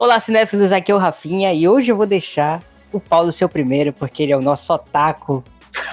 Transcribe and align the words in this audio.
Olá, 0.00 0.18
cinéfilos, 0.18 0.72
aqui 0.72 0.90
é 0.90 0.94
o 0.94 0.98
Rafinha 0.98 1.52
e 1.52 1.68
hoje 1.68 1.90
eu 1.92 1.96
vou 1.96 2.06
deixar 2.06 2.62
o 2.90 2.98
Paulo 2.98 3.30
ser 3.30 3.44
o 3.44 3.48
primeiro, 3.50 3.92
porque 3.92 4.22
ele 4.22 4.32
é 4.32 4.36
o 4.36 4.40
nosso 4.40 4.72
otaku 4.72 5.44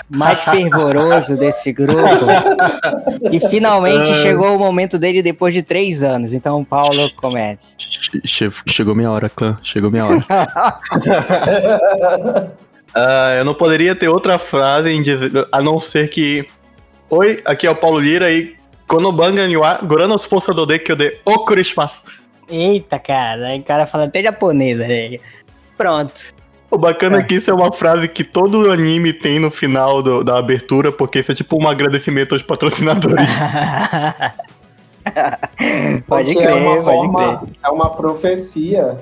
mais 0.10 0.40
fervoroso 0.46 1.36
desse 1.36 1.74
grupo. 1.74 2.00
E 3.30 3.42
finalmente 3.50 4.06
chegou 4.22 4.56
o 4.56 4.60
momento 4.60 4.98
dele 4.98 5.22
depois 5.22 5.54
de 5.54 5.62
três 5.62 6.02
anos. 6.02 6.32
Então, 6.34 6.64
Paulo, 6.64 7.12
comece. 7.18 7.76
Che- 8.26 8.50
Chegou 8.68 8.96
minha 8.96 9.12
hora, 9.12 9.28
clã. 9.28 9.58
Chegou 9.62 9.92
minha 9.92 10.06
hora. 10.06 10.26
Ah, 13.00 13.36
eu 13.38 13.46
não 13.46 13.54
poderia 13.54 13.94
ter 13.96 14.08
outra 14.08 14.40
frase 14.40 14.90
em 14.90 15.04
dizer, 15.04 15.48
a 15.52 15.62
não 15.62 15.80
ser 15.80 16.10
que. 16.10 16.48
Oi, 17.12 17.40
aqui 17.46 17.68
é 17.68 17.70
o 17.70 17.76
Paulo 17.76 18.00
Lira 18.00 18.32
e 18.32 18.56
Konobanga 18.88 19.46
Niwa, 19.46 19.82
Gorano 19.84 20.16
Sponsor 20.16 20.66
de 20.66 20.80
que 20.80 20.94
eu 20.94 20.96
dei 20.96 21.20
o 21.24 21.46
Christmas. 21.46 22.04
Eita, 22.50 22.98
cara, 23.00 23.56
o 23.56 23.64
cara 23.64 23.86
fala 23.86 24.06
até 24.06 24.22
japonês, 24.24 24.78
né? 24.78 25.18
Pronto. 25.78 26.36
O 26.70 26.78
bacana 26.78 27.20
é 27.20 27.24
que 27.24 27.36
isso 27.36 27.50
é 27.50 27.54
uma 27.54 27.72
frase 27.72 28.08
que 28.10 28.24
todo 28.26 28.70
anime 28.72 29.14
tem 29.14 29.40
no 29.40 29.50
final 29.50 30.02
do- 30.04 30.22
da 30.24 30.38
abertura, 30.38 30.92
porque 30.92 31.20
isso 31.20 31.32
é 31.32 31.36
tipo 31.36 31.62
um 31.62 31.68
agradecimento 31.68 32.34
aos 32.36 32.42
patrocinadores. 32.44 33.26
pode 36.08 36.34
Porque 36.34 36.36
crer, 36.36 36.50
é 36.50 36.54
uma 36.56 36.72
pode 36.76 36.84
forma, 36.86 37.38
crer. 37.40 37.50
é 37.64 37.70
uma 37.70 37.90
profecia 37.96 38.98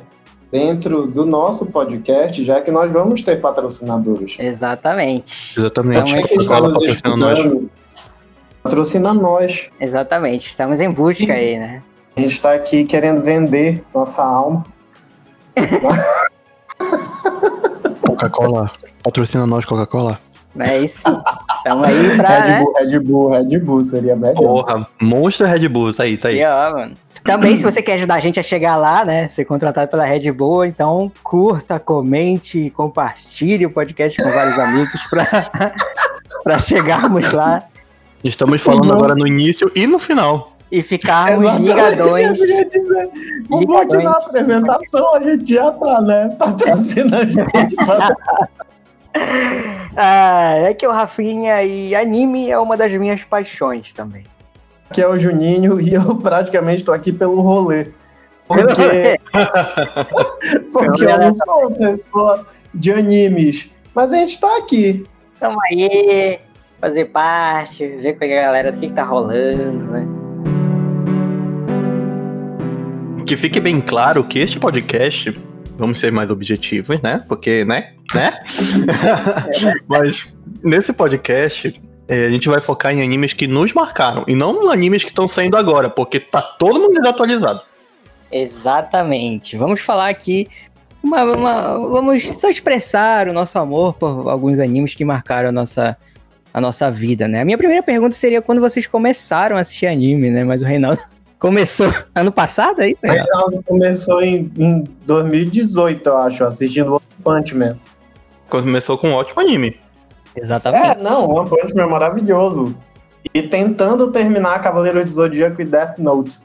dentro 0.52 1.08
do 1.08 1.26
nosso 1.26 1.66
podcast, 1.66 2.44
já 2.44 2.62
que 2.62 2.70
nós 2.72 2.92
vamos 2.92 3.22
ter 3.24 3.38
patrocinadores. 3.42 4.36
Exatamente. 4.40 5.60
Exatamente. 5.60 6.12
Então, 6.12 6.22
Já 6.22 6.28
que 6.28 6.36
estamos 6.36 6.72
patrocina 6.72 7.16
nós. 7.18 7.40
estudando, 7.40 7.70
patrocina 8.64 9.14
nós. 9.14 9.70
Exatamente. 9.80 10.48
Estamos 10.48 10.80
em 10.82 10.90
busca 10.92 11.34
aí, 11.34 11.58
né? 11.58 11.82
A 12.16 12.22
gente 12.22 12.34
está 12.34 12.54
aqui 12.54 12.86
querendo 12.86 13.22
vender 13.22 13.84
nossa 13.94 14.24
alma. 14.24 14.66
Coca-Cola. 18.02 18.72
Patrocina 19.04 19.46
nós, 19.46 19.66
Coca-Cola. 19.66 20.20
É 20.58 20.80
isso? 20.80 21.04
Estamos 21.58 21.88
aí 21.88 22.12
pra, 22.16 22.40
Red 22.40 22.50
né? 22.52 22.60
Bull, 22.60 22.74
Red 22.74 23.00
Bull, 23.00 23.30
Red 23.30 23.60
Bull 23.60 23.84
seria 23.84 24.16
melhor. 24.16 24.36
Porra, 24.36 24.88
Monster 25.02 25.48
Red 25.48 25.68
Bull, 25.68 25.94
tá 25.94 26.04
aí, 26.04 26.18
tá 26.18 26.30
aí. 26.30 26.40
E, 26.40 26.46
ó, 26.46 26.72
mano. 26.74 26.94
Também, 27.24 27.58
se 27.58 27.64
você 27.64 27.82
quer 27.82 27.96
ajudar 27.96 28.16
a 28.16 28.20
gente 28.20 28.40
a 28.40 28.44
chegar 28.44 28.78
lá, 28.78 29.04
né? 29.04 29.28
Ser 29.28 29.46
contratado 29.46 29.90
pela 29.90 30.06
Red 30.06 30.32
Bull, 30.32 30.64
então 30.64 31.12
curta, 31.24 31.80
comente 31.80 32.60
e 32.60 32.70
compartilhe 32.70 33.66
o 33.66 33.72
podcast 33.72 34.22
com 34.22 34.30
vários 34.30 34.58
amigos 34.60 35.02
pra, 35.10 35.26
pra 36.44 36.60
chegarmos 36.60 37.32
lá 37.32 37.64
Estamos 38.24 38.62
falando 38.62 38.86
Uhum. 38.90 38.96
agora 38.96 39.16
no 39.16 39.28
início 39.28 39.72
e 39.76 39.86
no 39.86 40.00
final. 40.00 40.55
E 40.78 40.82
ficarmos 40.82 41.54
ligadões. 41.56 42.40
eu 42.40 42.46
ia 42.48 42.66
dizer. 42.68 43.10
Vamos 43.50 43.62
Ligadões. 43.62 43.88
continuar 43.88 44.12
a 44.14 44.18
apresentação, 44.18 45.16
a 45.16 45.22
gente 45.22 45.54
já 45.54 45.72
tá, 45.72 46.02
né? 46.02 46.36
Patrocina 46.38 47.18
a 47.20 47.26
gente. 47.26 47.76
pra- 47.76 48.16
Ah, 49.96 50.56
é 50.58 50.74
que 50.74 50.86
o 50.86 50.92
Rafinha 50.92 51.64
e 51.64 51.96
anime 51.96 52.50
é 52.52 52.60
uma 52.60 52.76
das 52.76 52.92
minhas 52.92 53.24
paixões 53.24 53.94
também. 53.94 54.26
Aqui 54.90 55.02
é 55.02 55.08
o 55.08 55.18
Juninho 55.18 55.80
e 55.80 55.94
eu 55.94 56.16
praticamente 56.18 56.84
tô 56.84 56.92
aqui 56.92 57.14
pelo 57.14 57.40
rolê. 57.42 57.88
Porque, 58.48 59.18
porque 60.74 61.04
eu 61.06 61.18
não 61.18 61.34
sou 61.34 61.60
uma 61.68 61.72
pessoa 61.72 62.46
de 62.74 62.92
animes. 62.92 63.70
Mas 63.96 64.12
a 64.12 64.18
gente 64.18 64.38
tá 64.40 64.58
aqui. 64.58 65.06
Tamo 65.40 65.58
aí, 65.72 66.40
fazer 66.82 67.06
parte, 67.06 67.88
ver 67.88 68.14
com 68.18 68.26
a 68.26 68.28
galera 68.28 68.72
do 68.72 68.80
que, 68.80 68.88
que 68.90 68.94
tá 68.94 69.04
rolando, 69.04 69.86
né? 69.92 70.06
Que 73.26 73.36
fique 73.36 73.60
bem 73.60 73.82
claro 73.82 74.24
que 74.24 74.40
este 74.40 74.60
podcast, 74.60 75.36
vamos 75.78 75.98
ser 76.00 76.12
mais 76.12 76.30
objetivos, 76.30 77.02
né? 77.02 77.24
Porque, 77.28 77.66
né? 77.66 77.94
Né? 78.14 78.40
Mas 79.88 80.28
nesse 80.64 80.94
podcast, 80.94 81.82
eh, 82.08 82.26
a 82.28 82.30
gente 82.30 82.48
vai 82.48 82.62
focar 82.62 82.94
em 82.94 83.02
animes 83.02 83.34
que 83.34 83.48
nos 83.48 83.74
marcaram 83.74 84.24
e 84.28 84.36
não 84.36 84.70
animes 84.70 85.04
que 85.04 85.10
estão 85.10 85.28
saindo 85.28 85.58
agora, 85.58 85.90
porque 85.90 86.20
tá 86.20 86.42
todo 86.42 86.80
mundo 86.80 86.94
desatualizado. 86.94 87.62
Exatamente. 88.32 89.58
Vamos 89.58 89.82
falar 89.82 90.10
aqui. 90.10 90.48
Uma, 91.02 91.24
uma- 91.24 91.80
vamos 91.90 92.24
só 92.40 92.50
expressar 92.50 93.28
o 93.28 93.34
nosso 93.34 93.58
amor 93.58 93.94
por 93.96 94.30
alguns 94.30 94.60
animes 94.60 94.94
que 94.94 95.04
marcaram 95.04 95.50
a 95.50 95.52
nossa, 95.52 95.98
a 96.54 96.62
nossa 96.62 96.92
vida, 96.92 97.28
né? 97.28 97.42
A 97.42 97.46
minha 97.46 97.58
primeira 97.58 97.82
pergunta 97.82 98.16
seria 98.16 98.42
quando 98.42 98.62
vocês 98.62 98.86
começaram 98.86 99.58
a 99.58 99.62
assistir 99.62 99.88
anime, 99.88 100.30
né? 100.30 100.44
Mas 100.44 100.62
o 100.62 100.66
Reinaldo 100.66 101.02
começou 101.40 101.92
ano 102.14 102.32
passado, 102.32 102.82
é 102.82 102.90
isso? 102.90 103.02
Reinaldo? 103.04 103.64
Começou 103.64 104.22
em, 104.22 104.52
em 104.58 104.84
2018, 105.06 106.08
eu 106.08 106.18
acho, 106.18 106.44
assistindo 106.44 106.94
One 106.94 107.02
Punch 107.24 107.56
Man. 107.56 107.78
Começou 108.50 108.98
com 108.98 109.10
um 109.10 109.14
ótimo 109.14 109.42
anime. 109.42 109.80
Exatamente. 110.36 111.00
É, 111.00 111.04
não, 111.04 111.30
One 111.30 111.50
Punch 111.50 111.74
Man 111.74 111.84
é 111.84 111.88
maravilhoso. 111.88 112.76
E 113.34 113.42
tentando 113.42 114.12
terminar 114.12 114.62
Cavaleiro 114.62 115.04
de 115.04 115.12
Zodíaco 115.12 115.62
e 115.62 115.66
Death 115.66 115.98
Note. 115.98 116.40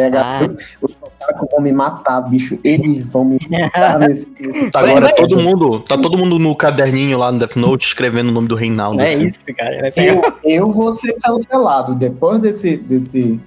Aí 0.00 0.06
a 0.06 0.08
galera, 0.08 0.56
os 0.80 0.98
otaku 1.00 1.46
vão 1.50 1.60
me 1.60 1.72
matar, 1.72 2.22
bicho. 2.22 2.58
Eles 2.64 3.06
vão 3.06 3.24
me 3.24 3.38
matar 3.50 3.98
nesse 4.00 4.26
Tá 4.70 4.80
agora 4.80 5.06
vai. 5.06 5.14
todo 5.14 5.38
mundo, 5.38 5.80
tá 5.80 5.98
todo 5.98 6.16
mundo 6.16 6.38
no 6.38 6.56
caderninho 6.56 7.18
lá 7.18 7.30
no 7.30 7.38
Death 7.38 7.56
Note 7.56 7.86
escrevendo 7.88 8.30
o 8.30 8.32
nome 8.32 8.48
do 8.48 8.54
Reinaldo. 8.54 9.00
É 9.02 9.14
assim. 9.14 9.26
isso, 9.26 9.54
cara. 9.54 9.92
Eu, 9.96 10.22
eu 10.42 10.70
vou 10.70 10.90
ser 10.90 11.12
cancelado 11.22 11.94
depois 11.94 12.40
desse, 12.40 12.76
desse. 12.78 13.38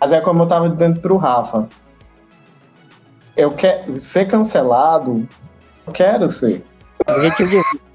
Mas 0.00 0.12
é 0.12 0.20
como 0.20 0.42
eu 0.42 0.46
tava 0.46 0.68
dizendo 0.68 1.00
pro 1.00 1.16
Rafa. 1.16 1.68
Eu 3.36 3.52
quero 3.52 4.00
ser 4.00 4.26
cancelado. 4.26 5.28
Eu 5.86 5.92
quero 5.92 6.28
ser. 6.28 6.64
Objetivo 7.08 7.50
de 7.50 7.62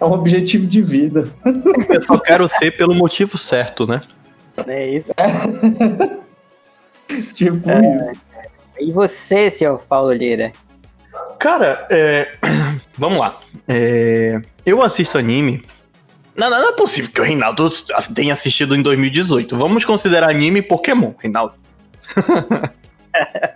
É 0.00 0.04
um 0.04 0.12
objetivo 0.12 0.66
de 0.66 0.80
vida. 0.82 1.28
Eu 1.88 2.02
só 2.02 2.18
quero 2.18 2.48
ser 2.48 2.76
pelo 2.76 2.94
motivo 2.94 3.36
certo, 3.36 3.86
né? 3.86 4.02
é 4.68 4.88
isso. 4.88 5.12
Tipo 7.34 7.70
É. 7.70 8.00
isso. 8.00 8.12
E 8.80 8.92
você, 8.92 9.50
senhor 9.50 9.78
Paulo 9.88 10.12
Lira? 10.12 10.52
Cara, 11.38 11.86
é... 11.90 12.28
vamos 12.98 13.18
lá. 13.18 13.38
É, 13.68 14.40
Eu 14.66 14.82
assisto 14.82 15.18
anime. 15.18 15.64
Não, 16.36 16.50
não, 16.50 16.60
não 16.60 16.70
é 16.70 16.72
possível 16.72 17.10
que 17.12 17.20
o 17.20 17.24
Reinaldo 17.24 17.70
tenha 18.12 18.32
assistido 18.32 18.74
em 18.74 18.82
2018. 18.82 19.56
Vamos 19.56 19.84
considerar 19.84 20.28
anime 20.28 20.60
Pokémon, 20.62 21.12
Reinaldo. 21.18 21.54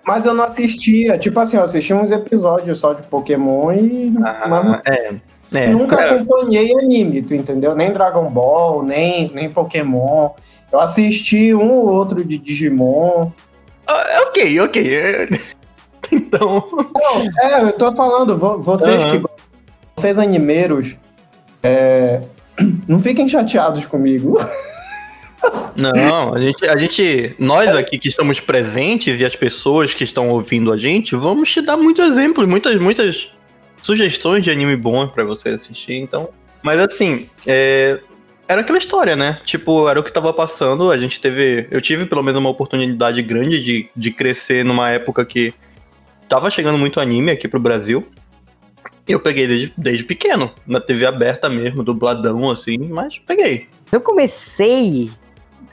Mas 0.07 0.25
eu 0.25 0.35
não 0.35 0.45
assistia. 0.45 1.19
Tipo 1.19 1.41
assim, 1.41 1.57
eu 1.57 1.65
assisti 1.65 1.93
uns 1.93 2.11
episódios 2.13 2.79
só 2.79 2.93
de 2.93 3.03
Pokémon 3.03 3.73
e. 3.73 4.11
mas 4.11 4.81
é. 4.87 5.15
É, 5.53 5.69
nunca 5.69 5.97
cara, 5.97 6.15
acompanhei 6.15 6.77
anime, 6.79 7.23
tu 7.23 7.35
entendeu? 7.35 7.75
Nem 7.75 7.91
Dragon 7.91 8.31
Ball, 8.31 8.83
nem, 8.83 9.33
nem 9.33 9.49
Pokémon. 9.49 10.31
Eu 10.73 10.81
assisti 10.81 11.55
um 11.55 11.71
ou 11.71 11.89
outro 11.89 12.25
de 12.25 12.37
Digimon. 12.39 13.31
ah, 13.87 14.25
ok, 14.29 14.61
ok. 14.61 14.95
é, 14.95 15.27
Então, 16.13 16.65
Não, 16.73 17.23
é, 17.43 17.63
eu 17.65 17.73
tô 17.73 17.95
falando, 17.95 18.37
vo- 18.39 18.63
vocês 18.63 19.03
Aham. 19.03 19.21
que 19.21 19.27
vocês 19.97 20.19
animeiros, 20.19 20.97
é, 21.63 22.23
não 22.89 23.01
fiquem 23.01 23.29
chateados 23.29 23.85
comigo. 23.85 24.39
não, 25.77 26.35
a 26.35 26.41
gente, 26.41 26.67
a 26.67 26.77
gente, 26.77 27.35
nós 27.39 27.69
aqui 27.77 27.99
que 27.99 28.09
estamos 28.09 28.41
presentes 28.41 29.21
e 29.21 29.25
as 29.25 29.37
pessoas 29.37 29.95
que 29.95 30.03
estão 30.03 30.29
ouvindo 30.31 30.73
a 30.73 30.77
gente, 30.77 31.15
vamos 31.15 31.51
te 31.51 31.61
dar 31.61 31.77
muitos 31.77 32.07
exemplos, 32.09 32.47
muitas, 32.49 32.81
muitas 32.81 33.31
sugestões 33.81 34.43
de 34.43 34.51
anime 34.51 34.77
bom 34.77 35.07
pra 35.09 35.25
você 35.25 35.51
assistir, 35.51 35.95
então. 35.95 36.31
Mas 36.63 36.79
assim, 36.81 37.29
é, 37.47 38.01
era 38.49 38.63
aquela 38.63 38.79
história, 38.79 39.15
né? 39.15 39.39
Tipo, 39.45 39.89
era 39.89 40.01
o 40.01 40.03
que 40.03 40.11
tava 40.13 40.33
passando, 40.33 40.91
a 40.91 40.97
gente 40.97 41.21
teve, 41.21 41.69
eu 41.71 41.81
tive 41.83 42.07
pelo 42.07 42.23
menos 42.23 42.41
uma 42.41 42.49
oportunidade 42.49 43.21
grande 43.23 43.63
de, 43.63 43.91
de 43.95 44.11
crescer 44.11 44.65
numa 44.65 44.89
época 44.91 45.25
que 45.25 45.53
tava 46.29 46.49
chegando 46.51 46.79
muito 46.79 46.99
anime 46.99 47.31
aqui 47.31 47.47
pro 47.47 47.61
Brasil. 47.61 48.09
E 49.07 49.13
eu 49.13 49.21
peguei 49.21 49.47
desde, 49.47 49.73
desde 49.77 50.05
pequeno, 50.05 50.51
na 50.67 50.81
TV 50.81 51.07
aberta 51.07 51.49
mesmo, 51.49 51.83
dubladão 51.83 52.51
assim, 52.51 52.79
mas 52.79 53.19
peguei. 53.19 53.69
Eu 53.93 54.01
comecei 54.01 55.11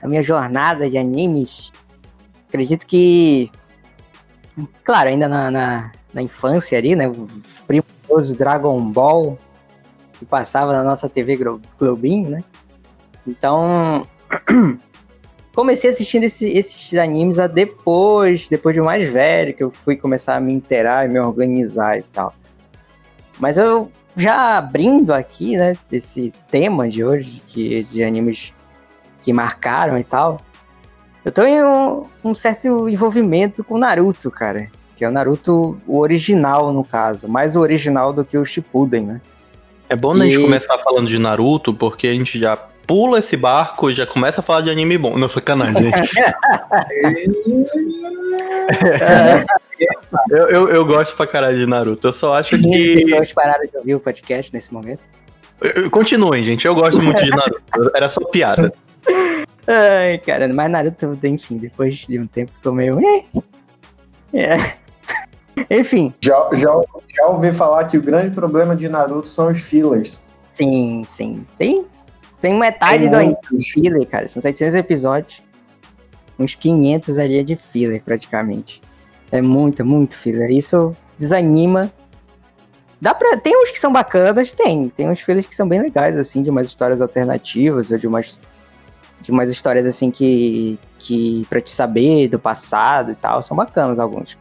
a 0.01 0.07
minha 0.07 0.21
jornada 0.23 0.89
de 0.89 0.97
animes, 0.97 1.71
acredito 2.47 2.85
que, 2.85 3.49
claro, 4.83 5.09
ainda 5.09 5.27
na, 5.27 5.49
na, 5.49 5.91
na 6.13 6.21
infância 6.21 6.77
ali, 6.77 6.95
né? 6.95 7.07
O 7.07 7.27
primoroso 7.67 8.37
Dragon 8.37 8.81
Ball, 8.89 9.37
que 10.17 10.25
passava 10.25 10.71
na 10.73 10.83
nossa 10.83 11.09
TV 11.09 11.35
Glo- 11.35 11.61
Globinho, 11.77 12.29
né? 12.29 12.43
Então, 13.27 14.07
comecei 15.55 15.89
assistindo 15.89 16.23
esse- 16.23 16.51
esses 16.51 16.97
animes 16.97 17.39
a 17.39 17.47
depois, 17.47 18.47
depois 18.49 18.75
de 18.75 18.81
mais 18.81 19.07
velho, 19.07 19.53
que 19.53 19.63
eu 19.63 19.71
fui 19.71 19.95
começar 19.95 20.35
a 20.35 20.39
me 20.39 20.53
inteirar 20.53 21.05
e 21.05 21.09
me 21.09 21.19
organizar 21.19 21.97
e 21.97 22.03
tal. 22.03 22.33
Mas 23.39 23.57
eu 23.57 23.91
já 24.15 24.57
abrindo 24.57 25.13
aqui, 25.13 25.57
né, 25.57 25.75
desse 25.89 26.31
tema 26.49 26.87
de 26.87 27.03
hoje, 27.03 27.41
que, 27.47 27.83
de 27.83 28.03
animes 28.03 28.53
que 29.23 29.33
marcaram 29.33 29.97
e 29.97 30.03
tal, 30.03 30.39
Eu 31.25 31.47
em 31.47 31.63
um, 31.63 32.03
um 32.23 32.35
certo 32.35 32.87
envolvimento 32.87 33.63
com 33.63 33.73
o 33.73 33.77
Naruto, 33.79 34.29
cara. 34.29 34.69
Que 34.95 35.03
é 35.03 35.09
o 35.09 35.11
Naruto, 35.11 35.75
o 35.87 35.97
original, 35.97 36.71
no 36.71 36.83
caso. 36.85 37.27
Mais 37.27 37.55
o 37.55 37.61
original 37.61 38.13
do 38.13 38.23
que 38.23 38.37
o 38.37 38.45
Shippuden, 38.45 39.05
né? 39.07 39.21
É 39.89 39.95
bom 39.95 40.13
a 40.13 40.17
E- 40.27 40.29
gente 40.31 40.43
começar 40.43 40.77
falando 40.77 41.07
de 41.07 41.17
Naruto, 41.17 41.73
porque 41.73 42.07
a 42.07 42.13
gente 42.13 42.37
já 42.37 42.55
pula 42.87 43.19
esse 43.19 43.37
barco 43.37 43.89
e 43.89 43.93
já 43.93 44.05
começa 44.05 44.41
a 44.41 44.43
falar 44.43 44.61
de 44.61 44.69
anime 44.69 44.97
bom. 44.97 45.17
Não, 45.17 45.29
sacanagem, 45.29 45.83
gente. 45.83 46.15
eu, 50.29 50.47
eu, 50.47 50.69
eu 50.69 50.85
gosto 50.85 51.15
pra 51.15 51.27
caralho 51.27 51.57
de 51.57 51.65
Naruto. 51.65 52.07
Eu 52.07 52.13
só 52.13 52.35
acho 52.35 52.57
que. 52.57 53.03
pessoas 53.05 53.33
pararam 53.33 53.65
de 53.65 53.77
ouvir 53.77 53.95
o 53.95 53.99
podcast 53.99 54.53
nesse 54.53 54.73
momento. 54.73 54.99
Continuem, 55.91 56.43
gente. 56.43 56.65
Eu 56.65 56.75
gosto 56.75 57.01
muito 57.01 57.23
de 57.23 57.29
Naruto. 57.29 57.91
Era 57.95 58.09
só 58.09 58.21
piada. 58.25 58.73
Ai, 59.67 60.17
cara, 60.19 60.47
mas 60.47 60.69
Naruto, 60.69 61.17
enfim, 61.23 61.57
depois 61.57 61.95
de 61.95 62.19
um 62.19 62.27
tempo 62.27 62.51
ficou 62.53 62.73
meio. 62.73 62.99
"Eh". 62.99 63.23
É. 64.33 64.73
Enfim, 65.69 66.13
Já, 66.21 66.49
já, 66.53 66.69
já 67.15 67.25
ouvi 67.27 67.53
falar 67.53 67.85
que 67.85 67.97
o 67.97 68.01
grande 68.01 68.35
problema 68.35 68.75
de 68.75 68.89
Naruto 68.89 69.27
são 69.29 69.49
os 69.49 69.61
fillers. 69.61 70.21
sim, 70.53 71.05
sim, 71.07 71.45
sim. 71.53 71.85
Tem 72.41 72.53
metade 72.53 73.09
Tem 73.09 73.09
do 73.09 73.17
muitos. 73.17 73.67
filler, 73.69 74.07
cara. 74.07 74.27
São 74.27 74.41
700 74.41 74.75
episódios. 74.75 75.41
Uns 76.37 76.53
500 76.53 77.17
ali 77.17 77.39
é 77.39 77.43
de 77.43 77.55
filler, 77.55 78.01
praticamente. 78.03 78.81
É 79.31 79.41
muito, 79.41 79.85
muito 79.85 80.17
filler. 80.17 80.51
Isso 80.51 80.95
desanima. 81.17 81.91
Dá 82.99 83.13
pra... 83.13 83.37
Tem 83.37 83.55
uns 83.61 83.71
que 83.71 83.79
são 83.79 83.91
bacanas, 83.91 84.51
tem. 84.51 84.89
Tem 84.89 85.09
uns 85.09 85.21
fillers 85.21 85.47
que 85.47 85.55
são 85.55 85.67
bem 85.67 85.81
legais, 85.81 86.17
assim, 86.17 86.41
de 86.41 86.49
umas 86.49 86.67
histórias 86.67 87.01
alternativas, 87.01 87.89
ou 87.89 87.97
de 87.97 88.07
umas, 88.07 88.39
de 89.21 89.31
umas 89.31 89.49
histórias, 89.49 89.85
assim, 89.85 90.11
que, 90.11 90.79
que 90.99 91.45
pra 91.49 91.61
te 91.61 91.69
saber 91.69 92.27
do 92.27 92.39
passado 92.39 93.11
e 93.11 93.15
tal. 93.15 93.41
São 93.41 93.55
bacanas 93.55 93.99
alguns. 93.99 94.37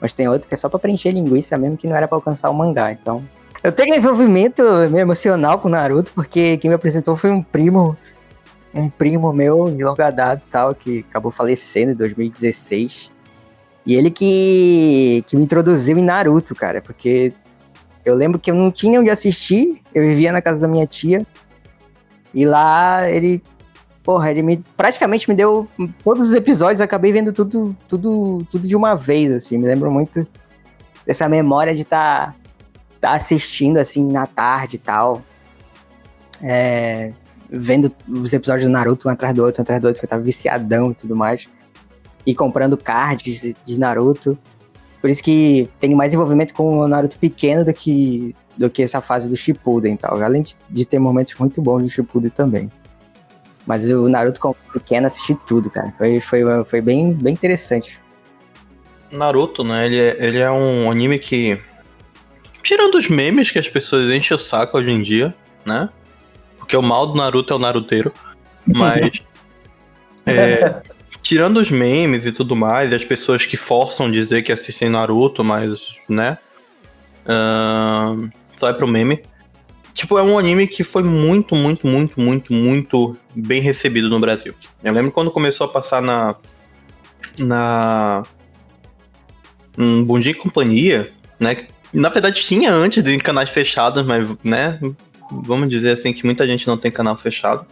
Mas 0.00 0.12
tem 0.12 0.28
outro 0.28 0.48
que 0.48 0.54
é 0.54 0.56
só 0.56 0.68
pra 0.68 0.78
preencher 0.78 1.10
linguiça 1.10 1.56
mesmo, 1.56 1.76
que 1.76 1.86
não 1.86 1.96
era 1.96 2.06
pra 2.06 2.16
alcançar 2.16 2.50
o 2.50 2.54
mangá, 2.54 2.92
então... 2.92 3.22
Eu 3.68 3.72
tenho 3.72 3.94
envolvimento 3.94 4.62
emocional 4.96 5.58
com 5.58 5.68
Naruto, 5.68 6.10
porque 6.14 6.56
quem 6.56 6.70
me 6.70 6.74
apresentou 6.74 7.18
foi 7.18 7.30
um 7.30 7.42
primo, 7.42 7.94
um 8.72 8.88
primo 8.88 9.30
meu 9.30 9.66
de 9.66 9.84
longa 9.84 10.10
data 10.10 10.42
e 10.42 10.50
tal, 10.50 10.74
que 10.74 11.04
acabou 11.10 11.30
falecendo 11.30 11.92
em 11.92 11.94
2016. 11.94 13.10
E 13.84 13.94
ele 13.94 14.10
que, 14.10 15.22
que 15.26 15.36
me 15.36 15.44
introduziu 15.44 15.98
em 15.98 16.02
Naruto, 16.02 16.54
cara, 16.54 16.80
porque 16.80 17.34
eu 18.06 18.14
lembro 18.14 18.38
que 18.38 18.50
eu 18.50 18.54
não 18.54 18.70
tinha 18.70 19.00
onde 19.00 19.10
assistir, 19.10 19.82
eu 19.94 20.02
vivia 20.02 20.32
na 20.32 20.40
casa 20.40 20.62
da 20.62 20.66
minha 20.66 20.86
tia, 20.86 21.26
e 22.32 22.46
lá 22.46 23.06
ele, 23.10 23.42
porra, 24.02 24.30
ele 24.30 24.40
me, 24.40 24.64
praticamente 24.78 25.28
me 25.28 25.36
deu 25.36 25.68
todos 26.02 26.28
os 26.28 26.34
episódios, 26.34 26.80
acabei 26.80 27.12
vendo 27.12 27.34
tudo, 27.34 27.76
tudo, 27.86 28.46
tudo 28.50 28.66
de 28.66 28.74
uma 28.74 28.94
vez, 28.94 29.30
assim, 29.30 29.58
me 29.58 29.66
lembro 29.66 29.90
muito 29.90 30.26
dessa 31.04 31.28
memória 31.28 31.74
de 31.74 31.82
estar 31.82 32.28
tá 32.28 32.34
assistindo 33.02 33.78
assim 33.78 34.06
na 34.10 34.26
tarde 34.26 34.76
e 34.76 34.78
tal. 34.78 35.22
É, 36.42 37.12
vendo 37.50 37.92
os 38.08 38.32
episódios 38.32 38.66
do 38.66 38.72
Naruto 38.72 39.08
um 39.08 39.10
atrás 39.10 39.34
do 39.34 39.44
outro, 39.44 39.60
um 39.60 39.62
atrás 39.62 39.80
do 39.80 39.86
outro, 39.88 40.00
que 40.00 40.06
eu 40.06 40.10
tava 40.10 40.22
viciadão 40.22 40.90
e 40.90 40.94
tudo 40.94 41.16
mais. 41.16 41.48
E 42.26 42.34
comprando 42.34 42.76
cards 42.76 43.54
de- 43.66 43.78
Naruto. 43.78 44.38
Por 45.00 45.08
isso 45.08 45.22
que 45.22 45.68
tenho 45.78 45.96
mais 45.96 46.12
envolvimento 46.12 46.52
com 46.52 46.80
o 46.80 46.88
Naruto 46.88 47.18
pequeno 47.18 47.64
do 47.64 47.72
que, 47.72 48.34
do 48.56 48.68
que 48.68 48.82
essa 48.82 49.00
fase 49.00 49.28
do 49.28 49.36
Shippuden 49.36 49.94
e 49.94 49.96
tal. 49.96 50.20
Além 50.22 50.42
de, 50.42 50.56
de 50.68 50.84
ter 50.84 50.98
momentos 50.98 51.34
muito 51.38 51.62
bons 51.62 51.82
no 51.82 51.88
Shippuden 51.88 52.30
também. 52.30 52.70
Mas 53.64 53.84
o 53.84 54.08
Naruto 54.08 54.40
como 54.40 54.56
pequeno 54.72 55.06
assisti 55.06 55.34
tudo, 55.46 55.70
cara. 55.70 55.92
Foi, 55.96 56.20
foi, 56.20 56.40
foi 56.64 56.80
bem, 56.80 57.12
bem 57.12 57.34
interessante. 57.34 57.98
Naruto, 59.10 59.62
né? 59.62 59.86
Ele 59.86 60.00
é, 60.00 60.16
ele 60.26 60.38
é 60.38 60.50
um 60.50 60.90
anime 60.90 61.18
que. 61.18 61.58
Tirando 62.68 62.96
os 62.96 63.08
memes 63.08 63.50
que 63.50 63.58
as 63.58 63.66
pessoas 63.66 64.10
enchem 64.10 64.34
o 64.34 64.38
saco 64.38 64.76
hoje 64.76 64.90
em 64.90 65.00
dia, 65.00 65.34
né? 65.64 65.88
Porque 66.58 66.76
o 66.76 66.82
mal 66.82 67.06
do 67.06 67.14
Naruto 67.14 67.50
é 67.54 67.56
o 67.56 67.58
Naruteiro. 67.58 68.12
Mas. 68.66 69.22
é, 70.26 70.82
tirando 71.22 71.56
os 71.56 71.70
memes 71.70 72.26
e 72.26 72.30
tudo 72.30 72.54
mais, 72.54 72.92
as 72.92 73.02
pessoas 73.02 73.46
que 73.46 73.56
forçam 73.56 74.10
dizer 74.10 74.42
que 74.42 74.52
assistem 74.52 74.90
Naruto, 74.90 75.42
mas, 75.42 75.96
né? 76.06 76.36
só 78.58 78.68
é 78.68 78.74
pro 78.74 78.86
meme. 78.86 79.22
Tipo, 79.94 80.18
é 80.18 80.22
um 80.22 80.38
anime 80.38 80.66
que 80.68 80.84
foi 80.84 81.02
muito, 81.02 81.56
muito, 81.56 81.86
muito, 81.86 82.20
muito, 82.20 82.52
muito 82.52 83.16
bem 83.34 83.62
recebido 83.62 84.10
no 84.10 84.20
Brasil. 84.20 84.54
Eu 84.84 84.92
lembro 84.92 85.10
quando 85.10 85.30
começou 85.30 85.66
a 85.66 85.70
passar 85.70 86.02
na. 86.02 86.36
Na. 87.38 88.24
Um 89.78 90.04
Bom 90.04 90.20
Dia 90.20 90.32
e 90.32 90.34
Companhia, 90.34 91.10
né? 91.40 91.56
Na 91.92 92.08
verdade 92.08 92.42
tinha 92.42 92.72
antes 92.72 93.06
em 93.06 93.18
canais 93.18 93.48
fechados, 93.48 94.04
mas, 94.04 94.28
né? 94.44 94.78
Vamos 95.30 95.68
dizer 95.68 95.92
assim 95.92 96.12
que 96.12 96.24
muita 96.24 96.46
gente 96.46 96.66
não 96.66 96.76
tem 96.76 96.90
canal 96.90 97.16
fechado. 97.16 97.66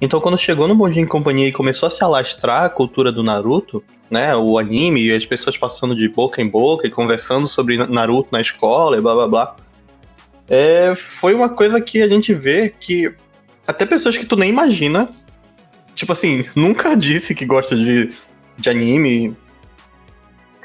Então 0.00 0.20
quando 0.20 0.38
chegou 0.38 0.66
no 0.66 0.74
Bom 0.74 0.88
Dia 0.88 1.02
e 1.02 1.06
Companhia 1.06 1.48
e 1.48 1.52
começou 1.52 1.86
a 1.86 1.90
se 1.90 2.02
alastrar 2.02 2.64
a 2.64 2.70
cultura 2.70 3.12
do 3.12 3.22
Naruto, 3.22 3.82
né? 4.10 4.34
O 4.36 4.58
anime 4.58 5.02
e 5.02 5.12
as 5.12 5.24
pessoas 5.24 5.56
passando 5.56 5.94
de 5.94 6.08
boca 6.08 6.42
em 6.42 6.48
boca 6.48 6.86
e 6.86 6.90
conversando 6.90 7.46
sobre 7.48 7.76
Naruto 7.76 8.28
na 8.32 8.40
escola 8.40 8.96
e 8.96 9.00
blá 9.00 9.14
blá 9.14 9.28
blá. 9.28 9.56
É, 10.48 10.94
foi 10.94 11.34
uma 11.34 11.48
coisa 11.48 11.80
que 11.80 12.02
a 12.02 12.08
gente 12.08 12.34
vê 12.34 12.74
que 12.78 13.14
até 13.66 13.86
pessoas 13.86 14.16
que 14.16 14.26
tu 14.26 14.36
nem 14.36 14.50
imagina, 14.50 15.08
tipo 15.94 16.12
assim, 16.12 16.44
nunca 16.54 16.94
disse 16.96 17.34
que 17.34 17.44
gosta 17.44 17.76
de, 17.76 18.10
de 18.58 18.70
anime, 18.70 19.36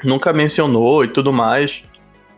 nunca 0.04 0.32
mencionou 0.32 1.04
e 1.04 1.08
tudo 1.08 1.32
mais. 1.32 1.84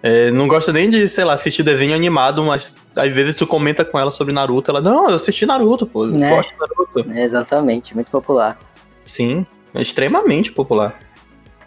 É, 0.02 0.31
não 0.31 0.49
gosta 0.49 0.73
nem 0.73 0.88
de, 0.88 1.06
sei 1.08 1.25
lá, 1.25 1.35
assistir 1.35 1.62
desenho 1.62 1.94
animado, 1.94 2.43
mas 2.44 2.75
às 2.97 3.12
vezes 3.12 3.37
tu 3.37 3.47
comenta 3.47 3.85
com 3.85 3.99
ela 3.99 4.11
sobre 4.11 4.32
Naruto, 4.32 4.70
ela, 4.70 4.81
não, 4.81 5.11
eu 5.11 5.17
assisti 5.17 5.44
Naruto, 5.44 5.87
pô, 5.87 6.05
eu 6.06 6.12
Né? 6.12 6.31
gosto 6.31 6.52
de 6.52 6.58
Naruto. 6.58 7.12
Exatamente, 7.19 7.94
muito 7.94 8.11
popular. 8.11 8.58
Sim, 9.05 9.44
é 9.75 9.82
extremamente 9.82 10.50
popular. 10.52 10.99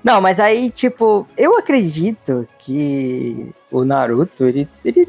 Não, 0.04 0.20
mas 0.20 0.40
aí, 0.40 0.70
tipo, 0.72 1.28
eu 1.38 1.58
acredito 1.58 2.48
que 2.60 3.52
o 3.72 3.86
Naruto, 3.86 4.46
ele, 4.46 4.68
ele 4.84 5.08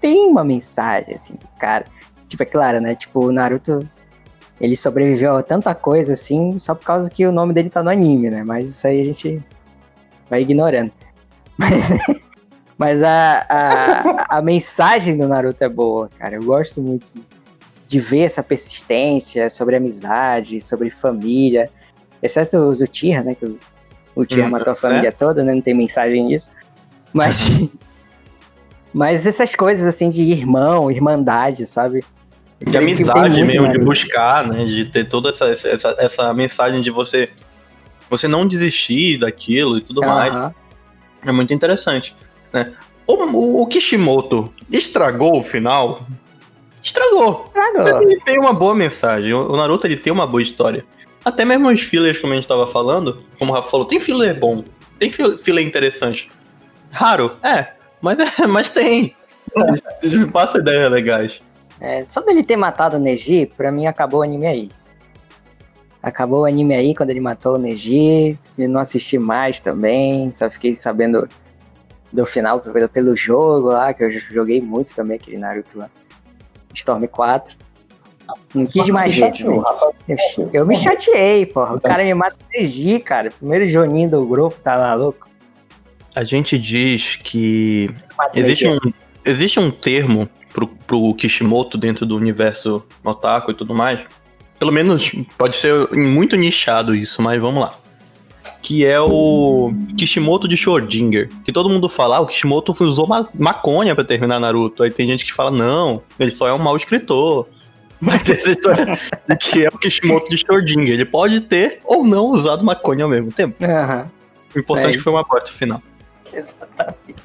tem 0.00 0.26
uma 0.26 0.44
mensagem, 0.44 1.14
assim, 1.14 1.34
cara. 1.58 1.86
Tipo, 2.28 2.42
é 2.42 2.46
claro, 2.46 2.80
né? 2.80 2.94
Tipo, 2.94 3.26
o 3.26 3.32
Naruto, 3.32 3.88
ele 4.60 4.76
sobreviveu 4.76 5.34
a 5.34 5.42
tanta 5.42 5.74
coisa, 5.74 6.12
assim, 6.12 6.58
só 6.58 6.74
por 6.74 6.84
causa 6.84 7.10
que 7.10 7.26
o 7.26 7.32
nome 7.32 7.52
dele 7.54 7.70
tá 7.70 7.82
no 7.82 7.90
anime, 7.90 8.30
né? 8.30 8.44
Mas 8.44 8.70
isso 8.70 8.86
aí 8.86 9.00
a 9.00 9.04
gente 9.04 9.42
vai 10.30 10.42
ignorando. 10.42 10.92
Mas, 11.58 11.72
mas 12.78 13.02
a, 13.02 13.46
a, 13.48 14.38
a 14.38 14.42
mensagem 14.42 15.16
do 15.16 15.26
Naruto 15.26 15.62
é 15.64 15.68
boa, 15.68 16.10
cara. 16.18 16.36
Eu 16.36 16.44
gosto 16.44 16.80
muito 16.80 17.10
de 17.88 18.00
ver 18.00 18.22
essa 18.22 18.42
persistência 18.42 19.48
sobre 19.48 19.76
amizade, 19.76 20.60
sobre 20.60 20.90
família. 20.90 21.70
Exceto 22.22 22.58
o 22.58 22.68
Uchiha, 22.70 23.22
né? 23.22 23.34
Que 23.34 23.46
o 23.46 23.58
Uchiha 24.14 24.46
Hum, 24.46 24.50
matou 24.50 24.72
a 24.72 24.76
é. 24.76 24.78
família 24.78 25.12
toda, 25.12 25.42
né? 25.42 25.54
Não 25.54 25.60
tem 25.62 25.74
mensagem 25.74 26.24
nisso. 26.24 26.50
Mas. 27.12 27.38
mas 28.92 29.26
essas 29.26 29.54
coisas 29.54 29.86
assim 29.86 30.10
de 30.10 30.22
irmão, 30.22 30.90
irmandade, 30.90 31.64
sabe? 31.64 32.04
Eu 32.60 32.70
De 32.70 32.76
amizade 32.76 33.42
mesmo, 33.42 33.72
de 33.72 33.78
buscar, 33.78 34.46
né? 34.46 34.64
De 34.64 34.84
ter 34.86 35.08
toda 35.08 35.30
essa, 35.30 35.46
essa, 35.46 35.96
essa 35.98 36.34
mensagem 36.34 36.82
de 36.82 36.90
você 36.90 37.30
você 38.08 38.28
não 38.28 38.46
desistir 38.46 39.18
daquilo 39.18 39.78
e 39.78 39.80
tudo 39.80 40.00
mais. 40.00 40.34
Aham. 40.34 40.54
É 41.24 41.32
muito 41.32 41.52
interessante. 41.52 42.14
Né? 42.56 42.72
O, 43.06 43.12
o- 43.14 43.62
o 43.62 43.66
Kishimoto 43.66 44.52
estragou 44.70 45.38
o 45.38 45.42
final? 45.42 46.06
Estragou. 46.82 47.44
Estragou. 47.48 48.02
Ele 48.02 48.18
tem 48.20 48.38
uma 48.38 48.52
boa 48.52 48.74
mensagem. 48.74 49.32
O 49.34 49.56
Naruto 49.56 49.86
ele 49.86 49.96
tem 49.96 50.12
uma 50.12 50.26
boa 50.26 50.42
história. 50.42 50.84
Até 51.24 51.44
mesmo 51.44 51.68
os 51.68 51.80
fillers, 51.80 52.18
como 52.18 52.32
a 52.32 52.36
gente 52.36 52.48
tava 52.48 52.66
falando, 52.66 53.22
como 53.38 53.52
o 53.52 53.54
Rafa 53.54 53.68
falou, 53.70 53.84
tem 53.86 54.00
filler 54.00 54.38
bom. 54.38 54.64
Tem 54.98 55.10
fil- 55.10 55.36
filler 55.36 55.64
interessante. 55.66 56.30
Raro? 56.90 57.36
É. 57.42 57.72
Mas, 58.00 58.18
é, 58.18 58.30
mas 58.46 58.70
tem. 58.70 59.14
Eles 60.02 60.30
passam 60.30 60.60
ideias 60.60 60.90
legais. 60.90 61.42
É, 61.80 62.06
só 62.08 62.20
dele 62.22 62.42
ter 62.42 62.56
matado 62.56 62.96
o 62.96 63.00
Neji, 63.00 63.52
pra 63.56 63.70
mim 63.70 63.86
acabou 63.86 64.20
o 64.20 64.22
anime 64.22 64.46
aí. 64.46 64.70
Acabou 66.02 66.42
o 66.42 66.44
anime 66.46 66.74
aí 66.74 66.94
quando 66.94 67.10
ele 67.10 67.20
matou 67.20 67.56
o 67.56 67.58
Neji. 67.58 68.38
Eu 68.56 68.68
não 68.68 68.80
assisti 68.80 69.18
mais 69.18 69.58
também. 69.58 70.30
Só 70.32 70.48
fiquei 70.48 70.74
sabendo 70.74 71.28
do 72.16 72.24
final 72.24 72.60
pelo, 72.60 72.88
pelo 72.88 73.16
jogo 73.16 73.68
lá, 73.68 73.92
que 73.92 74.02
eu 74.02 74.10
joguei 74.18 74.60
muito 74.60 74.94
também, 74.94 75.16
aquele 75.16 75.36
Naruto 75.36 75.78
lá. 75.78 75.90
Storm 76.72 77.06
4. 77.06 77.56
Não 78.54 78.66
quis 78.66 78.88
mais 78.88 79.12
jeito. 79.12 79.38
chateou, 79.38 79.56
né? 79.58 79.62
Rafa. 79.64 79.92
Eu, 80.08 80.50
eu 80.52 80.66
me 80.66 80.76
chateei, 80.76 81.46
porra. 81.46 81.76
O 81.76 81.80
cara 81.80 82.02
me 82.02 82.14
mata 82.14 82.36
o 82.36 82.58
Neji, 82.58 82.98
cara. 83.00 83.30
Primeiro 83.30 83.68
Joninho 83.68 84.10
do 84.10 84.26
grupo, 84.26 84.56
tá 84.62 84.76
maluco? 84.78 85.28
A 86.14 86.24
gente 86.24 86.58
diz 86.58 87.16
que 87.16 87.90
existe 88.34 88.66
um, 88.66 88.78
existe 89.24 89.60
um 89.60 89.70
termo 89.70 90.28
pro, 90.52 90.66
pro 90.66 91.14
Kishimoto 91.14 91.76
dentro 91.76 92.06
do 92.06 92.16
universo 92.16 92.82
otaku 93.04 93.50
e 93.50 93.54
tudo 93.54 93.74
mais, 93.74 94.00
Pelo 94.58 94.72
menos 94.72 95.12
pode 95.36 95.56
ser 95.56 95.90
muito 95.92 96.34
nichado 96.34 96.94
isso, 96.94 97.20
mas 97.20 97.38
vamos 97.40 97.60
lá. 97.60 97.78
Que 98.62 98.84
é 98.84 99.00
o 99.00 99.72
Kishimoto 99.96 100.48
de 100.48 100.56
Schrödinger. 100.56 101.30
Que 101.44 101.52
todo 101.52 101.68
mundo 101.68 101.88
fala, 101.88 102.16
ah, 102.16 102.20
o 102.20 102.26
Kishimoto 102.26 102.74
usou 102.80 103.06
ma 103.06 103.28
maconha 103.34 103.94
pra 103.94 104.04
terminar 104.04 104.40
Naruto. 104.40 104.82
Aí 104.82 104.90
tem 104.90 105.06
gente 105.06 105.24
que 105.24 105.32
fala, 105.32 105.50
não, 105.50 106.02
ele 106.18 106.30
só 106.30 106.48
é 106.48 106.52
um 106.52 106.58
mau 106.58 106.76
escritor. 106.76 107.48
Mas 108.00 108.22
tem 108.22 108.34
essa 108.34 108.50
história 108.50 108.98
de 109.28 109.36
que 109.36 109.64
é 109.64 109.68
o 109.68 109.78
Kishimoto 109.78 110.28
de 110.28 110.36
Schrödinger. 110.36 110.94
Ele 110.94 111.04
pode 111.04 111.40
ter 111.40 111.80
ou 111.84 112.04
não 112.04 112.26
usado 112.26 112.64
maconha 112.64 113.04
ao 113.04 113.10
mesmo 113.10 113.32
tempo. 113.32 113.62
Aham. 113.64 114.10
O 114.54 114.58
importante 114.58 114.88
É 114.88 114.92
que 114.92 114.98
foi 114.98 115.12
uma 115.12 115.20
aposta 115.20 115.52
final. 115.52 115.82
Exatamente. 116.32 117.22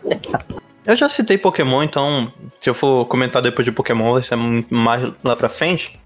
Eu 0.86 0.96
já 0.96 1.08
citei 1.08 1.38
Pokémon, 1.38 1.84
então 1.84 2.32
se 2.60 2.70
eu 2.70 2.74
for 2.74 3.06
comentar 3.06 3.42
depois 3.42 3.66
de 3.66 3.72
Pokémon 3.72 4.14
vai 4.14 4.24
ser 4.24 4.36
mais 4.70 5.12
lá 5.24 5.36
pra 5.36 5.50
frente. 5.50 6.00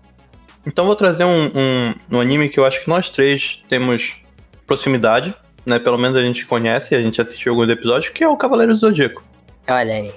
Então 0.65 0.85
vou 0.85 0.95
trazer 0.95 1.23
um, 1.23 1.45
um, 1.45 1.95
um 2.11 2.19
anime 2.19 2.49
que 2.49 2.59
eu 2.59 2.65
acho 2.65 2.83
que 2.83 2.89
nós 2.89 3.09
três 3.09 3.63
temos 3.69 4.15
proximidade, 4.67 5.33
né? 5.65 5.79
Pelo 5.79 5.97
menos 5.97 6.17
a 6.17 6.21
gente 6.21 6.45
conhece, 6.45 6.95
a 6.95 7.01
gente 7.01 7.21
assistiu 7.21 7.53
alguns 7.53 7.69
episódios, 7.71 8.11
que 8.13 8.23
é 8.23 8.27
o 8.27 8.35
Cavaleiro 8.37 8.73
do 8.73 8.77
Zodíaco. 8.79 9.23
Olha 9.67 9.93
aí. 9.93 10.11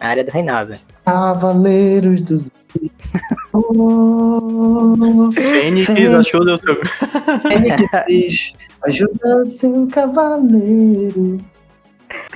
A 0.00 0.08
área 0.08 0.24
do 0.24 0.30
Reinaldo. 0.30 0.74
Cavaleiros 1.04 2.20
dos. 2.22 2.50
Oh, 3.58 5.30
Fênix 5.32 5.86
Fênix. 5.86 6.14
achou 6.14 6.44
do 6.44 6.58
seu. 6.58 6.76
Fênix, 7.48 8.52
ajuda 8.86 9.46
seu 9.46 9.88
cavaleiro. 9.90 11.40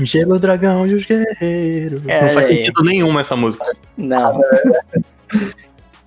Gelo, 0.00 0.38
dragão 0.38 0.87
e 0.87 0.94
os 0.94 1.04
guerreiros. 1.04 2.02
É, 2.06 2.22
Não 2.22 2.30
faz 2.30 2.46
aí. 2.46 2.56
sentido 2.56 2.82
nenhum 2.84 3.20
essa 3.20 3.37
música. 3.37 3.64
Não. 3.99 4.40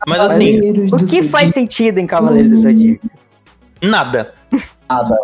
Mas 0.08 0.20
assim, 0.20 0.56
Cavaleiros 0.56 0.92
O 0.92 0.96
do 0.98 1.06
que 1.08 1.22
faz 1.24 1.50
Zodíaco. 1.50 1.54
sentido 1.54 1.98
em 2.00 2.08
Cavaleiro 2.08 2.50
do 2.50 2.56
Zodíaco? 2.56 3.08
nada. 3.82 4.34
Nada. 4.94 5.18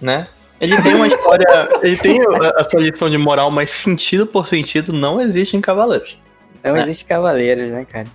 né? 0.00 0.26
Ele 0.60 0.80
tem 0.80 0.94
uma 0.94 1.08
história. 1.08 1.44
ele 1.82 1.96
tem 1.96 2.20
a, 2.20 2.60
a 2.60 2.64
sua 2.64 2.80
lição 2.80 3.10
de 3.10 3.18
moral, 3.18 3.50
mas 3.50 3.70
sentido 3.70 4.26
por 4.26 4.46
sentido 4.46 4.92
não 4.92 5.20
existe 5.20 5.56
em 5.56 5.60
Cavaleiros. 5.60 6.18
Não 6.62 6.76
É. 6.76 6.82
existe 6.82 7.04
Cavaleiros, 7.04 7.72
né, 7.72 7.84
cara? 7.84 8.06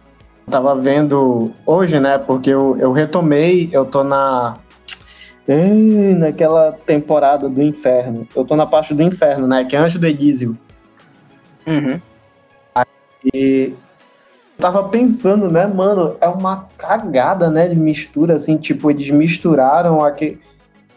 Eu 0.45 0.51
tava 0.51 0.73
vendo 0.75 1.51
hoje, 1.65 1.99
né? 1.99 2.17
Porque 2.17 2.49
eu, 2.49 2.77
eu 2.79 2.91
retomei, 2.93 3.69
eu 3.73 3.83
tô 3.85 4.01
na. 4.03 4.55
Ei, 5.45 6.13
naquela 6.13 6.71
temporada 6.71 7.49
do 7.49 7.61
inferno. 7.61 8.25
Eu 8.35 8.45
tô 8.45 8.55
na 8.55 8.65
parte 8.65 8.93
do 8.93 9.03
inferno, 9.03 9.45
né? 9.47 9.65
Que 9.65 9.75
é 9.75 9.79
antes 9.79 9.99
do 9.99 10.05
Edísio. 10.07 10.57
Uhum. 11.65 11.99
E 13.33 13.73
tava 14.59 14.83
pensando, 14.89 15.51
né, 15.51 15.67
mano, 15.67 16.15
é 16.19 16.27
uma 16.27 16.67
cagada, 16.77 17.49
né, 17.49 17.67
de 17.67 17.75
mistura, 17.75 18.35
assim, 18.35 18.57
tipo, 18.57 18.89
eles 18.89 19.09
misturaram 19.09 20.03
aqui, 20.03 20.39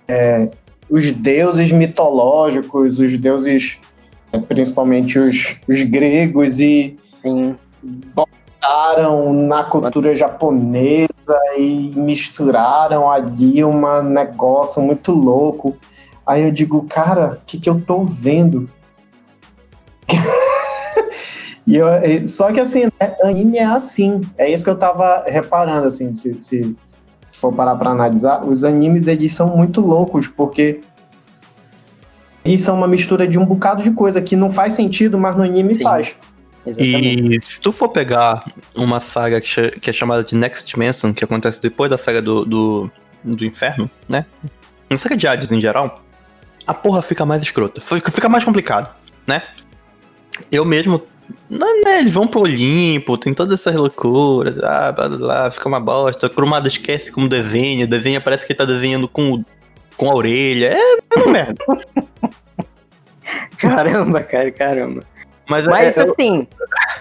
é, 0.08 0.48
os 0.88 1.10
deuses 1.10 1.70
mitológicos, 1.70 2.98
os 2.98 3.16
deuses, 3.16 3.78
é, 4.32 4.38
principalmente 4.38 5.18
os, 5.18 5.56
os 5.68 5.82
gregos, 5.82 6.58
e 6.58 6.98
Sim. 7.22 7.54
botaram 7.82 9.32
na 9.32 9.62
cultura 9.64 10.16
japonesa 10.16 11.08
e 11.56 11.92
misturaram 11.94 13.10
ali 13.10 13.62
um 13.64 14.02
negócio 14.02 14.82
muito 14.82 15.12
louco. 15.12 15.76
Aí 16.26 16.42
eu 16.42 16.50
digo, 16.50 16.84
cara, 16.88 17.38
o 17.40 17.46
que, 17.46 17.60
que 17.60 17.68
eu 17.68 17.80
tô 17.80 18.04
vendo? 18.04 18.68
e 21.70 21.76
eu, 21.76 21.86
e- 22.02 22.26
só 22.26 22.52
que 22.52 22.58
assim, 22.58 22.84
né, 22.84 23.16
anime 23.22 23.58
é 23.58 23.64
assim. 23.64 24.20
É 24.36 24.50
isso 24.52 24.64
que 24.64 24.70
eu 24.70 24.76
tava 24.76 25.22
reparando, 25.26 25.86
assim, 25.86 26.12
se, 26.16 26.40
se 26.40 26.76
for 27.32 27.54
parar 27.54 27.76
pra 27.76 27.90
analisar, 27.90 28.44
os 28.44 28.64
animes 28.64 29.06
eles 29.06 29.32
são 29.32 29.56
muito 29.56 29.80
loucos, 29.80 30.26
porque 30.26 30.80
eles 32.44 32.60
são 32.62 32.76
uma 32.76 32.88
mistura 32.88 33.26
de 33.28 33.38
um 33.38 33.46
bocado 33.46 33.84
de 33.84 33.92
coisa 33.92 34.20
que 34.20 34.34
não 34.34 34.50
faz 34.50 34.72
sentido, 34.72 35.16
mas 35.16 35.36
no 35.36 35.44
anime 35.44 35.70
Sim. 35.70 35.84
faz. 35.84 36.16
Exatamente. 36.66 37.36
E 37.36 37.46
se 37.46 37.60
tu 37.60 37.70
for 37.70 37.88
pegar 37.88 38.44
uma 38.74 38.98
saga 38.98 39.40
que, 39.40 39.88
é 39.88 39.92
chamada 39.92 40.24
de 40.24 40.34
Next 40.34 40.68
Dimension, 40.68 41.12
que 41.12 41.22
acontece 41.22 41.62
depois 41.62 41.88
da 41.88 41.96
saga 41.96 42.20
do, 42.20 42.44
do, 42.44 42.90
do 43.22 43.44
inferno, 43.44 43.88
né? 44.08 44.26
Uma 44.90 44.98
saga 44.98 45.16
de 45.16 45.28
Hades 45.28 45.52
em 45.52 45.60
geral, 45.60 46.02
a 46.66 46.74
porra 46.74 47.00
fica 47.00 47.24
mais 47.24 47.40
escrota. 47.40 47.80
Fica, 47.80 48.10
fica 48.10 48.28
mais 48.28 48.42
complicado, 48.42 48.92
né? 49.24 49.42
Eu 50.50 50.64
mesmo. 50.64 51.00
Não, 51.48 51.82
né, 51.82 52.00
eles 52.00 52.12
vão 52.12 52.26
pro 52.26 52.40
Olimpo, 52.42 53.16
tem 53.18 53.32
todas 53.34 53.60
essas 53.60 53.74
loucuras, 53.74 54.58
ah, 54.60 54.92
blá, 54.92 55.08
blá, 55.08 55.18
blá, 55.18 55.50
fica 55.50 55.68
uma 55.68 55.80
bosta. 55.80 56.28
Kurumada 56.28 56.68
esquece 56.68 57.10
como 57.12 57.28
desenha, 57.28 57.86
desenha, 57.86 58.20
parece 58.20 58.46
que 58.46 58.52
ele 58.52 58.58
tá 58.58 58.64
desenhando 58.64 59.08
com, 59.08 59.32
o- 59.34 59.44
com 59.96 60.10
a 60.10 60.14
orelha. 60.14 60.76
É 60.76 61.18
uma 61.18 61.32
merda. 61.32 61.64
Caramba, 63.58 64.22
cara, 64.22 64.50
caramba. 64.50 65.04
Mas, 65.48 65.66
Mas 65.66 65.96
é, 65.96 66.00
eu- 66.02 66.10
assim, 66.10 66.46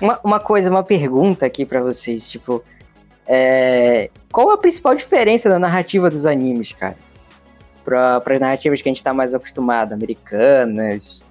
uma, 0.01 0.19
uma 0.24 0.39
coisa, 0.39 0.69
uma 0.69 0.83
pergunta 0.83 1.45
aqui 1.45 1.65
pra 1.65 1.81
vocês, 1.81 2.27
tipo, 2.29 2.63
é, 3.27 4.09
qual 4.31 4.51
a 4.51 4.57
principal 4.57 4.95
diferença 4.95 5.48
da 5.50 5.59
narrativa 5.59 6.09
dos 6.09 6.25
animes, 6.25 6.74
cara? 6.74 6.98
Para 7.86 8.21
as 8.25 8.39
narrativas 8.39 8.81
que 8.81 8.89
a 8.89 8.91
gente 8.91 9.03
tá 9.03 9.13
mais 9.13 9.33
acostumado, 9.33 9.93
americanas, 9.93 11.21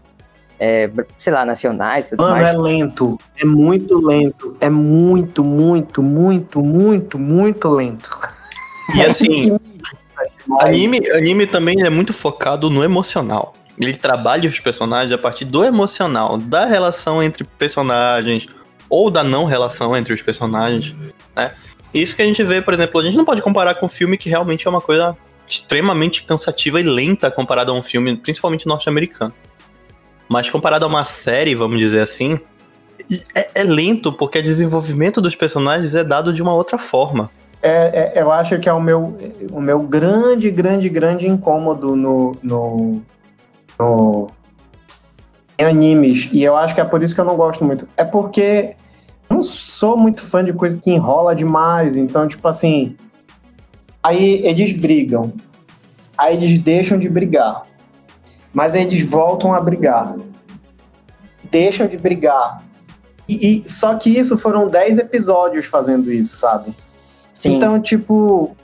é, 0.59 0.91
sei 1.19 1.33
lá, 1.33 1.45
nacionais, 1.45 2.11
tudo 2.11 2.23
Mano, 2.23 2.35
mais. 2.37 2.47
é 2.47 2.59
lento. 2.59 3.19
É 3.37 3.45
muito 3.45 3.99
lento. 4.07 4.57
É 4.61 4.69
muito, 4.69 5.45
muito, 5.45 6.03
muito, 6.03 6.63
muito, 6.63 7.19
muito 7.19 7.69
lento. 7.69 8.11
e 8.95 9.03
assim, 9.03 9.59
Mas- 10.47 10.65
Anime, 10.65 11.01
anime 11.11 11.47
também 11.47 11.83
é 11.83 11.91
muito 11.91 12.13
focado 12.13 12.69
no 12.71 12.83
emocional. 12.83 13.53
Ele 13.81 13.95
trabalha 13.95 14.49
os 14.49 14.59
personagens 14.59 15.13
a 15.13 15.19
partir 15.19 15.45
do 15.45 15.65
emocional, 15.65 16.37
da 16.39 16.65
relação 16.65 17.23
entre 17.23 17.45
personagens, 17.45 18.47
ou 18.91 19.11
da 19.11 19.23
não 19.23 19.45
relação 19.45 19.97
entre 19.97 20.13
os 20.13 20.23
personagens, 20.23 20.95
né? 21.37 21.53
Isso 21.95 22.17
que 22.17 22.23
a 22.23 22.25
gente 22.25 22.43
vê, 22.43 22.61
por 22.61 22.75
exemplo, 22.75 23.01
a 23.01 23.05
gente 23.05 23.17
não 23.17 23.25
pode 23.25 23.41
comparar 23.41 23.75
com 23.77 23.87
um 23.87 23.89
filme 23.89 24.19
que 24.19 24.29
realmente 24.29 24.67
é 24.67 24.71
uma 24.71 24.81
coisa 24.81 25.17
extremamente 25.47 26.25
cansativa 26.25 26.81
e 26.81 26.83
lenta 26.83 27.31
comparado 27.31 27.71
a 27.71 27.75
um 27.75 27.83
filme, 27.83 28.17
principalmente 28.17 28.67
norte-americano. 28.67 29.33
Mas 30.29 30.51
comparado 30.51 30.85
a 30.85 30.89
uma 30.89 31.05
série, 31.05 31.55
vamos 31.55 31.79
dizer 31.79 32.01
assim, 32.01 32.39
é, 33.35 33.49
é 33.55 33.63
lento 33.63 34.13
porque 34.13 34.39
o 34.39 34.43
desenvolvimento 34.43 35.21
dos 35.21 35.35
personagens 35.35 35.95
é 35.95 36.05
dado 36.05 36.33
de 36.33 36.43
uma 36.43 36.53
outra 36.53 36.77
forma. 36.77 37.31
É, 37.63 38.13
é, 38.15 38.23
eu 38.23 38.31
acho 38.31 38.59
que 38.59 38.69
é 38.69 38.73
o 38.73 38.81
meu, 38.81 39.17
o 39.51 39.61
meu 39.61 39.81
grande, 39.81 40.51
grande, 40.51 40.89
grande 40.89 41.27
incômodo 41.27 41.97
no, 41.97 42.37
no, 42.43 43.03
no 43.79 44.31
em 45.59 45.65
animes. 45.65 46.29
E 46.33 46.43
eu 46.43 46.57
acho 46.57 46.75
que 46.75 46.81
é 46.81 46.85
por 46.85 47.03
isso 47.03 47.15
que 47.15 47.21
eu 47.21 47.25
não 47.25 47.37
gosto 47.37 47.65
muito. 47.65 47.89
É 47.97 48.05
porque 48.05 48.77
eu 49.29 49.37
não 49.37 49.43
sou 49.43 49.97
muito 49.97 50.23
fã 50.23 50.45
de 50.45 50.53
coisa 50.53 50.77
que 50.77 50.91
enrola 50.91 51.35
demais. 51.35 51.97
Então, 51.97 52.29
tipo 52.29 52.47
assim. 52.47 52.97
Aí 54.03 54.47
eles 54.47 54.79
brigam. 54.79 55.33
Aí 56.17 56.37
eles 56.37 56.59
deixam 56.61 56.99
de 56.99 57.09
brigar. 57.09 57.67
Mas 58.59 58.75
eles 58.75 59.09
voltam 59.09 59.55
a 59.55 59.61
brigar. 59.61 60.17
Deixam 61.49 61.87
de 61.87 61.97
brigar. 61.97 62.61
E, 63.29 63.63
e- 63.63 63.69
só 63.69 63.95
que 63.95 64.11
isso 64.11 64.37
foram 64.37 64.69
10 64.69 64.99
episódios 64.99 65.67
fazendo 65.67 66.13
isso, 66.13 66.39
sabe? 66.39 66.75
Sim, 67.37 67.55
Então, 67.55 67.81
tipo, 67.81 68.57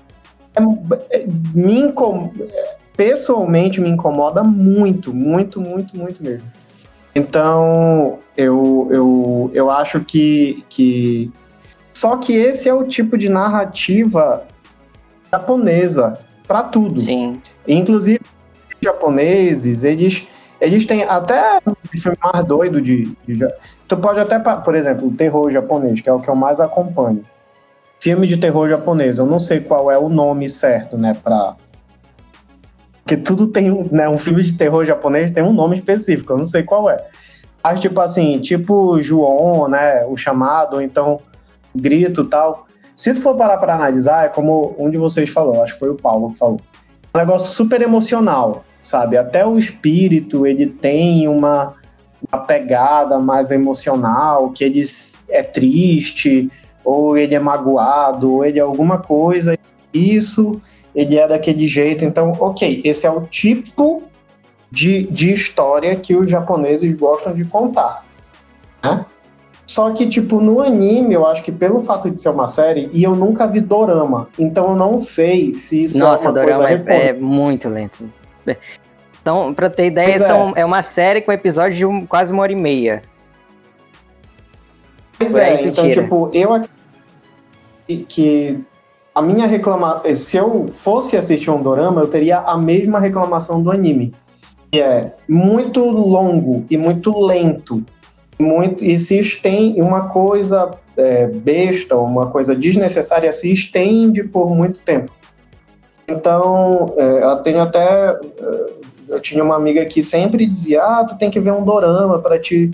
é- 0.57 1.19
é- 1.19 1.27
me 1.55 1.79
incom... 1.79 2.33
pessoalmente 2.97 3.81
me 3.81 3.89
incomoda 3.89 4.43
muito, 4.43 5.15
muito, 5.15 5.61
muito, 5.61 5.97
muito 5.97 6.21
mesmo. 6.25 6.51
Então, 7.15 8.19
eu, 8.37 8.89
eu, 8.91 9.51
eu 9.55 9.71
acho 9.71 10.01
que, 10.01 10.65
que. 10.69 11.31
Só 11.93 12.17
que 12.17 12.33
esse 12.33 12.69
é 12.69 12.75
o 12.75 12.83
tipo 12.83 13.17
de 13.17 13.29
narrativa 13.29 14.43
japonesa 15.31 16.19
para 16.49 16.65
tudo. 16.65 16.99
sim. 16.99 17.41
Inclusive, 17.69 18.34
japoneses, 18.85 19.85
eles, 19.85 20.27
eles 20.61 20.87
têm 20.87 21.03
até 21.03 21.59
o 21.67 21.77
filme 21.99 22.17
mais 22.23 22.45
doido 22.47 22.81
de, 22.81 23.17
de. 23.27 23.47
Tu 23.89 23.97
pode 23.97 24.21
até, 24.21 24.39
por 24.39 24.75
exemplo, 24.75 25.09
o 25.09 25.13
terror 25.13 25.51
japonês, 25.51 26.01
que 26.01 26.09
é 26.09 26.13
o 26.13 26.21
que 26.21 26.29
eu 26.29 26.37
mais 26.37 26.61
acompanho. 26.61 27.25
Filme 27.99 28.27
de 28.27 28.37
terror 28.37 28.69
japonês, 28.69 29.19
eu 29.19 29.27
não 29.27 29.39
sei 29.39 29.61
qual 29.61 29.91
é 29.91 29.99
o 29.99 30.09
nome 30.09 30.49
certo, 30.49 30.97
né, 30.97 31.17
pra. 31.23 31.57
Porque 33.03 33.17
tudo 33.17 33.49
tem, 33.49 33.71
né, 33.91 34.09
um 34.09 34.17
filme 34.17 34.43
de 34.43 34.55
terror 34.55 34.85
japonês 34.85 35.31
tem 35.31 35.43
um 35.43 35.53
nome 35.53 35.75
específico, 35.75 36.33
eu 36.33 36.39
não 36.39 36.47
sei 36.47 36.63
qual 36.63 36.89
é. 36.89 37.05
Mas, 37.63 37.81
tipo 37.81 38.01
assim, 38.01 38.41
tipo 38.41 39.03
Joon, 39.03 39.69
né, 39.69 40.05
o 40.07 40.17
chamado, 40.17 40.75
ou 40.75 40.83
então 40.83 41.21
grito 41.75 42.25
tal. 42.25 42.67
Se 42.95 43.13
tu 43.13 43.21
for 43.21 43.37
parar 43.37 43.59
pra 43.59 43.75
analisar, 43.75 44.27
é 44.27 44.29
como 44.29 44.75
um 44.79 44.89
de 44.89 44.97
vocês 44.97 45.29
falou, 45.29 45.63
acho 45.63 45.73
que 45.73 45.81
foi 45.81 45.91
o 45.91 45.97
Paulo 45.97 46.31
que 46.31 46.39
falou 46.39 46.61
um 47.15 47.19
negócio 47.19 47.55
super 47.55 47.81
emocional, 47.81 48.65
sabe? 48.85 49.17
Até 49.17 49.45
o 49.47 49.59
espírito, 49.59 50.47
ele 50.47 50.67
tem 50.67 51.27
uma, 51.27 51.75
uma 52.31 52.43
pegada 52.43 53.19
mais 53.19 53.51
emocional, 53.51 54.51
que 54.51 54.63
ele 54.63 54.83
é 55.29 55.43
triste, 55.43 56.51
ou 56.85 57.17
ele 57.17 57.35
é 57.35 57.39
magoado, 57.39 58.31
ou 58.31 58.45
ele 58.45 58.59
é 58.59 58.63
alguma 58.63 58.99
coisa, 58.99 59.59
isso, 59.93 60.61
ele 60.95 61.17
é 61.17 61.27
daquele 61.27 61.67
jeito. 61.67 62.05
Então, 62.05 62.33
ok, 62.39 62.83
esse 62.85 63.07
é 63.07 63.11
o 63.11 63.23
tipo 63.23 64.03
de, 64.71 65.05
de 65.05 65.33
história 65.33 65.97
que 65.97 66.15
os 66.15 66.29
japoneses 66.29 66.93
gostam 66.93 67.33
de 67.33 67.45
contar. 67.47 68.05
Né? 68.83 69.07
Só 69.67 69.91
que, 69.93 70.07
tipo, 70.07 70.43
no 70.43 70.61
anime, 70.61 71.15
eu 71.15 71.27
acho 71.27 71.43
que 71.43 71.51
pelo 71.51 71.81
fato 71.81 72.11
de 72.11 72.21
ser 72.21 72.29
uma 72.29 72.47
série, 72.47 72.91
e 72.93 73.03
eu 73.03 73.17
nunca 73.17 73.47
vi 73.47 73.61
dorama, 73.61 74.29
então 74.39 74.73
eu 74.73 74.77
não 74.77 74.99
sei 74.99 75.55
se 75.55 75.85
isso 75.85 75.97
Nossa, 75.97 76.27
é 76.27 76.29
uma 76.29 76.35
dorama 76.35 76.67
coisa 76.67 76.85
é, 76.93 77.09
é 77.09 77.13
muito 77.15 77.67
lento. 77.71 78.05
Então, 79.23 79.55
pra 79.55 79.71
ter 79.71 79.87
ideia, 79.87 80.11
Pois 80.11 80.23
é. 80.23 80.27
são, 80.27 80.53
é 80.55 80.65
uma 80.65 80.83
série 80.83 81.21
com 81.23 81.33
episódio 81.33 81.77
de 81.79 81.87
um- 81.87 82.05
quase 82.05 82.33
uma 82.33 82.43
hora 82.43 82.53
e 82.53 82.57
meia. 82.57 83.03
Pois 85.19 85.37
é, 85.37 85.63
então, 85.67 85.89
tira. 85.89 86.03
tipo, 86.03 86.31
eu 86.33 86.53
acredito 86.53 86.75
que- 87.87 88.05
que 88.05 88.61
a 89.15 89.23
minha 89.23 89.47
reclamação. 89.47 90.15
Se 90.15 90.37
eu 90.37 90.69
fosse 90.73 91.17
assistir 91.17 91.51
um 91.51 91.63
dorama, 91.63 92.01
eu 92.01 92.09
teria 92.09 92.39
a 92.41 92.57
mesma 92.59 92.99
reclamação 92.99 93.63
do 93.63 93.71
anime. 93.71 94.13
Que 94.73 94.81
é 94.81 95.15
muito 95.29 95.81
longo 95.85 96.65
e 96.69 96.77
muito 96.77 97.17
lento. 97.19 97.85
Muito, 98.39 98.85
e 98.85 98.99
se 98.99 99.19
estende 99.19 99.81
uma 99.81 100.09
coisa 100.09 100.73
é, 100.97 101.27
besta, 101.29 101.97
uma 101.97 102.27
coisa 102.31 102.55
desnecessária, 102.55 103.33
se 103.33 103.51
estende 103.53 104.23
por 104.25 104.51
muito 104.55 104.79
tempo. 104.81 105.11
Então, 106.09 106.93
é, 106.97 107.25
eu 107.25 107.37
tenho 107.37 107.61
até. 107.61 108.11
é, 108.11 108.85
Eu 109.09 109.21
tinha 109.21 109.45
uma 109.45 109.57
amiga 109.57 109.85
que 109.85 110.03
sempre 110.03 110.47
dizia: 110.47 110.83
Ah, 110.83 111.05
tu 111.05 111.17
tem 111.17 111.31
que 111.31 111.41
ver 111.41 111.53
um 111.53 111.65
dorama 111.65 112.19
para 112.19 112.39
te 112.39 112.71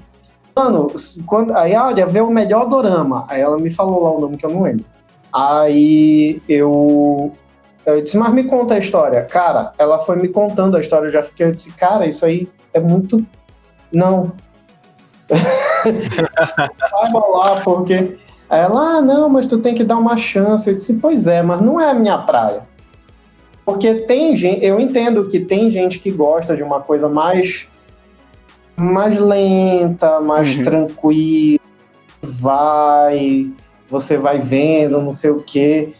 Mano, 0.54 0.92
quando, 1.26 1.56
aí, 1.56 1.74
olha, 1.74 2.06
vê 2.06 2.20
o 2.20 2.30
melhor 2.30 2.68
dorama. 2.68 3.24
Aí 3.28 3.40
ela 3.40 3.58
me 3.58 3.70
falou 3.70 4.02
lá 4.02 4.10
o 4.10 4.20
nome 4.20 4.36
que 4.36 4.44
eu 4.44 4.50
não 4.50 4.62
lembro. 4.62 4.84
Aí 5.32 6.42
eu, 6.48 7.32
eu 7.86 8.02
disse, 8.02 8.16
mas 8.16 8.32
me 8.32 8.44
conta 8.44 8.74
a 8.74 8.78
história. 8.78 9.22
Cara, 9.22 9.72
ela 9.78 10.00
foi 10.00 10.16
me 10.16 10.28
contando 10.28 10.76
a 10.76 10.80
história, 10.80 11.06
eu 11.06 11.10
já 11.10 11.22
fiquei, 11.22 11.46
eu 11.46 11.52
disse, 11.52 11.72
cara, 11.72 12.06
isso 12.06 12.24
aí 12.24 12.48
é 12.74 12.80
muito. 12.80 13.24
Não. 13.92 14.32
Vai 15.30 17.10
rolar, 17.10 17.62
porque. 17.62 18.18
Aí 18.48 18.60
ela, 18.60 18.96
ah, 18.96 19.00
não, 19.00 19.28
mas 19.28 19.46
tu 19.46 19.58
tem 19.58 19.74
que 19.74 19.84
dar 19.84 19.96
uma 19.96 20.16
chance. 20.16 20.68
Eu 20.68 20.76
disse, 20.76 20.94
pois 20.94 21.28
é, 21.28 21.40
mas 21.40 21.60
não 21.60 21.80
é 21.80 21.90
a 21.90 21.94
minha 21.94 22.18
praia. 22.18 22.62
Porque 23.72 23.94
tem 23.94 24.34
gente, 24.36 24.64
eu 24.64 24.80
entendo 24.80 25.26
que 25.28 25.38
tem 25.40 25.70
gente 25.70 25.98
que 25.98 26.10
gosta 26.10 26.56
de 26.56 26.62
uma 26.62 26.80
coisa 26.80 27.08
mais 27.08 27.68
mais 28.76 29.20
lenta, 29.20 30.20
mais 30.20 30.56
Uhum. 30.56 30.62
tranquila, 30.62 31.60
vai, 32.22 33.50
você 33.88 34.16
vai 34.16 34.38
vendo, 34.38 35.00
não 35.02 35.12
sei 35.12 35.30
o 35.30 35.42
quê, 35.42 35.92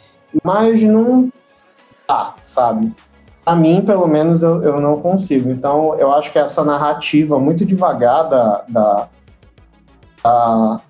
mas 0.43 0.83
não 0.83 1.31
tá, 2.07 2.35
sabe? 2.43 2.91
A 3.45 3.55
mim, 3.55 3.83
pelo 3.85 4.07
menos, 4.07 4.43
eu, 4.43 4.63
eu 4.63 4.81
não 4.81 5.01
consigo. 5.01 5.51
Então, 5.51 5.95
eu 5.99 6.11
acho 6.13 6.33
que 6.33 6.39
essa 6.39 6.65
narrativa 6.65 7.39
muito 7.39 7.65
devagar 7.67 8.29
da, 8.29 8.65
da, 8.69 9.09
da- 10.23 10.81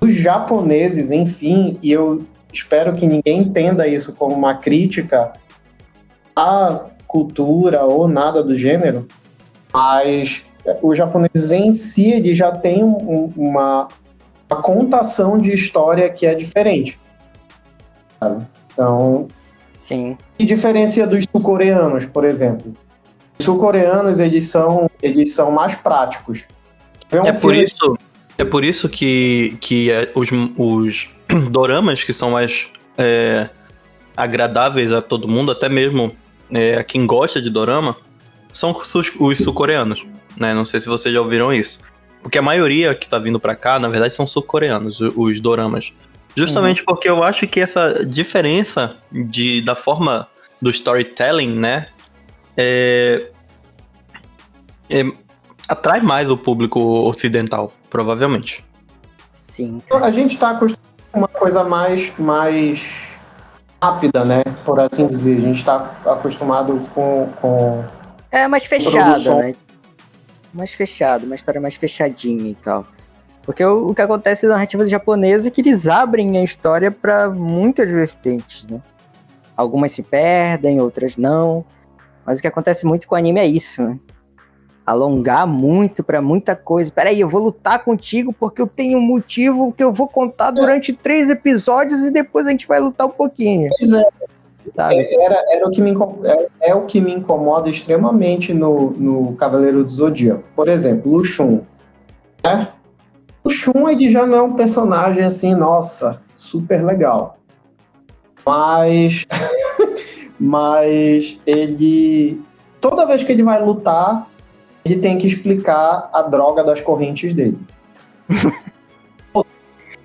dos 0.00 0.12
japoneses, 0.14 1.10
enfim, 1.10 1.78
e 1.82 1.90
eu 1.92 2.22
espero 2.52 2.92
que 2.94 3.06
ninguém 3.06 3.40
entenda 3.42 3.86
isso 3.86 4.12
como 4.12 4.34
uma 4.34 4.54
crítica 4.54 5.32
à 6.34 6.86
cultura 7.06 7.82
ou 7.82 8.08
nada 8.08 8.42
do 8.42 8.56
gênero, 8.56 9.06
mas 9.72 10.42
os 10.80 10.96
japoneses 10.96 11.50
em 11.50 11.72
si 11.72 12.10
eles 12.10 12.36
já 12.36 12.50
têm 12.52 12.82
um- 12.84 13.32
uma, 13.36 13.88
uma 14.50 14.62
contação 14.62 15.38
de 15.38 15.52
história 15.52 16.08
que 16.08 16.24
é 16.26 16.34
diferente. 16.34 16.98
sabe? 18.20 18.46
Então, 18.72 19.28
Sim. 19.78 20.16
que 20.38 20.44
diferencia 20.44 21.06
dos 21.06 21.24
sul-coreanos, 21.30 22.06
por 22.06 22.24
exemplo? 22.24 22.72
Os 23.38 23.44
sul-coreanos, 23.44 24.18
eles 24.20 24.44
são, 24.44 24.88
eles 25.02 25.34
são 25.34 25.50
mais 25.50 25.74
práticos. 25.74 26.44
Vê 27.10 27.20
um 27.20 27.24
É 27.26 27.32
por 27.32 27.54
isso, 27.54 27.98
é 28.38 28.44
por 28.44 28.64
isso 28.64 28.88
que, 28.88 29.56
que 29.60 29.90
é, 29.90 30.10
os, 30.14 30.28
os 30.56 31.10
doramas 31.50 32.04
que 32.04 32.12
são 32.12 32.30
mais 32.30 32.66
é, 32.96 33.48
agradáveis 34.16 34.92
a 34.92 35.02
todo 35.02 35.26
mundo, 35.28 35.50
até 35.50 35.68
mesmo 35.68 36.12
é, 36.52 36.76
a 36.76 36.84
quem 36.84 37.06
gosta 37.06 37.40
de 37.40 37.50
dorama, 37.50 37.96
são 38.52 38.70
os, 38.70 39.12
os 39.18 39.38
sul-coreanos. 39.38 40.06
Né? 40.36 40.54
Não 40.54 40.64
sei 40.64 40.80
se 40.80 40.86
vocês 40.86 41.14
já 41.14 41.20
ouviram 41.20 41.52
isso. 41.52 41.80
Porque 42.22 42.38
a 42.38 42.42
maioria 42.42 42.94
que 42.94 43.08
tá 43.08 43.18
vindo 43.18 43.40
pra 43.40 43.56
cá, 43.56 43.78
na 43.78 43.88
verdade, 43.88 44.14
são 44.14 44.26
sul-coreanos, 44.26 45.00
os 45.00 45.40
doramas. 45.40 45.92
Justamente 46.36 46.82
porque 46.84 47.08
eu 47.08 47.22
acho 47.22 47.46
que 47.46 47.60
essa 47.60 48.06
diferença 48.06 48.96
de, 49.10 49.62
da 49.62 49.74
forma 49.74 50.28
do 50.60 50.70
storytelling, 50.70 51.58
né? 51.58 51.88
É, 52.56 53.28
é, 54.88 55.04
atrai 55.68 56.00
mais 56.00 56.30
o 56.30 56.36
público 56.36 56.80
ocidental, 56.80 57.72
provavelmente. 57.90 58.64
Sim. 59.34 59.82
A 59.90 60.10
gente 60.10 60.34
está 60.34 60.50
acostumado 60.50 60.80
com 61.10 61.18
uma 61.18 61.28
coisa 61.28 61.64
mais, 61.64 62.12
mais 62.18 63.01
rápida, 63.82 64.24
né? 64.24 64.44
Por 64.64 64.78
assim 64.78 65.06
dizer. 65.08 65.38
A 65.38 65.40
gente 65.40 65.58
está 65.58 65.90
acostumado 66.06 66.80
com, 66.94 67.28
com. 67.40 67.84
É 68.30 68.46
mais 68.46 68.64
fechada, 68.64 69.12
Produção. 69.12 69.38
né? 69.38 69.54
Mais 70.54 70.72
fechado, 70.72 71.26
uma 71.26 71.34
história 71.34 71.60
mais 71.60 71.74
fechadinha 71.74 72.50
e 72.50 72.54
tal. 72.54 72.86
Porque 73.42 73.64
o, 73.64 73.88
o 73.88 73.94
que 73.94 74.00
acontece 74.00 74.46
na 74.46 74.54
narrativa 74.54 74.86
japonesa 74.86 75.48
é 75.48 75.50
que 75.50 75.60
eles 75.60 75.88
abrem 75.88 76.38
a 76.38 76.44
história 76.44 76.90
para 76.92 77.28
muitas 77.28 77.90
vertentes, 77.90 78.64
né? 78.66 78.80
Algumas 79.56 79.90
se 79.90 80.02
perdem, 80.02 80.80
outras 80.80 81.16
não. 81.16 81.64
Mas 82.24 82.38
o 82.38 82.42
que 82.42 82.46
acontece 82.46 82.86
muito 82.86 83.08
com 83.08 83.16
o 83.16 83.18
anime 83.18 83.40
é 83.40 83.46
isso, 83.46 83.82
né? 83.82 83.98
Alongar 84.84 85.46
muito 85.46 86.02
pra 86.02 86.20
muita 86.20 86.56
coisa. 86.56 86.90
Peraí, 86.90 87.20
eu 87.20 87.28
vou 87.28 87.42
lutar 87.42 87.84
contigo 87.84 88.32
porque 88.32 88.60
eu 88.60 88.66
tenho 88.66 88.98
um 88.98 89.02
motivo 89.02 89.72
que 89.72 89.82
eu 89.82 89.92
vou 89.92 90.08
contar 90.08 90.50
durante 90.50 90.92
três 90.92 91.30
episódios 91.30 92.00
e 92.00 92.10
depois 92.10 92.46
a 92.46 92.50
gente 92.50 92.66
vai 92.66 92.80
lutar 92.80 93.06
um 93.06 93.10
pouquinho. 93.10 93.70
Pois 93.78 93.92
é, 93.92 94.04
Sabe? 94.74 94.96
era, 95.20 95.44
era 95.50 95.66
o 95.66 95.70
que 95.70 95.80
me, 95.80 95.92
é, 96.24 96.70
é 96.70 96.74
o 96.74 96.82
que 96.86 97.00
me 97.00 97.12
incomoda 97.12 97.68
extremamente 97.68 98.54
no, 98.54 98.90
no 98.92 99.34
Cavaleiro 99.34 99.82
do 99.82 99.90
Zodíaco. 99.90 100.44
Por 100.54 100.68
exemplo, 100.68 101.12
o 101.12 101.24
Shun. 101.24 101.60
Né? 102.44 102.68
O 103.44 103.50
Shun 103.50 103.88
ele 103.88 104.08
já 104.08 104.24
não 104.24 104.38
é 104.38 104.42
um 104.42 104.54
personagem 104.54 105.24
assim, 105.24 105.54
nossa, 105.54 106.22
super 106.34 106.82
legal. 106.84 107.38
Mas. 108.46 109.26
mas 110.38 111.40
ele. 111.46 112.40
Toda 112.80 113.06
vez 113.06 113.22
que 113.22 113.30
ele 113.30 113.42
vai 113.42 113.64
lutar, 113.64 114.28
ele 114.84 114.96
tem 114.96 115.18
que 115.18 115.26
explicar 115.26 116.10
a 116.12 116.22
droga 116.22 116.64
das 116.64 116.80
correntes 116.80 117.34
dele. 117.34 117.58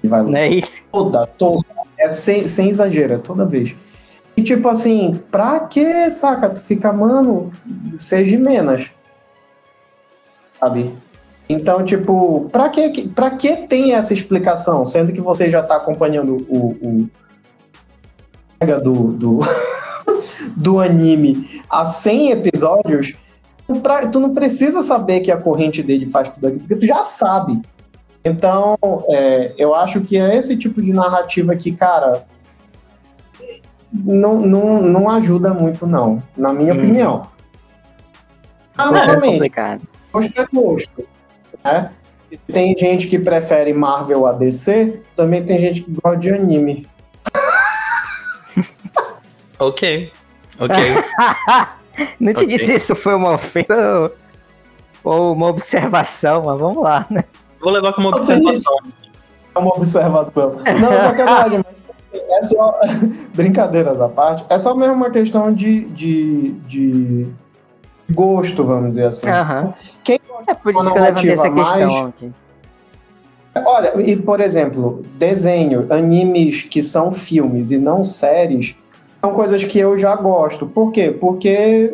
Ele 0.03 0.09
vai. 0.09 0.21
Não 0.21 0.37
é 0.37 0.47
isso? 0.49 0.83
Toda, 0.91 1.25
toda. 1.25 1.65
É 1.97 2.09
sem, 2.09 2.47
sem 2.47 2.69
exagero, 2.69 3.13
é 3.13 3.17
toda 3.17 3.45
vez. 3.45 3.75
E 4.35 4.43
tipo 4.43 4.69
assim, 4.69 5.19
pra 5.31 5.61
que, 5.61 6.09
saca? 6.11 6.49
Tu 6.49 6.61
fica, 6.61 6.93
mano, 6.93 7.51
seja 7.97 8.37
menos. 8.37 8.91
Sabe? 10.59 10.93
Então, 11.49 11.83
tipo, 11.83 12.49
pra 12.51 12.69
que, 12.69 13.07
pra 13.09 13.31
que 13.31 13.67
tem 13.67 13.93
essa 13.93 14.13
explicação? 14.13 14.85
Sendo 14.85 15.11
que 15.11 15.21
você 15.21 15.49
já 15.49 15.63
tá 15.63 15.77
acompanhando 15.77 16.45
o. 16.49 16.77
o 16.81 17.09
do, 18.83 19.11
do, 19.13 19.39
do 20.55 20.79
anime 20.79 21.61
há 21.69 21.85
100 21.85 22.31
episódios, 22.31 23.15
pra- 23.75 24.07
tu 24.07 24.19
não 24.19 24.33
precisa 24.33 24.81
saber 24.81 25.19
que 25.19 25.31
a 25.31 25.37
corrente 25.37 25.83
dele 25.83 26.05
faz 26.05 26.29
tudo 26.29 26.47
aquilo, 26.47 26.61
porque 26.61 26.75
tu 26.75 26.85
já 26.85 27.03
sabe. 27.03 27.61
Então, 28.23 28.77
é, 29.09 29.53
eu 29.57 29.73
acho 29.75 30.01
que 30.01 30.17
é 30.17 30.35
esse 30.35 30.55
tipo 30.57 30.81
de 30.81 30.91
narrativa 30.93 31.55
que, 31.55 31.71
cara, 31.71 32.25
não, 33.93 34.39
não, 34.41 34.81
não 34.81 35.09
ajuda 35.09 35.53
muito, 35.53 35.85
não, 35.87 36.21
na 36.35 36.51
minha 36.53 36.73
Hum. 36.73 36.77
opinião. 36.77 37.27
Ah, 38.77 38.87
é 38.89 38.91
novamente, 38.91 39.33
complicado. 39.33 39.81
gosto 40.13 40.39
é 40.41 40.47
gosto. 40.53 41.07
Né? 41.63 41.91
Se 42.19 42.37
tem 42.37 42.75
gente 42.77 43.07
que 43.07 43.17
prefere 43.17 43.73
Marvel 43.73 44.25
a 44.25 44.33
DC, 44.33 45.01
também 45.15 45.43
tem 45.43 45.57
gente 45.57 45.81
que 45.81 45.91
gosta 46.03 46.19
de 46.19 46.29
anime. 46.33 46.87
Ok. 49.59 50.11
Ok. 50.59 50.75
Não 52.19 52.31
entendi 52.31 52.55
Ok. 52.55 52.65
se 52.65 52.73
isso 52.75 52.95
foi 52.95 53.15
uma 53.15 53.33
ofensa 53.33 54.11
ou, 55.03 55.13
ou 55.13 55.33
uma 55.33 55.47
observação, 55.47 56.43
mas 56.45 56.59
vamos 56.59 56.83
lá, 56.83 57.05
né? 57.09 57.23
Vou 57.61 57.71
levar 57.73 57.93
como 57.93 58.09
observação. 58.09 58.77
É 59.55 59.59
uma 59.59 59.75
observação. 59.75 60.55
Não, 60.79 60.91
só 60.91 61.13
que 61.13 61.21
é 61.21 61.25
verdade, 61.25 61.65
é 62.13 62.43
só. 62.43 62.79
Brincadeiras 63.33 63.99
à 63.99 64.09
parte, 64.09 64.45
é 64.49 64.57
só 64.59 64.75
mesmo 64.75 64.93
uma 64.93 65.09
questão 65.09 65.51
de, 65.53 65.85
de, 65.85 66.51
de 66.67 67.27
gosto, 68.11 68.63
vamos 68.63 68.89
dizer 68.91 69.05
assim. 69.07 69.27
Aham. 69.27 69.73
Quem 70.03 70.19
É 70.47 70.53
por 70.53 70.73
isso 70.73 70.91
que 70.91 70.97
eu 70.97 71.03
levantei 71.03 71.31
essa 71.31 71.49
questão 71.49 71.91
mais- 71.91 72.07
aqui. 72.09 72.31
Olha, 73.65 73.99
e 74.01 74.15
por 74.15 74.39
exemplo, 74.39 75.03
desenho, 75.15 75.87
animes 75.91 76.61
que 76.61 76.83
são 76.83 77.11
filmes 77.11 77.71
e 77.71 77.77
não 77.79 78.05
séries, 78.05 78.75
são 79.21 79.33
coisas 79.33 79.63
que 79.63 79.79
eu 79.79 79.97
já 79.97 80.15
gosto. 80.15 80.65
Por 80.67 80.91
quê? 80.91 81.11
Porque 81.11 81.93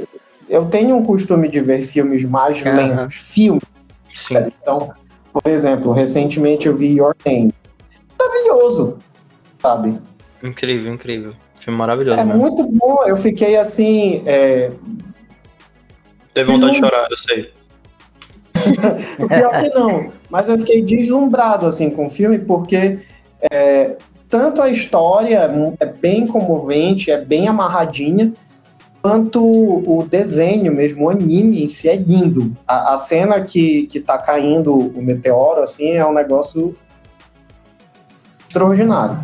eu 0.50 0.66
tenho 0.66 0.96
um 0.96 1.04
costume 1.06 1.48
de 1.48 1.60
ver 1.60 1.84
filmes 1.84 2.24
mais 2.24 2.62
Aham. 2.66 2.76
lentos, 2.76 3.16
filmes. 3.16 3.64
Sim. 4.14 4.36
Então, 4.62 4.90
por 5.32 5.44
exemplo, 5.50 5.92
recentemente 5.92 6.68
eu 6.68 6.76
vi 6.76 6.98
Your 6.98 7.16
Name. 7.26 7.54
Maravilhoso, 8.20 8.98
sabe? 9.62 9.98
Incrível, 10.44 10.94
incrível. 10.94 11.34
Filme 11.58 11.80
maravilhoso, 11.80 12.20
É 12.20 12.24
muito 12.24 12.64
bom. 12.64 13.04
Eu 13.06 13.16
fiquei 13.18 13.56
assim. 13.56 14.22
é, 14.26 14.72
Teve 16.34 16.52
vontade 16.52 16.74
de 16.74 16.80
chorar, 16.80 17.08
eu 17.10 17.18
sei. 17.18 17.54
O 19.20 19.28
pior 19.28 19.60
que 19.60 19.70
não, 19.70 20.12
mas 20.30 20.48
eu 20.48 20.58
fiquei 20.58 20.82
deslumbrado 20.82 21.66
assim 21.66 21.90
com 21.90 22.08
o 22.08 22.10
filme 22.10 22.40
porque 22.40 23.00
é, 23.52 23.98
tanto 24.34 24.64
a 24.64 24.70
história 24.70 25.48
é 25.80 25.86
bem 25.86 26.26
comovente, 26.26 27.12
é 27.12 27.24
bem 27.24 27.48
amarradinha, 27.48 28.34
quanto 29.00 29.40
o 29.40 30.08
desenho 30.10 30.74
mesmo, 30.74 31.06
o 31.06 31.10
anime 31.12 31.64
em 31.64 31.68
si 31.68 31.88
é 31.88 31.96
lindo. 31.96 32.52
A, 32.68 32.96
a 32.96 32.98
cena 32.98 33.42
que, 33.42 33.86
que 33.86 34.00
tá 34.00 34.18
caindo 34.18 34.74
o 34.74 35.04
meteoro 35.04 35.62
assim 35.62 35.92
é 35.92 36.04
um 36.04 36.12
negócio 36.12 36.76
extraordinário. 38.48 39.24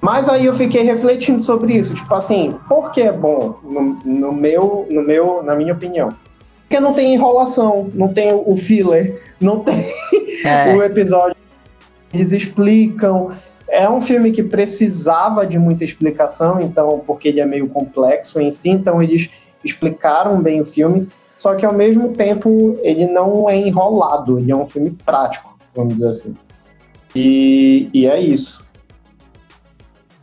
Mas 0.00 0.28
aí 0.28 0.46
eu 0.46 0.54
fiquei 0.54 0.82
refletindo 0.82 1.42
sobre 1.42 1.72
isso, 1.72 1.92
tipo 1.92 2.14
assim, 2.14 2.54
por 2.68 2.92
que 2.92 3.02
é 3.02 3.10
bom 3.10 3.58
no, 3.64 3.82
no 4.04 4.32
meu, 4.32 4.86
no 4.88 5.02
meu, 5.02 5.42
na 5.42 5.56
minha 5.56 5.72
opinião? 5.72 6.14
Porque 6.60 6.78
não 6.78 6.92
tem 6.92 7.12
enrolação, 7.12 7.90
não 7.92 8.06
tem 8.06 8.32
o 8.32 8.54
filler, 8.54 9.20
não 9.40 9.58
tem 9.58 9.84
É, 10.44 10.72
o 10.78 10.80
episódio. 10.80 11.34
Eles 12.12 12.30
explicam. 12.30 13.30
É 13.74 13.90
um 13.90 14.00
filme 14.00 14.30
que 14.30 14.42
precisava 14.42 15.44
de 15.44 15.58
muita 15.58 15.82
explicação, 15.84 16.60
então, 16.60 17.02
porque 17.04 17.26
ele 17.28 17.40
é 17.40 17.44
meio 17.46 17.68
complexo 17.68 18.38
em 18.40 18.50
si, 18.50 18.68
então 18.70 19.02
eles 19.02 19.28
explicaram 19.64 20.40
bem 20.40 20.60
o 20.60 20.64
filme, 20.64 21.08
só 21.34 21.54
que 21.56 21.66
ao 21.66 21.72
mesmo 21.72 22.14
tempo 22.14 22.78
ele 22.84 23.06
não 23.06 23.50
é 23.50 23.56
enrolado, 23.56 24.38
ele 24.38 24.52
é 24.52 24.56
um 24.56 24.64
filme 24.64 24.92
prático, 25.04 25.58
vamos 25.74 25.94
dizer 25.94 26.08
assim. 26.08 26.34
E, 27.16 27.90
e 27.92 28.06
é 28.06 28.20
isso. 28.20 28.64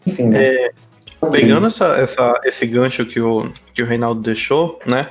Enfim, 0.07 0.27
né? 0.27 0.45
É, 0.45 0.71
Pegando 1.29 1.67
essa, 1.67 1.85
essa- 1.97 2.39
esse 2.45 2.65
gancho 2.65 3.05
que 3.05 3.19
o, 3.19 3.51
que 3.75 3.83
o 3.83 3.85
Reinaldo 3.85 4.21
deixou, 4.21 4.79
né? 4.89 5.09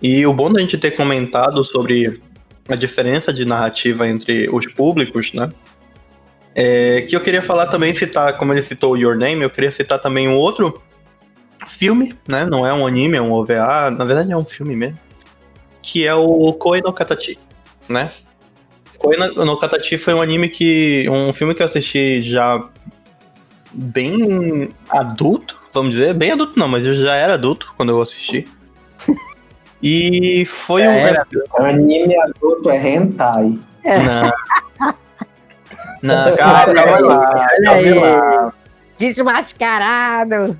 E 0.00 0.24
o 0.26 0.32
bom 0.32 0.50
da 0.50 0.60
gente 0.60 0.78
ter 0.78 0.92
comentado 0.92 1.62
sobre 1.64 2.22
a 2.68 2.76
diferença 2.76 3.32
de 3.32 3.44
narrativa 3.44 4.08
entre 4.08 4.48
os 4.48 4.66
públicos, 4.72 5.32
né? 5.34 5.50
É, 6.54 7.02
que 7.02 7.14
eu 7.14 7.20
queria 7.20 7.42
falar 7.42 7.66
também, 7.66 7.94
citar, 7.94 8.36
como 8.36 8.52
ele 8.52 8.62
citou 8.62 8.96
Your 8.96 9.16
Name, 9.16 9.42
eu 9.42 9.50
queria 9.50 9.70
citar 9.70 10.00
também 10.00 10.28
um 10.28 10.36
outro 10.36 10.82
filme, 11.66 12.14
né? 12.26 12.44
Não 12.44 12.66
é 12.66 12.72
um 12.72 12.86
anime, 12.86 13.16
é 13.16 13.22
um 13.22 13.32
OVA, 13.32 13.90
na 13.90 14.04
verdade 14.04 14.32
é 14.32 14.36
um 14.36 14.44
filme 14.44 14.74
mesmo. 14.74 14.98
Que 15.82 16.06
é 16.06 16.14
o 16.14 16.52
Koe 16.54 16.82
no 16.82 16.92
Katachi, 16.92 17.38
né? 17.88 18.10
Koe 18.98 19.16
no 19.16 19.58
Katachi 19.58 19.96
foi 19.96 20.12
um 20.12 20.20
anime 20.20 20.48
que. 20.48 21.08
um 21.08 21.32
filme 21.32 21.54
que 21.54 21.62
eu 21.62 21.66
assisti 21.66 22.20
já 22.22 22.62
bem 23.72 24.68
adulto, 24.88 25.56
vamos 25.72 25.92
dizer. 25.92 26.12
Bem 26.12 26.32
adulto 26.32 26.58
não, 26.58 26.68
mas 26.68 26.84
eu 26.84 26.94
já 26.94 27.14
era 27.14 27.34
adulto 27.34 27.72
quando 27.76 27.90
eu 27.90 28.02
assisti. 28.02 28.46
E 29.82 30.44
foi 30.44 30.82
um. 30.82 30.90
era. 30.90 31.26
Anime 31.58 32.14
adulto 32.14 32.68
é 32.68 32.86
hentai. 32.86 33.58
Não. 33.82 34.30
Não, 36.02 36.34
calma, 36.36 36.74
calma 36.74 36.98
lá. 37.00 37.48
Calma 37.64 38.00
lá. 38.00 38.52
desmascarado. 38.98 40.58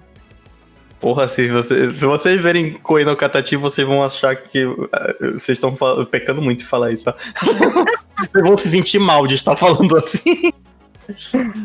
Porra, 1.00 1.26
se, 1.28 1.48
você, 1.48 1.90
se 1.92 2.04
vocês 2.04 2.38
verem 2.42 2.72
Koe 2.74 3.04
no 3.06 3.16
Katachi, 3.16 3.56
vocês 3.56 3.86
vão 3.88 4.04
achar 4.04 4.36
que 4.36 4.58
eh, 4.92 5.14
vocês 5.32 5.56
estão 5.56 5.74
pecando 6.04 6.42
muito 6.42 6.62
em 6.62 6.66
falar 6.66 6.92
isso. 6.92 7.06
Tá? 7.06 7.14
vocês 8.30 8.44
vão 8.44 8.58
se 8.58 8.70
sentir 8.70 8.98
mal 8.98 9.26
de 9.26 9.34
estar 9.36 9.56
falando 9.56 9.96
assim. 9.96 10.52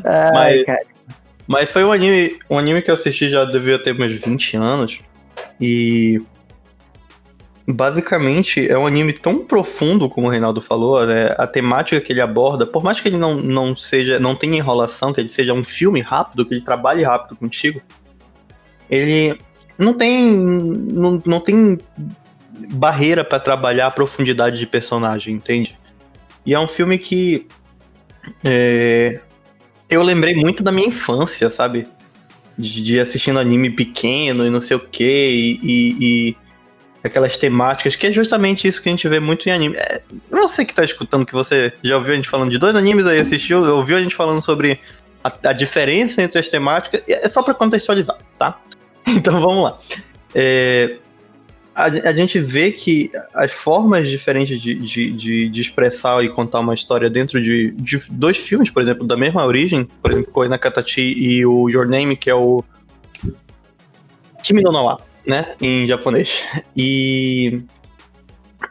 Ai, 0.06 0.32
Mas- 0.34 0.66
cara. 0.66 0.96
Mas 1.48 1.70
foi 1.70 1.84
um 1.84 1.92
anime, 1.92 2.40
um 2.50 2.58
anime 2.58 2.82
que 2.82 2.90
eu 2.90 2.96
assisti 2.96 3.30
já 3.30 3.46
devia 3.46 3.78
ter 3.78 3.94
meus 3.94 4.14
20 4.14 4.58
anos. 4.58 5.00
E 5.62 6.20
basicamente 7.68 8.70
é 8.70 8.78
um 8.78 8.86
anime 8.86 9.14
tão 9.14 9.44
profundo, 9.44 10.08
como 10.08 10.28
o 10.28 10.30
Reinaldo 10.30 10.62
falou, 10.62 11.06
né? 11.06 11.34
A 11.38 11.48
temática 11.48 12.00
que 12.00 12.14
ele 12.14 12.22
aborda, 12.22 12.66
por 12.66 12.84
mais 12.84 13.00
que 13.00 13.08
ele 13.08 13.18
não, 13.18 13.36
não 13.36 13.76
seja, 13.76 14.20
não 14.20 14.36
tenha 14.36 14.58
enrolação, 14.58 15.12
que 15.12 15.20
ele 15.20 15.30
seja 15.30 15.54
um 15.54 15.64
filme 15.64 16.00
rápido, 16.02 16.46
que 16.46 16.54
ele 16.54 16.62
trabalhe 16.62 17.04
rápido 17.04 17.36
contigo, 17.36 17.82
ele 18.90 19.40
não 19.78 19.94
tem 19.94 20.38
não, 20.38 21.22
não 21.26 21.40
tem 21.40 21.80
barreira 22.72 23.24
pra 23.24 23.40
trabalhar 23.40 23.88
a 23.88 23.92
profundidade 23.92 24.60
de 24.60 24.68
personagem, 24.68 25.34
entende? 25.36 25.78
E 26.46 26.54
é 26.54 26.60
um 26.60 26.68
filme 26.68 26.98
que 27.00 27.48
é, 28.44 29.20
eu 29.90 30.04
lembrei 30.04 30.36
muito 30.36 30.62
da 30.64 30.72
minha 30.72 30.88
infância, 30.88 31.50
sabe? 31.50 31.88
De, 32.58 32.82
de 32.84 33.00
assistindo 33.00 33.40
anime 33.40 33.72
pequeno 33.72 34.46
e 34.46 34.50
não 34.50 34.62
sei 34.62 34.78
o 34.78 34.80
que, 34.80 35.04
e- 35.04 35.60
e 36.00 36.38
aquelas 37.06 37.38
temáticas, 37.38 37.96
que 37.96 38.08
é 38.08 38.12
justamente 38.12 38.68
isso 38.68 38.82
que 38.82 38.90
a 38.90 38.92
gente 38.92 39.08
vê 39.08 39.20
muito 39.20 39.48
em 39.48 39.52
anime. 39.52 39.76
É, 39.78 40.02
você 40.30 40.66
que 40.66 40.74
tá 40.74 40.84
escutando, 40.84 41.26
que 41.26 41.34
você 41.34 41.74
já 41.84 41.98
ouviu 41.98 42.14
a 42.14 42.16
gente 42.16 42.30
falando 42.30 42.52
de 42.52 42.58
dois 42.58 42.76
animes 42.76 43.06
aí, 43.06 43.20
assistiu, 43.20 43.64
ouviu 43.64 43.98
a 43.98 44.02
gente 44.02 44.16
falando 44.16 44.42
sobre 44.42 44.80
a, 45.24 45.32
a 45.50 45.54
diferença 45.54 46.22
entre 46.22 46.40
as 46.40 46.48
temáticas, 46.48 47.02
é 47.08 47.28
só 47.30 47.42
pra 47.44 47.54
contextualizar, 47.54 48.18
tá? 48.38 48.60
Então 49.08 49.40
vamos 49.40 49.64
lá. 49.64 49.78
É, 50.34 50.98
a, 51.76 51.84
a 51.84 52.14
gente 52.14 52.40
vê 52.40 52.72
que 52.72 53.12
as 53.36 53.52
formas 53.52 54.10
diferentes 54.10 54.60
de, 54.60 54.74
de, 54.74 55.12
de, 55.12 55.50
de 55.50 55.62
expressar 55.62 56.24
e 56.24 56.30
contar 56.30 56.62
uma 56.62 56.74
história 56.74 57.08
dentro 57.10 57.40
de, 57.40 57.72
de 57.72 58.00
dois 58.12 58.38
filmes, 58.38 58.72
por 58.72 58.82
exemplo, 58.82 59.06
da 59.06 59.16
mesma 59.16 59.46
origem, 59.46 59.86
por 60.02 60.12
exemplo, 60.12 60.32
Koi 60.32 60.48
Nakatachi 60.48 61.02
e 61.02 61.46
o 61.46 61.70
Your 61.70 61.88
Name, 61.88 62.16
que 62.16 62.30
é 62.30 62.36
o 62.36 62.64
Kimi 64.42 64.64
no 64.64 64.72
Nawa, 64.72 65.02
né, 65.26 65.56
em 65.62 65.88
japonês. 65.88 66.42
E 66.76 67.62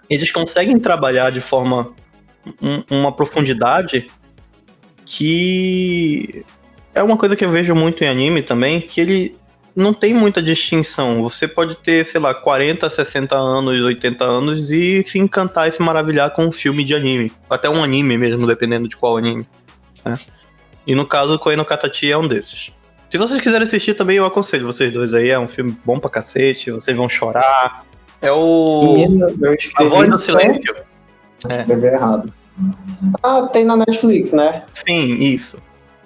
eles 0.09 0.31
conseguem 0.31 0.79
trabalhar 0.79 1.31
de 1.31 1.41
forma 1.41 1.93
um- 2.63 2.83
uma 2.99 3.13
profundidade 3.13 4.07
que 5.07 6.45
é 6.95 7.03
uma 7.03 7.17
coisa 7.17 7.37
que 7.37 7.45
eu 7.45 7.51
vejo 7.51 7.75
muito 7.75 8.03
em 8.05 8.09
anime 8.09 8.43
também, 8.43 8.81
que 8.81 9.01
ele 9.01 9.37
não 9.75 9.93
tem 9.93 10.15
muita 10.15 10.41
distinção. 10.43 11.23
Você 11.23 11.49
pode 11.49 11.77
ter, 11.77 12.07
sei 12.07 12.21
lá, 12.21 12.33
40, 12.33 12.89
60 12.89 13.35
anos, 13.35 13.85
80 13.85 14.25
anos 14.25 14.71
e 14.71 15.03
se 15.05 15.19
encantar 15.19 15.69
e 15.69 15.73
se 15.73 15.83
maravilhar 15.83 16.31
com 16.31 16.47
um 16.47 16.53
filme 16.53 16.85
de 16.85 16.95
anime. 16.95 17.33
Até 17.51 17.69
um 17.69 17.83
anime 17.83 18.17
mesmo, 18.17 18.47
dependendo 18.47 18.89
de 18.89 18.97
qual 18.97 19.17
anime. 19.17 19.47
né? 20.05 20.17
E 20.87 20.95
no 20.95 21.07
caso, 21.07 21.39
Koe 21.39 21.57
no 21.57 21.65
Katachi 21.65 22.13
é 22.13 22.17
um 22.19 22.29
desses. 22.29 22.71
Se 23.15 23.19
vocês 23.19 23.41
quiserem 23.41 23.63
assistir 23.65 23.95
também, 23.95 24.17
eu 24.17 24.25
aconselho 24.25 24.67
vocês 24.67 24.91
dois 24.91 25.15
aí. 25.15 25.31
É 25.31 25.39
um 25.39 25.47
filme 25.47 25.77
bom 25.85 26.01
pra 26.01 26.11
cacete, 26.11 26.73
vocês 26.73 26.97
vão 26.97 27.09
chorar. 27.09 27.85
É 28.21 28.33
o. 28.33 28.95
Menino, 28.97 29.29
eu 29.41 29.57
A 29.77 29.85
Voz 29.85 30.09
do 30.11 30.19
só- 30.19 30.25
Silêncio. 30.37 30.75
Escrevi 31.49 31.87
errado. 31.87 32.35
Ah, 33.23 33.43
tem 33.53 33.65
na 33.65 33.77
Netflix, 33.77 34.33
né? 34.33 34.65
Sim, 34.85 35.15
isso. 35.15 35.59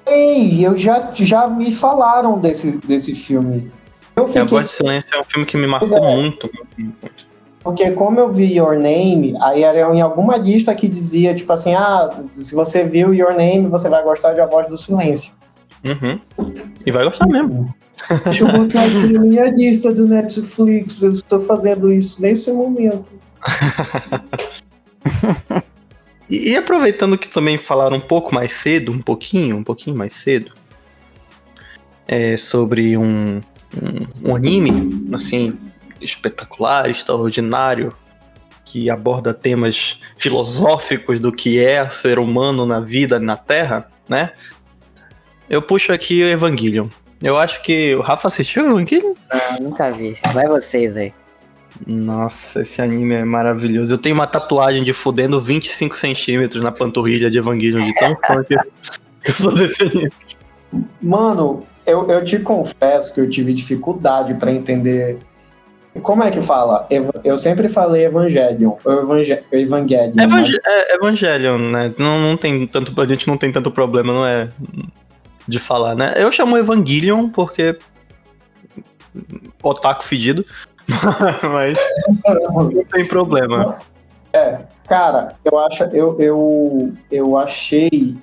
Ei, 0.07 0.63
eu 0.67 0.77
já, 0.77 1.09
já 1.15 1.49
me 1.49 1.75
falaram 1.75 2.39
desse, 2.39 2.73
desse 2.73 3.15
filme. 3.15 3.73
Eu 4.15 4.25
É, 4.25 4.27
a 4.27 4.29
fiquei 4.29 4.45
Voz 4.45 4.69
do 4.71 4.75
Silêncio 4.75 5.17
é 5.17 5.19
um 5.19 5.25
filme 5.25 5.47
que 5.47 5.57
me 5.57 5.67
marcou 5.67 5.97
é. 5.97 6.15
muito, 6.15 6.51
muito, 6.55 6.77
muito. 6.79 7.27
Porque 7.65 7.91
como 7.93 8.21
eu 8.21 8.31
vi 8.31 8.55
Your 8.59 8.75
Name, 8.75 9.35
aí 9.41 9.63
era 9.63 9.81
em 9.95 10.03
alguma 10.03 10.37
lista 10.37 10.75
que 10.75 10.87
dizia, 10.87 11.35
tipo 11.35 11.51
assim, 11.55 11.73
ah, 11.75 12.11
se 12.33 12.55
você 12.55 12.85
viu 12.85 13.15
Your 13.15 13.33
Name, 13.33 13.67
você 13.69 13.89
vai 13.89 14.03
gostar 14.03 14.35
de 14.35 14.43
A 14.43 14.47
Voz 14.47 14.69
do 14.69 14.77
Silêncio. 14.77 15.38
Uhum. 15.85 16.21
E 16.85 16.91
vai 16.91 17.05
gostar 17.05 17.27
mesmo. 17.27 17.75
Deixa 18.25 18.45
eu 18.45 18.53
botar 18.53 18.85
aqui 18.85 19.13
na 19.13 19.21
minha 19.21 19.51
lista 19.51 19.93
do 19.93 20.07
Netflix, 20.07 21.03
eu 21.03 21.13
estou 21.13 21.41
fazendo 21.41 21.93
isso 21.93 22.21
nesse 22.21 22.51
momento. 22.51 23.07
E, 26.31 26.51
e 26.51 26.57
aproveitando 26.57 27.17
que 27.17 27.29
também 27.29 27.57
falaram 27.57 27.97
um 27.97 28.01
pouco 28.01 28.35
mais 28.35 28.53
cedo, 28.53 28.93
um 28.93 29.01
pouquinho, 29.01 29.57
um 29.57 29.65
pouquinho 29.65 29.97
mais 29.97 30.13
cedo, 30.13 30.53
é, 32.07 32.37
sobre 32.37 32.97
um, 32.97 33.41
um, 33.75 34.31
um 34.31 34.37
anime, 34.37 35.15
assim, 35.15 35.57
espetacular, 36.01 36.91
extraordinário, 36.91 37.95
que 38.65 38.91
aborda 38.91 39.33
temas 39.33 39.99
filosóficos 40.19 41.19
do 41.19 41.33
que 41.33 41.59
é 41.59 41.89
ser 41.89 42.19
humano 42.19 42.67
na 42.67 42.81
vida, 42.81 43.19
na 43.19 43.37
Terra, 43.37 43.91
né? 44.07 44.33
Eu 45.49 45.63
puxo 45.63 45.93
aqui 45.93 46.23
o 46.23 46.29
Evangelion. 46.29 46.89
Eu 47.23 47.37
acho 47.37 47.63
que 47.63 47.95
o 47.95 48.01
Rafa 48.01 48.29
assistiu 48.29 48.65
o 48.65 48.67
Evangelion? 48.71 49.15
Eu 49.57 49.65
nunca 49.65 49.91
vi. 49.91 50.17
Vai 50.33 50.47
vocês 50.47 50.97
aí. 50.97 51.13
Nossa, 51.87 52.63
esse 52.63 52.83
anime 52.83 53.15
é 53.15 53.25
maravilhoso. 53.25 53.95
Eu 53.95 53.99
tenho 53.99 54.15
uma 54.15 54.27
tatuagem 54.27 54.83
de 54.83 54.93
fudendo 54.93 55.41
25 55.41 55.97
centímetros 55.97 56.63
na 56.63 56.73
panturrilha 56.73 57.31
de 57.31 57.39
Evangelion, 57.39 57.85
de 57.85 57.95
tão 57.95 58.17
fã 58.27 58.43
que 58.45 58.55
eu 59.31 59.35
sou 59.35 59.53
desse 59.55 59.83
anime. 59.83 60.13
Mano, 61.01 61.67
eu, 61.87 62.11
eu 62.11 62.25
te 62.25 62.39
confesso 62.39 63.15
que 63.15 63.21
eu 63.21 63.29
tive 63.31 63.55
dificuldade 63.55 64.35
pra 64.35 64.53
entender. 64.53 65.19
Como 66.03 66.23
é 66.23 66.31
que 66.31 66.43
fala? 66.43 66.87
Eu 67.25 67.39
sempre 67.39 67.69
falei 67.69 68.05
Evangelion. 68.05 68.75
Ou 68.85 69.03
Evangel 69.03 69.39
Evangelion. 69.51 70.15
né? 70.15 70.25
Evangel 70.25 70.61
é, 70.65 70.95
Evangelion, 70.95 71.59
né? 71.59 71.95
Não, 71.99 72.21
não 72.21 72.37
tem 72.37 72.67
tanto, 72.67 72.99
a 73.01 73.05
gente 73.07 73.27
não 73.27 73.37
tem 73.37 73.51
tanto 73.51 73.71
problema, 73.71 74.13
não 74.13 74.27
é 74.27 74.49
de 75.49 75.59
falar, 75.59 75.97
né? 75.97 76.13
Eu 76.17 76.31
chamo 76.31 76.57
Evangelion 76.57 77.31
porque 77.31 77.77
otaku 79.63 80.05
fedido, 80.05 80.45
mas 81.51 81.77
não 82.55 82.85
tem 82.85 83.07
problema. 83.07 83.79
Cara, 84.87 85.35
eu 85.45 85.59
acho, 85.59 85.85
eu, 85.85 86.19
eu, 86.19 86.93
eu 87.11 87.37
achei 87.37 88.17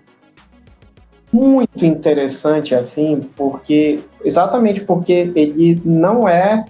muito 1.31 1.85
interessante 1.85 2.73
assim, 2.73 3.19
porque 3.35 3.99
exatamente 4.23 4.81
porque 4.81 5.31
ele 5.35 5.81
não 5.85 6.27
é 6.27 6.65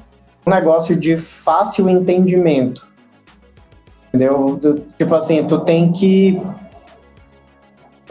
um 0.45 0.49
negócio 0.49 0.95
de 0.95 1.17
fácil 1.17 1.89
entendimento. 1.89 2.87
Entendeu? 4.07 4.59
Tipo 4.97 5.15
assim, 5.15 5.45
tu 5.45 5.59
tem 5.59 5.91
que 5.91 6.41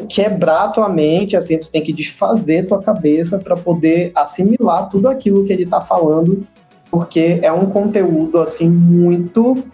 quebrar 0.09 0.68
tua 0.68 0.88
mente, 0.88 1.37
assim, 1.37 1.59
tu 1.59 1.70
tem 1.70 1.83
que 1.83 1.92
desfazer 1.92 2.66
tua 2.66 2.83
cabeça 2.83 3.38
para 3.38 3.57
poder 3.57 4.12
assimilar 4.14 4.88
tudo 4.88 5.09
aquilo 5.09 5.44
que 5.44 5.52
ele 5.52 5.66
tá 5.66 5.80
falando, 5.80 6.46
porque 6.90 7.38
é 7.42 7.52
um 7.52 7.66
conteúdo 7.66 8.38
assim 8.38 8.68
muito 8.68 9.64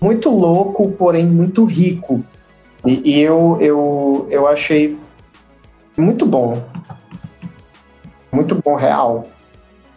muito 0.00 0.30
louco, 0.30 0.90
porém 0.92 1.24
muito 1.24 1.64
rico. 1.64 2.24
E, 2.84 3.00
e 3.04 3.20
eu, 3.20 3.56
eu, 3.60 4.26
eu 4.28 4.48
achei 4.48 4.98
muito 5.96 6.26
bom. 6.26 6.60
Muito 8.32 8.56
bom, 8.56 8.74
real. 8.74 9.28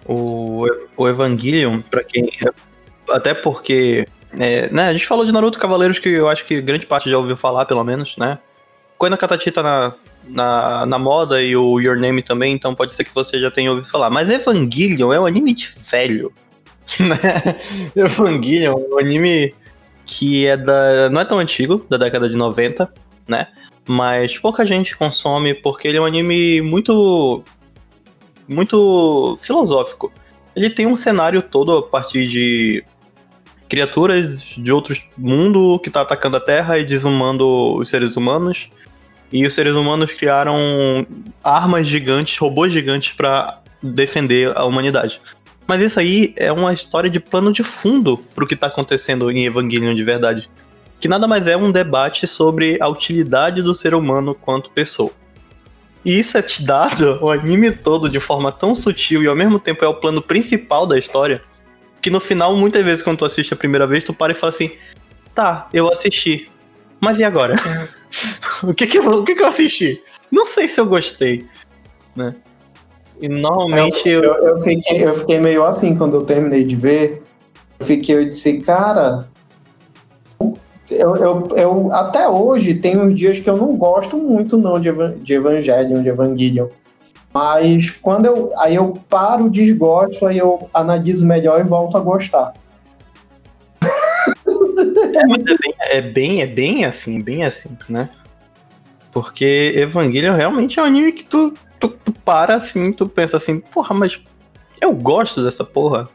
O, 0.05 0.67
o 0.95 1.07
Evangelion, 1.07 1.81
pra 1.81 2.03
quem. 2.03 2.29
Até 3.09 3.33
porque. 3.33 4.07
é, 4.37 4.69
né, 4.71 4.89
a 4.89 4.93
gente 4.93 5.07
falou 5.07 5.25
de 5.25 5.31
Naruto 5.31 5.57
Cavaleiros 5.57 5.97
que 5.97 6.09
eu 6.09 6.29
acho 6.29 6.45
que 6.45 6.61
grande 6.61 6.85
parte 6.85 7.09
já 7.09 7.17
ouviu 7.17 7.35
falar, 7.35 7.65
pelo 7.65 7.83
menos, 7.83 8.15
né? 8.17 8.37
Koina 9.05 9.17
Katachi 9.17 9.51
tá 9.51 9.61
na, 9.61 9.93
na, 10.27 10.85
na 10.87 10.97
moda 10.97 11.39
e 11.39 11.55
o 11.55 11.79
Your 11.79 11.95
Name 11.95 12.23
também, 12.23 12.55
então 12.55 12.73
pode 12.73 12.91
ser 12.91 13.03
que 13.03 13.13
você 13.13 13.39
já 13.39 13.51
tenha 13.51 13.69
ouvido 13.69 13.87
falar. 13.87 14.09
Mas 14.09 14.27
Evangelion 14.31 15.13
é 15.13 15.19
um 15.19 15.27
anime 15.27 15.53
de 15.53 15.69
velho. 15.89 16.33
Né? 16.99 17.55
Evangelion 17.95 18.73
é 18.79 18.95
um 18.95 18.99
anime 18.99 19.53
que 20.07 20.47
é 20.47 20.57
da. 20.57 21.09
não 21.11 21.21
é 21.21 21.25
tão 21.25 21.37
antigo, 21.37 21.85
da 21.87 21.97
década 21.97 22.27
de 22.27 22.35
90, 22.35 22.91
né? 23.27 23.47
Mas 23.87 24.37
pouca 24.37 24.65
gente 24.65 24.95
consome 24.97 25.53
porque 25.53 25.87
ele 25.87 25.97
é 25.97 26.01
um 26.01 26.05
anime 26.05 26.61
muito. 26.61 27.43
muito 28.47 29.37
filosófico. 29.39 30.11
Ele 30.55 30.69
tem 30.69 30.87
um 30.87 30.97
cenário 30.97 31.43
todo 31.43 31.77
a 31.77 31.83
partir 31.83 32.27
de 32.27 32.83
criaturas 33.69 34.41
de 34.41 34.71
outro 34.71 34.95
mundo 35.15 35.79
que 35.83 35.91
tá 35.91 36.01
atacando 36.01 36.37
a 36.37 36.39
Terra 36.39 36.79
e 36.79 36.85
desumando 36.85 37.75
os 37.75 37.89
seres 37.89 38.15
humanos. 38.15 38.69
E 39.35 39.45
os 39.45 39.53
seres 39.53 39.73
humanos 39.73 40.13
criaram 40.13 41.05
armas 41.43 41.85
gigantes, 41.85 42.37
robôs 42.37 42.71
gigantes 42.71 43.11
para 43.11 43.59
defender 43.83 44.55
a 44.55 44.63
humanidade. 44.63 45.19
Mas 45.67 45.81
isso 45.81 45.99
aí 45.99 46.33
é 46.37 46.53
uma 46.53 46.71
história 46.71 47.09
de 47.09 47.19
plano 47.19 47.51
de 47.51 47.61
fundo 47.61 48.17
pro 48.33 48.47
que 48.47 48.55
tá 48.55 48.67
acontecendo 48.67 49.29
em 49.29 49.43
Evangelion 49.45 49.93
de 49.93 50.05
verdade. 50.05 50.49
Que 51.01 51.09
nada 51.09 51.27
mais 51.27 51.45
é 51.47 51.57
um 51.57 51.69
debate 51.69 52.25
sobre 52.27 52.77
a 52.79 52.87
utilidade 52.87 53.61
do 53.61 53.75
ser 53.75 53.93
humano 53.93 54.33
quanto 54.33 54.69
pessoa. 54.69 55.11
E 56.05 56.17
isso 56.17 56.37
é 56.37 56.41
te 56.41 56.63
dado 56.63 57.19
o 57.21 57.29
anime 57.29 57.71
todo 57.71 58.07
de 58.09 58.21
forma 58.21 58.53
tão 58.53 58.73
sutil 58.73 59.21
e 59.21 59.27
ao 59.27 59.35
mesmo 59.35 59.59
tempo 59.59 59.83
é 59.83 59.87
o 59.89 59.95
plano 59.95 60.21
principal 60.21 60.87
da 60.87 60.97
história. 60.97 61.41
Que 62.01 62.09
no 62.09 62.21
final, 62.21 62.55
muitas 62.55 62.85
vezes, 62.85 63.03
quando 63.03 63.17
tu 63.17 63.25
assiste 63.25 63.53
a 63.53 63.57
primeira 63.57 63.85
vez, 63.85 64.01
tu 64.01 64.13
para 64.13 64.31
e 64.31 64.35
fala 64.35 64.53
assim: 64.53 64.71
Tá, 65.33 65.67
eu 65.73 65.91
assisti. 65.91 66.49
Mas 67.01 67.19
e 67.19 67.25
agora? 67.25 67.57
o 68.63 68.73
que 68.73 68.87
que, 68.87 68.97
eu, 68.97 69.07
o 69.07 69.23
que 69.23 69.35
que 69.35 69.41
eu 69.41 69.47
assisti? 69.47 70.01
Não 70.31 70.45
sei 70.45 70.67
se 70.67 70.79
eu 70.79 70.85
gostei. 70.85 71.45
Né? 72.15 72.35
E 73.19 73.27
normalmente 73.27 74.07
eu. 74.07 74.23
Eu, 74.23 74.33
eu, 74.33 74.61
fiquei, 74.61 75.05
eu 75.05 75.13
fiquei 75.13 75.39
meio 75.39 75.63
assim 75.63 75.95
quando 75.95 76.17
eu 76.17 76.23
terminei 76.23 76.63
de 76.63 76.75
ver. 76.75 77.23
Eu 77.79 77.85
fiquei, 77.85 78.15
eu 78.15 78.25
disse, 78.25 78.59
cara. 78.59 79.27
Eu, 80.91 81.15
eu, 81.15 81.47
eu 81.55 81.93
até 81.93 82.27
hoje 82.27 82.75
tem 82.75 82.97
uns 82.99 83.15
dias 83.15 83.39
que 83.39 83.49
eu 83.49 83.57
não 83.57 83.75
gosto 83.75 84.17
muito 84.17 84.55
não 84.55 84.79
de, 84.79 84.89
Evan- 84.89 85.15
de 85.17 85.33
Evangelion, 85.33 86.03
de 86.03 86.09
Evangelion. 86.09 86.67
Mas 87.33 87.89
quando 87.89 88.27
eu. 88.27 88.53
Aí 88.57 88.75
eu 88.75 88.93
paro, 89.09 89.49
desgosto, 89.49 90.25
aí 90.25 90.37
eu 90.37 90.69
analiso 90.73 91.25
melhor 91.25 91.59
e 91.59 91.63
volto 91.63 91.97
a 91.97 91.99
gostar. 91.99 92.53
É, 94.77 95.25
mas 95.25 95.41
é 95.41 95.57
bem, 95.57 95.75
é 95.79 96.01
bem, 96.01 96.41
é 96.41 96.47
bem 96.47 96.85
assim, 96.85 97.21
bem 97.21 97.43
assim, 97.43 97.77
né? 97.89 98.09
Porque 99.11 99.73
Evangelion 99.75 100.35
realmente 100.35 100.79
é 100.79 100.83
um 100.83 100.85
anime 100.85 101.11
que 101.13 101.23
tu, 101.23 101.53
tu, 101.79 101.89
tu 101.89 102.11
para 102.11 102.55
assim, 102.55 102.91
tu 102.91 103.07
pensa 103.07 103.37
assim, 103.37 103.59
porra, 103.59 103.95
mas 103.95 104.21
eu 104.81 104.91
gosto 104.93 105.43
dessa 105.43 105.63
porra. 105.63 106.09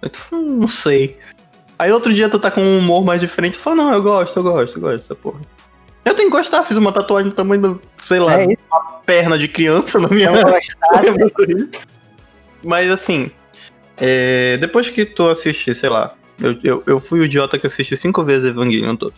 Aí 0.00 0.08
tu 0.08 0.18
fala, 0.18 0.42
"Hum, 0.42 0.58
não 0.60 0.68
sei. 0.68 1.18
Aí 1.78 1.90
outro 1.92 2.12
dia 2.12 2.28
tu 2.28 2.38
tá 2.38 2.50
com 2.50 2.60
um 2.60 2.78
humor 2.78 3.04
mais 3.04 3.20
diferente, 3.20 3.54
tu 3.56 3.60
fala, 3.60 3.76
não, 3.76 3.92
eu 3.92 4.02
gosto, 4.02 4.38
eu 4.38 4.42
gosto, 4.42 4.76
eu 4.76 4.80
gosto 4.80 4.94
dessa 4.94 5.14
porra. 5.14 5.40
Eu 6.04 6.14
tenho 6.14 6.30
que 6.30 6.36
gostar, 6.36 6.62
fiz 6.62 6.76
uma 6.76 6.92
tatuagem 6.92 7.30
do 7.30 7.34
tamanho 7.34 7.60
do, 7.60 7.82
sei 8.00 8.18
lá, 8.18 8.40
É 8.40 8.46
uma 8.46 8.80
perna 9.04 9.38
de 9.38 9.46
criança 9.48 9.98
na 9.98 10.08
minha 10.08 10.30
gostasse, 10.30 11.68
Mas 12.64 12.90
assim, 12.90 13.30
é, 13.96 14.56
depois 14.58 14.88
que 14.88 15.04
tu 15.04 15.28
assistir, 15.28 15.74
sei 15.74 15.88
lá, 15.88 16.14
eu, 16.40 16.56
eu, 16.62 16.82
eu 16.86 17.00
fui 17.00 17.20
o 17.20 17.24
idiota 17.24 17.58
que 17.58 17.66
assisti 17.66 17.96
cinco 17.96 18.24
vezes 18.24 18.50
Evangelion 18.50 18.96
todo. 18.96 19.14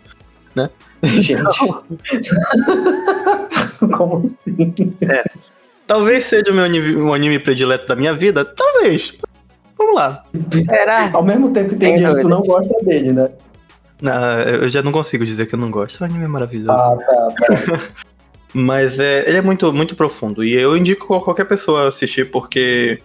Gente. 1.03 1.59
Como 3.97 4.23
assim? 4.23 4.75
Talvez 5.87 6.25
seja 6.25 6.51
o 6.51 6.55
meu 6.55 6.65
anime, 6.65 6.97
um 6.97 7.15
anime 7.15 7.39
predileto 7.39 7.87
da 7.87 7.97
minha 7.97 8.13
vida, 8.13 8.45
talvez. 8.45 9.15
Vamos 9.77 9.95
lá. 9.95 10.25
será? 10.69 11.11
Ao 11.13 11.23
mesmo 11.23 11.51
tempo 11.51 11.71
que 11.71 11.77
tem 11.77 11.97
dia 11.97 12.15
que 12.15 12.21
tu 12.21 12.29
não 12.29 12.43
gosta 12.43 12.75
dele, 12.85 13.13
né? 13.13 13.31
Não, 14.01 14.41
eu 14.43 14.69
já 14.69 14.83
não 14.83 14.93
consigo 14.93 15.25
dizer 15.25 15.47
que 15.47 15.55
eu 15.55 15.59
não 15.59 15.71
gosto. 15.71 16.01
O 16.01 16.05
anime 16.05 16.25
é 16.25 16.29
maravilhoso. 16.29 16.71
Ah, 16.71 16.97
tá, 16.97 17.35
tá. 17.47 17.81
Mas 18.53 18.99
é, 18.99 19.29
ele 19.29 19.39
é 19.39 19.43
muito, 19.43 19.73
muito 19.73 19.95
profundo. 19.95 20.45
E 20.45 20.55
eu 20.55 20.77
indico 20.77 21.15
a 21.15 21.23
qualquer 21.23 21.45
pessoa 21.45 21.89
assistir, 21.89 22.31
porque. 22.31 22.99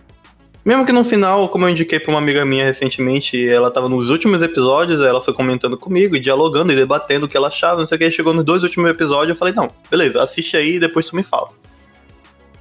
Mesmo 0.65 0.83
que 0.83 0.91
no 0.91 1.03
final, 1.03 1.47
como 1.49 1.65
eu 1.65 1.69
indiquei 1.69 1.99
pra 1.99 2.09
uma 2.09 2.17
amiga 2.17 2.43
minha 2.43 2.65
recentemente, 2.65 3.47
ela 3.47 3.69
tava 3.69 3.87
nos 3.87 4.09
últimos 4.09 4.41
episódios, 4.41 4.99
ela 4.99 5.21
foi 5.21 5.31
comentando 5.31 5.77
comigo, 5.77 6.15
e 6.15 6.19
dialogando 6.19 6.73
e 6.73 6.75
debatendo 6.75 7.27
o 7.27 7.29
que 7.29 7.37
ela 7.37 7.49
achava, 7.49 7.81
não 7.81 7.85
sei 7.85 7.97
o 7.97 7.99
que. 7.99 8.09
Chegou 8.09 8.33
nos 8.33 8.43
dois 8.43 8.63
últimos 8.63 8.89
episódios, 8.89 9.29
eu 9.29 9.35
falei, 9.35 9.53
não, 9.53 9.69
beleza, 9.91 10.23
assiste 10.23 10.57
aí 10.57 10.77
e 10.77 10.79
depois 10.79 11.05
tu 11.05 11.15
me 11.15 11.21
fala. 11.21 11.49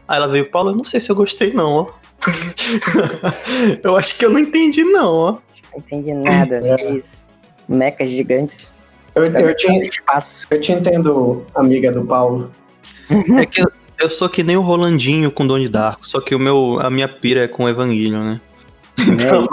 Aí 0.06 0.18
ela 0.18 0.28
veio, 0.28 0.50
Paulo, 0.50 0.68
eu 0.68 0.76
não 0.76 0.84
sei 0.84 1.00
se 1.00 1.08
eu 1.08 1.16
gostei, 1.16 1.54
não, 1.54 1.72
ó. 1.72 1.92
eu 3.82 3.96
acho 3.96 4.18
que 4.18 4.26
eu 4.26 4.30
não 4.30 4.38
entendi, 4.38 4.84
não, 4.84 5.10
ó. 5.10 5.32
Não 5.72 5.78
entendi 5.78 6.12
nada. 6.12 6.60
É. 6.62 6.82
É 6.82 6.90
isso. 6.92 7.30
Mecas 7.66 8.10
gigantes. 8.10 8.74
Eu, 9.14 9.24
eu, 9.24 9.56
te, 9.56 9.66
espaço. 9.88 10.46
eu 10.50 10.60
te 10.60 10.72
entendo, 10.72 11.46
amiga 11.54 11.90
do 11.90 12.04
Paulo. 12.04 12.50
É 13.40 13.46
que 13.46 13.62
eu, 13.98 14.10
sou 14.10 14.28
que 14.28 14.42
nem 14.42 14.56
o 14.56 14.62
Rolandinho 14.62 15.30
com 15.30 15.46
Doni 15.46 15.68
Darko, 15.68 16.06
só 16.06 16.20
que 16.20 16.34
o 16.34 16.38
meu, 16.38 16.78
a 16.80 16.90
minha 16.90 17.08
pira 17.08 17.44
é 17.44 17.48
com 17.48 17.68
Evangelion, 17.68 18.22
né? 18.22 18.40
Então, 18.98 19.46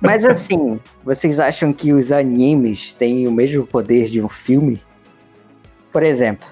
Mas 0.00 0.24
assim, 0.24 0.80
vocês 1.04 1.38
acham 1.38 1.72
que 1.72 1.92
os 1.92 2.12
animes 2.12 2.92
têm 2.94 3.26
o 3.26 3.32
mesmo 3.32 3.66
poder 3.66 4.08
de 4.08 4.22
um 4.22 4.28
filme? 4.28 4.82
Por 5.92 6.02
exemplo, 6.02 6.46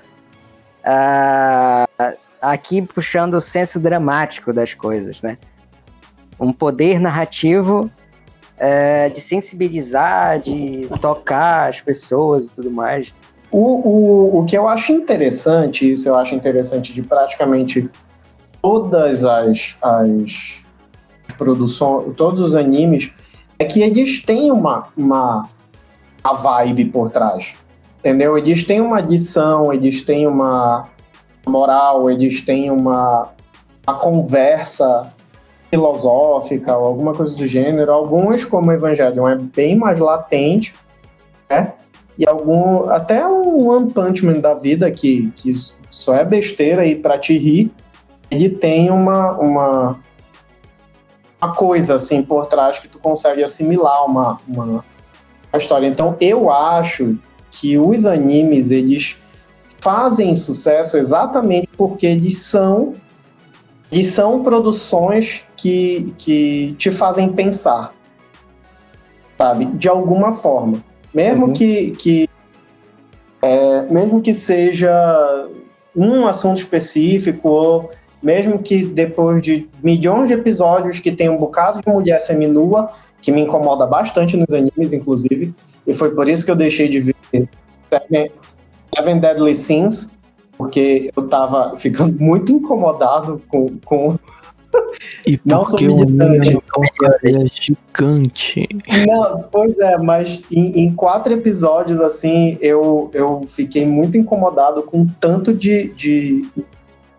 ah, 0.85 1.87
aqui 2.40 2.83
puxando 2.83 3.35
o 3.35 3.40
senso 3.40 3.81
dramático 3.81 4.53
das 4.53 4.75
coisas, 4.75 5.20
né? 5.23 5.38
Um 6.38 6.53
poder 6.53 6.99
narrativo 6.99 7.90
eh, 8.59 9.09
de 9.09 9.20
sensibilizar, 9.20 10.40
de 10.40 10.88
tocar 11.01 11.70
as 11.70 11.81
pessoas 11.81 12.47
e 12.47 12.51
tudo 12.51 12.70
mais. 12.70 13.14
O, 13.57 13.88
o, 13.88 14.40
o 14.40 14.45
que 14.47 14.59
eu 14.59 14.67
acho 14.67 14.90
interessante, 14.90 15.93
isso 15.93 16.09
eu 16.09 16.17
acho 16.17 16.35
interessante 16.35 16.93
de 16.93 17.01
praticamente 17.03 17.88
todas 18.61 19.25
as, 19.25 19.77
as 19.81 20.61
produções, 21.38 22.17
todos 22.17 22.40
os 22.40 22.57
animes, 22.57 23.12
é 23.57 23.64
que 23.64 23.81
eles 23.81 24.25
têm 24.25 24.51
uma, 24.51 24.88
uma, 24.97 25.49
uma 26.25 26.33
vibe 26.33 26.87
por 26.87 27.11
trás. 27.11 27.55
Entendeu? 28.01 28.37
Eles 28.37 28.64
têm 28.64 28.81
uma 28.81 28.99
adição, 28.99 29.73
eles 29.73 30.03
têm 30.03 30.27
uma 30.27 30.88
moral, 31.47 32.11
eles 32.11 32.40
têm 32.40 32.73
uma, 32.73 33.29
uma 33.87 33.99
conversa 34.01 35.12
filosófica 35.71 36.77
ou 36.77 36.87
alguma 36.87 37.14
coisa 37.14 37.37
do 37.37 37.47
gênero. 37.47 37.93
Alguns, 37.93 38.45
como 38.45 38.73
Evangelion, 38.73 39.29
é 39.29 39.37
bem 39.37 39.77
mais 39.77 40.01
latente, 40.01 40.75
né? 41.49 41.73
E 42.18 42.29
algum, 42.29 42.88
até 42.90 43.27
um 43.27 43.68
One 43.68 43.90
Punch 43.90 44.24
Man 44.24 44.40
da 44.40 44.55
vida, 44.55 44.90
que, 44.90 45.33
que 45.37 45.53
só 45.90 46.14
é 46.14 46.24
besteira 46.24 46.83
aí 46.83 46.94
pra 46.94 47.18
te 47.18 47.37
rir, 47.37 47.72
ele 48.31 48.48
tem 48.48 48.90
uma, 48.90 49.33
uma, 49.33 50.00
uma 51.40 51.55
coisa 51.55 51.94
assim 51.94 52.22
por 52.22 52.46
trás 52.46 52.79
que 52.79 52.88
tu 52.88 52.98
consegue 52.98 53.42
assimilar 53.42 54.05
uma, 54.07 54.38
uma, 54.46 54.64
uma 54.64 54.85
história. 55.59 55.87
Então 55.87 56.16
eu 56.20 56.50
acho 56.50 57.18
que 57.50 57.79
os 57.79 58.07
animes, 58.07 58.70
eles 58.70 59.16
fazem 59.81 60.35
sucesso 60.35 60.96
exatamente 60.96 61.68
porque 61.77 62.07
eles 62.07 62.38
são 62.38 62.94
e 63.92 64.03
são 64.03 64.42
produções 64.42 65.42
que, 65.57 66.12
que 66.18 66.74
te 66.79 66.90
fazem 66.90 67.33
pensar, 67.33 67.92
sabe? 69.38 69.66
De 69.66 69.88
alguma 69.88 70.33
forma. 70.33 70.83
Mesmo 71.14 71.46
uhum. 71.46 71.53
que, 71.53 71.90
que 71.92 72.29
é, 73.40 73.83
mesmo 73.83 74.20
que 74.20 74.35
seja 74.35 75.48
um 75.94 76.27
assunto 76.27 76.59
específico, 76.59 77.48
ou 77.48 77.90
mesmo 78.22 78.59
que 78.59 78.85
depois 78.85 79.42
de 79.42 79.68
milhões 79.83 80.29
de 80.29 80.35
episódios 80.35 80.98
que 80.98 81.12
tem 81.12 81.29
um 81.29 81.37
bocado 81.37 81.81
de 81.81 81.88
mulher 81.88 82.18
seminua, 82.20 82.90
que 83.20 83.31
me 83.31 83.42
incomoda 83.42 83.87
bastante 83.87 84.37
nos 84.37 84.53
animes, 84.53 84.92
inclusive, 84.92 85.55
e 85.87 85.92
foi 85.92 86.14
por 86.14 86.29
isso 86.29 86.44
que 86.44 86.50
eu 86.50 86.57
deixei 86.57 86.88
de 86.88 87.00
ver 87.00 87.48
Seven, 87.88 88.31
Seven 88.94 89.20
Deadly 89.20 89.55
Sins, 89.55 90.11
porque 90.57 91.11
eu 91.14 91.29
tava 91.29 91.79
ficando 91.79 92.16
muito 92.20 92.53
incomodado 92.53 93.40
com. 93.48 93.77
com 93.85 94.16
e 95.27 95.41
não 95.45 95.65
porque 95.65 95.89
o 95.89 96.05
é 97.23 97.49
gigante. 97.49 98.69
Não, 99.07 99.45
pois 99.51 99.77
é, 99.79 99.99
mas 99.99 100.43
em, 100.51 100.81
em, 100.81 100.95
quatro 100.95 101.33
episódios, 101.33 102.01
assim, 102.01 102.59
eu, 102.61 103.11
eu 103.13 103.45
fiquei 103.49 103.87
muito 103.87 104.17
incomodado 104.17 104.83
com 104.83 105.03
o 105.03 105.07
tanto 105.21 105.53
de, 105.53 105.89
de, 105.95 106.47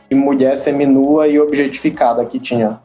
de 0.10 0.16
mulher 0.16 0.56
seminua 0.56 1.28
e 1.28 1.40
objetificada 1.40 2.26
que 2.26 2.40
tinha 2.40 2.80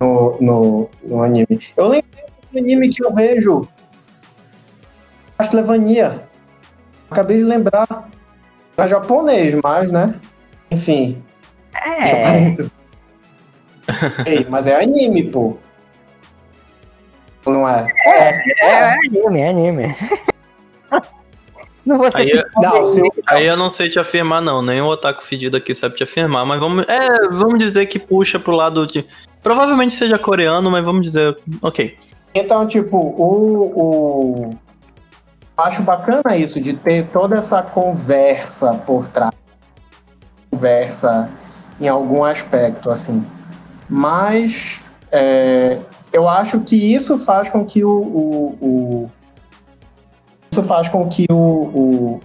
no, 0.00 0.36
no, 0.40 0.88
no 1.04 1.22
anime. 1.22 1.60
Eu 1.76 1.88
lembro 1.88 2.08
do 2.52 2.58
anime 2.58 2.88
que 2.88 3.04
eu 3.04 3.12
vejo, 3.12 3.68
Castlevania. 5.36 6.22
Acabei 7.10 7.38
de 7.38 7.44
lembrar. 7.44 8.10
É 8.76 8.88
japonês, 8.88 9.56
mas, 9.62 9.90
né? 9.90 10.14
Enfim. 10.70 11.22
É. 11.74 12.54
Ei, 14.26 14.46
mas 14.48 14.66
é 14.66 14.82
anime, 14.82 15.24
pô. 15.24 15.56
Não 17.46 17.68
é? 17.68 17.86
É, 18.06 18.30
é, 18.30 18.68
é 18.68 18.94
anime, 18.94 19.40
é 19.40 19.48
anime. 19.48 19.96
Não 21.84 21.98
vou 21.98 22.10
ser 22.10 22.22
aí, 22.22 22.32
não, 22.56 22.76
eu, 22.76 23.12
aí 23.26 23.46
eu 23.46 23.56
não 23.58 23.68
sei 23.68 23.90
te 23.90 23.98
afirmar, 23.98 24.40
não. 24.40 24.62
Nem 24.62 24.80
o 24.80 24.86
Otaku 24.86 25.22
fedido 25.22 25.58
aqui 25.58 25.74
sabe 25.74 25.94
te 25.94 26.02
afirmar, 26.02 26.46
mas 26.46 26.58
vamos. 26.58 26.86
É, 26.88 27.28
vamos 27.28 27.58
dizer 27.58 27.84
que 27.84 27.98
puxa 27.98 28.38
pro 28.38 28.56
lado 28.56 28.86
de. 28.86 29.04
Provavelmente 29.42 29.92
seja 29.92 30.18
coreano, 30.18 30.70
mas 30.70 30.82
vamos 30.82 31.02
dizer. 31.02 31.36
Ok. 31.60 31.94
Então, 32.34 32.66
tipo, 32.66 32.96
o, 32.96 33.70
o, 33.76 34.56
acho 35.56 35.82
bacana 35.82 36.36
isso, 36.36 36.58
de 36.58 36.72
ter 36.72 37.04
toda 37.08 37.36
essa 37.36 37.62
conversa 37.62 38.72
por 38.86 39.06
trás. 39.08 39.34
Conversa 40.50 41.28
em 41.78 41.86
algum 41.86 42.24
aspecto, 42.24 42.90
assim. 42.90 43.24
Mas 43.94 44.84
é, 45.12 45.78
eu 46.12 46.28
acho 46.28 46.58
que 46.58 46.74
isso 46.74 47.16
faz 47.16 47.48
com 47.48 47.64
que 47.64 47.84
o, 47.84 47.90
o, 47.90 48.58
o 48.60 49.10
isso 50.50 50.64
faz 50.64 50.88
com 50.88 51.08
que 51.08 51.26
o, 51.30 51.36
o, 51.36 52.20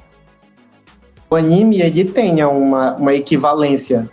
o, 1.30 1.36
anime 1.36 1.80
ele 1.80 2.06
tenha 2.06 2.50
uma, 2.50 2.96
uma 2.96 3.14
equivalência 3.14 4.10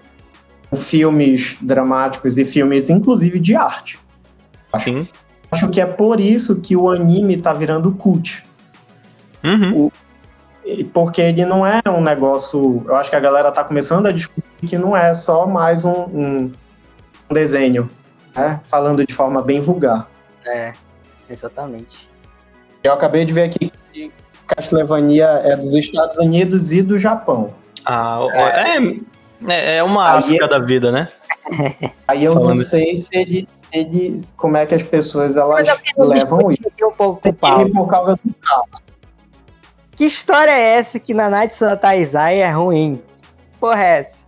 com 0.68 0.76
filmes 0.76 1.56
dramáticos 1.62 2.36
e 2.36 2.44
filmes, 2.44 2.90
inclusive, 2.90 3.40
de 3.40 3.56
arte. 3.56 3.98
Sim. 4.84 5.08
Acho 5.50 5.70
que 5.70 5.80
é 5.80 5.86
por 5.86 6.20
isso 6.20 6.56
que 6.56 6.76
o 6.76 6.90
anime 6.90 7.38
tá 7.38 7.54
virando 7.54 7.90
cult. 7.92 8.44
Uhum. 9.42 9.86
O, 9.86 9.92
porque 10.92 11.22
ele 11.22 11.46
não 11.46 11.66
é 11.66 11.80
um 11.88 12.02
negócio. 12.02 12.84
Eu 12.86 12.96
acho 12.96 13.08
que 13.08 13.16
a 13.16 13.20
galera 13.20 13.50
tá 13.50 13.64
começando 13.64 14.04
a 14.04 14.12
discutir 14.12 14.44
que 14.66 14.76
não 14.76 14.94
é 14.94 15.14
só 15.14 15.46
mais 15.46 15.86
um, 15.86 15.92
um, 15.92 16.52
um 17.30 17.34
desenho, 17.34 17.90
né? 18.34 18.60
Falando 18.68 19.06
de 19.06 19.14
forma 19.14 19.42
bem 19.42 19.60
vulgar. 19.60 20.08
É, 20.44 20.72
exatamente. 21.28 22.08
Eu 22.82 22.92
acabei 22.92 23.24
de 23.24 23.32
ver 23.32 23.44
aqui 23.44 23.72
que 23.92 24.12
Castlevania 24.46 25.26
é 25.44 25.56
dos 25.56 25.74
Estados 25.74 26.18
Unidos 26.18 26.72
e 26.72 26.82
do 26.82 26.98
Japão. 26.98 27.52
Ah, 27.84 28.20
é, 28.32 28.78
é, 29.52 29.76
é 29.76 29.82
uma 29.82 30.12
África 30.12 30.46
da 30.46 30.58
vida, 30.58 30.90
né? 30.90 31.08
Aí 32.06 32.24
eu 32.24 32.32
Falando. 32.32 32.56
não 32.56 32.64
sei 32.64 32.96
se 32.96 33.08
ele, 33.12 33.48
eles, 33.72 34.32
como 34.36 34.56
é 34.56 34.66
que 34.66 34.74
as 34.74 34.82
pessoas 34.82 35.36
elas 35.36 35.68
levam 35.96 36.50
isso. 36.50 36.62
Um 36.82 36.92
pouco 36.92 37.20
com 37.20 37.70
por 37.70 37.88
causa 37.88 38.18
do 38.24 38.34
caso. 38.34 38.82
Que 39.96 40.04
história 40.04 40.50
é 40.50 40.74
essa 40.78 41.00
que 41.00 41.14
Nanatsu 41.14 41.68
no 41.68 41.76
Taizai 41.76 42.40
é 42.40 42.50
ruim? 42.50 43.02
Porra 43.58 43.82
é 43.82 43.98
essa? 43.98 44.25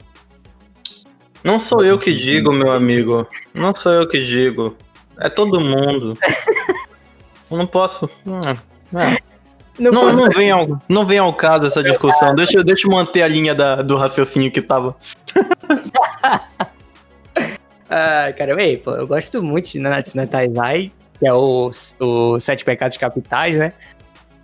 Não 1.49 1.59
sou 1.59 1.83
eu 1.83 1.99
que 1.99 2.13
digo, 2.13 2.53
meu 2.53 2.71
amigo. 2.71 3.27
Não 3.55 3.75
sou 3.75 3.91
eu 3.91 4.07
que 4.07 4.23
digo. 4.23 4.77
É 5.19 5.31
todo 5.31 5.59
mundo. 5.59 6.15
eu 7.51 7.57
não 7.57 7.67
posso. 7.67 8.05
Hum, 8.27 8.39
é. 8.95 9.17
Não, 9.79 9.91
não, 9.91 10.13
não, 10.13 10.29
vem 10.29 10.51
ao, 10.51 10.79
não 10.87 11.07
vem 11.07 11.17
ao 11.17 11.33
caso 11.33 11.67
essa 11.67 11.83
discussão. 11.83 12.35
Deixa, 12.35 12.63
deixa 12.63 12.87
eu 12.87 12.91
manter 12.91 13.23
a 13.23 13.29
linha 13.29 13.55
da, 13.55 13.81
do 13.81 13.97
raciocínio 13.97 14.53
que 14.53 14.61
tava. 14.61 14.95
ah, 17.89 18.31
cara, 18.37 18.63
ei, 18.63 18.77
pô, 18.77 18.91
eu 18.91 19.07
gosto 19.07 19.43
muito 19.43 19.71
de 19.71 19.79
Nanatsu 19.79 20.19
no 20.19 20.27
Taizai, 20.27 20.93
que 21.19 21.27
é 21.27 21.33
o, 21.33 21.71
o 21.99 22.39
Sete 22.41 22.63
Pecados 22.63 22.99
Capitais, 22.99 23.57
né? 23.57 23.73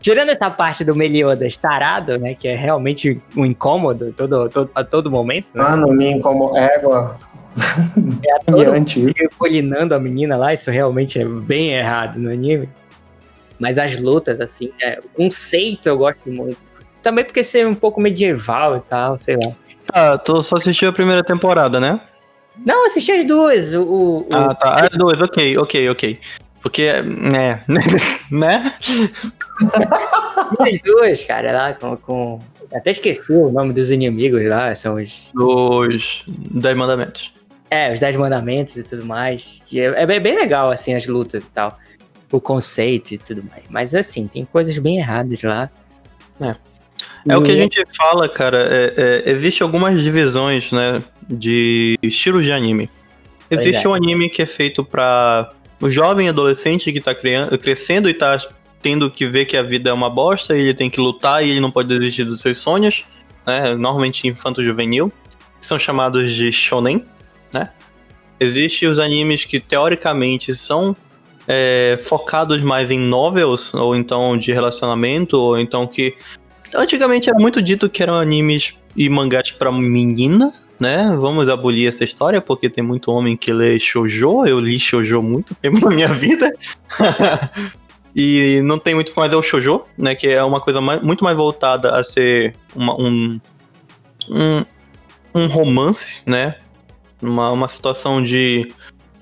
Tirando 0.05 0.29
essa 0.29 0.51
parte 0.51 0.85
do 0.85 0.95
Meliodas 0.95 1.57
tarado, 1.57 2.19
né? 2.19 2.35
Que 2.35 2.49
é 2.49 2.55
realmente 2.55 3.23
um 3.35 3.43
incômodo 3.43 4.13
todo, 4.13 4.51
todo, 4.51 4.71
a 4.75 4.85
todo 4.85 5.11
momento. 5.11 5.47
Né? 5.55 5.65
Ah, 5.67 5.75
não 5.79 5.95
me 5.95 6.11
incomoda. 6.11 6.61
Égua. 6.61 7.17
É 8.23 8.33
a 8.37 8.41
todo 8.45 9.31
polinando 9.39 9.95
a 9.95 9.99
menina 9.99 10.37
lá, 10.37 10.53
isso 10.53 10.71
realmente 10.71 11.19
é 11.19 11.25
bem 11.25 11.71
errado 11.71 12.19
no 12.19 12.31
anime. 12.31 12.69
Mas 13.59 13.79
as 13.79 13.99
lutas, 13.99 14.43
assim, 14.43 14.71
é, 14.79 15.01
o 15.03 15.09
conceito 15.09 15.89
eu 15.89 15.97
gosto 15.97 16.29
muito. 16.29 16.67
Também 17.03 17.25
porque 17.25 17.43
ser 17.43 17.67
um 17.67 17.75
pouco 17.75 17.99
medieval 17.99 18.77
e 18.77 18.81
tal, 18.81 19.19
sei 19.19 19.37
lá. 19.37 19.53
Ah, 19.91 20.19
tu 20.19 20.43
só 20.43 20.57
assistiu 20.57 20.91
a 20.91 20.93
primeira 20.93 21.25
temporada, 21.25 21.81
né? 21.81 21.99
Não, 22.63 22.85
assisti 22.85 23.11
as 23.11 23.25
duas. 23.25 23.73
O, 23.73 23.83
o, 23.83 24.27
ah, 24.31 24.55
tá. 24.55 24.85
As 24.85 24.91
duas, 24.91 25.23
ok, 25.23 25.57
ok, 25.57 25.89
ok. 25.89 26.21
Porque, 26.61 26.93
né, 27.01 27.65
né? 28.31 28.75
As 30.61 30.83
duas, 30.83 31.23
cara, 31.25 31.53
lá 31.53 31.75
com, 31.75 31.97
com, 31.97 32.41
Até 32.73 32.91
esqueci 32.91 33.33
o 33.33 33.51
nome 33.51 33.73
dos 33.73 33.91
inimigos 33.91 34.45
lá, 34.47 34.75
são 34.75 34.97
os. 34.97 35.31
Os 35.35 36.25
Dez 36.27 36.77
Mandamentos. 36.77 37.33
É, 37.71 37.93
os 37.93 38.01
Dez 38.01 38.17
Mandamentos 38.17 38.77
e 38.77 38.83
tudo 38.83 39.05
mais. 39.05 39.63
Que 39.67 39.81
é, 39.81 40.03
é 40.03 40.21
bem 40.21 40.37
legal, 40.37 40.71
assim, 40.71 40.95
as 40.95 41.07
lutas 41.07 41.49
e 41.49 41.53
tal. 41.53 41.79
O 42.31 42.41
conceito 42.41 43.13
e 43.13 43.19
tudo 43.19 43.45
mais. 43.49 43.65
Mas, 43.69 43.95
assim, 43.95 44.27
tem 44.27 44.45
coisas 44.45 44.77
bem 44.79 44.99
erradas 44.99 45.43
lá. 45.43 45.71
É. 46.41 46.57
É 47.27 47.37
o 47.37 47.43
que 47.43 47.53
a 47.53 47.57
gente 47.57 47.83
fala, 47.97 48.29
cara. 48.29 48.69
É, 48.71 49.23
é, 49.27 49.31
existe 49.31 49.63
algumas 49.63 50.01
divisões, 50.01 50.71
né? 50.73 51.03
De 51.29 51.99
estilos 52.03 52.45
de 52.45 52.53
anime. 52.53 52.91
Existe 53.51 53.87
é. 53.87 53.89
um 53.89 53.95
anime 53.95 54.29
que 54.29 54.43
é 54.43 54.47
feito 54.47 54.85
pra 54.85 55.51
o 55.81 55.91
jovem 55.91 56.29
adolescente 56.29 56.93
que 56.93 57.01
tá 57.01 57.15
crescendo 57.15 58.09
e 58.09 58.15
tá 58.15 58.39
tendo 58.85 59.11
que 59.11 59.27
ver 59.27 59.47
que 59.47 59.57
a 59.57 59.63
vida 59.63 59.89
é 59.89 59.93
uma 59.95 60.11
bosta, 60.11 60.55
ele 60.55 60.75
tem 60.75 60.91
que 60.91 61.01
lutar 61.01 61.43
e 61.43 61.49
ele 61.49 61.59
não 61.59 61.71
pode 61.71 61.89
desistir 61.89 62.23
dos 62.23 62.43
seus 62.43 62.59
sonhos, 62.59 63.03
né? 63.47 63.75
Normalmente 63.75 64.29
infanto-juvenil, 64.29 65.11
que 65.59 65.67
são 65.67 65.79
chamados 65.79 66.31
de 66.35 66.53
shonen, 66.53 67.03
né? 67.51 67.71
Existem 68.39 68.87
os 68.87 68.99
animes 68.99 69.43
que 69.47 69.59
teoricamente 69.59 70.55
são 70.55 70.95
é, 71.49 71.97
focados 71.99 72.61
mais 72.61 72.91
em 72.91 72.99
novels, 72.99 73.73
ou 73.73 73.97
então 73.97 74.37
de 74.37 74.53
relacionamento, 74.53 75.39
ou 75.39 75.59
então 75.59 75.87
que. 75.87 76.15
Antigamente 76.75 77.31
era 77.31 77.39
muito 77.39 77.63
dito 77.63 77.89
que 77.89 78.03
eram 78.03 78.19
animes 78.19 78.75
e 78.95 79.09
mangás 79.09 79.51
para 79.51 79.73
menina, 79.73 80.53
né? 80.79 81.17
Vamos 81.19 81.49
abolir 81.49 81.89
essa 81.89 82.05
história, 82.05 82.39
porque 82.39 82.69
tem 82.69 82.85
muito 82.85 83.11
homem 83.11 83.35
que 83.35 83.51
lê 83.51 83.81
shoujo. 83.81 84.45
Eu 84.45 84.61
li 84.61 84.79
shoujo 84.79 85.23
muito 85.23 85.55
tempo 85.55 85.89
na 85.89 85.95
minha 85.95 86.09
vida. 86.09 86.53
e 88.15 88.61
não 88.63 88.79
tem 88.79 88.95
muito 88.95 89.13
mais 89.17 89.33
é 89.33 89.37
o 89.37 89.43
shoujo, 89.43 89.83
né? 89.97 90.15
Que 90.15 90.29
é 90.29 90.43
uma 90.43 90.61
coisa 90.61 90.81
mais, 90.81 91.03
muito 91.03 91.25
mais 91.25 91.37
voltada 91.37 91.99
a 91.99 92.05
ser 92.05 92.55
uma, 92.75 92.95
um, 93.01 93.41
um, 94.29 94.65
um 95.35 95.47
romance, 95.47 96.17
né? 96.25 96.57
Uma, 97.21 97.51
uma 97.51 97.69
situação 97.69 98.23
de 98.23 98.73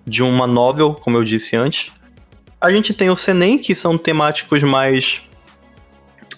de 0.06 0.22
uma 0.22 0.46
novel, 0.46 0.94
como 0.94 1.16
eu 1.16 1.24
disse 1.24 1.56
antes. 1.56 1.92
A 2.60 2.72
gente 2.72 2.92
tem 2.92 3.10
o 3.10 3.16
Senem, 3.16 3.58
que 3.58 3.74
são 3.74 3.96
temáticos 3.96 4.62
mais 4.62 5.22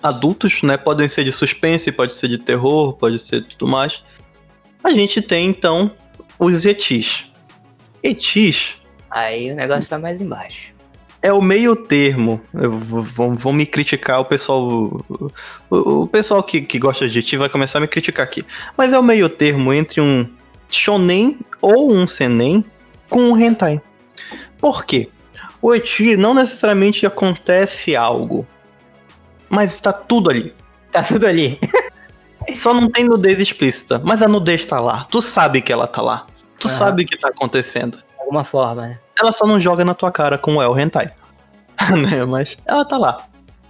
adultos, 0.02 0.62
né? 0.62 0.76
Podem 0.76 1.08
ser 1.08 1.24
de 1.24 1.32
suspense, 1.32 1.90
pode 1.90 2.12
ser 2.12 2.28
de 2.28 2.38
terror, 2.38 2.92
pode 2.94 3.18
ser 3.18 3.44
tudo 3.46 3.66
mais. 3.66 4.02
A 4.82 4.92
gente 4.92 5.22
tem, 5.22 5.48
então, 5.48 5.90
os 6.38 6.64
etis. 6.64 7.32
Etis 8.02 8.76
Aí 9.10 9.52
o 9.52 9.54
negócio 9.54 9.88
vai 9.88 9.98
mais 10.00 10.20
embaixo. 10.20 10.73
É 11.24 11.32
o 11.32 11.40
meio 11.40 11.74
termo. 11.74 12.38
Eu 12.52 12.76
Vão, 12.76 13.34
vão 13.34 13.52
me 13.52 13.64
criticar, 13.64 14.20
o 14.20 14.26
pessoal. 14.26 14.62
O, 15.70 16.02
o 16.02 16.06
pessoal 16.06 16.42
que, 16.42 16.60
que 16.60 16.78
gosta 16.78 17.08
de 17.08 17.18
eti 17.18 17.38
vai 17.38 17.48
começar 17.48 17.78
a 17.78 17.80
me 17.80 17.88
criticar 17.88 18.26
aqui. 18.26 18.44
Mas 18.76 18.92
é 18.92 18.98
o 18.98 19.02
meio 19.02 19.30
termo 19.30 19.72
entre 19.72 20.02
um 20.02 20.28
shonen 20.68 21.38
ou 21.62 21.90
um 21.90 22.06
senen 22.06 22.62
com 23.08 23.22
um 23.22 23.40
hentai. 23.40 23.80
Por 24.60 24.84
quê? 24.84 25.08
O 25.62 25.74
eti 25.74 26.14
não 26.14 26.34
necessariamente 26.34 27.06
acontece 27.06 27.96
algo. 27.96 28.46
Mas 29.48 29.80
tá 29.80 29.94
tudo 29.94 30.28
ali. 30.28 30.52
Tá 30.92 31.02
tudo 31.02 31.26
ali. 31.26 31.58
Só 32.54 32.74
não 32.74 32.90
tem 32.90 33.04
nudez 33.04 33.40
explícita. 33.40 33.98
Mas 34.04 34.20
a 34.20 34.28
nudez 34.28 34.66
tá 34.66 34.78
lá. 34.78 35.06
Tu 35.10 35.22
sabe 35.22 35.62
que 35.62 35.72
ela 35.72 35.86
tá 35.86 36.02
lá. 36.02 36.26
Tu 36.60 36.68
Aham. 36.68 36.76
sabe 36.76 37.02
o 37.04 37.06
que 37.06 37.16
tá 37.16 37.28
acontecendo. 37.28 38.03
Alguma 38.24 38.44
forma, 38.44 38.82
né? 38.82 38.98
Ela 39.20 39.30
só 39.30 39.46
não 39.46 39.60
joga 39.60 39.84
na 39.84 39.94
tua 39.94 40.10
cara 40.10 40.38
como 40.38 40.60
é 40.60 40.66
o 40.66 40.76
hentai. 40.78 41.12
né? 42.10 42.24
Mas 42.24 42.56
ela 42.64 42.84
tá 42.84 42.96
lá. 42.96 43.26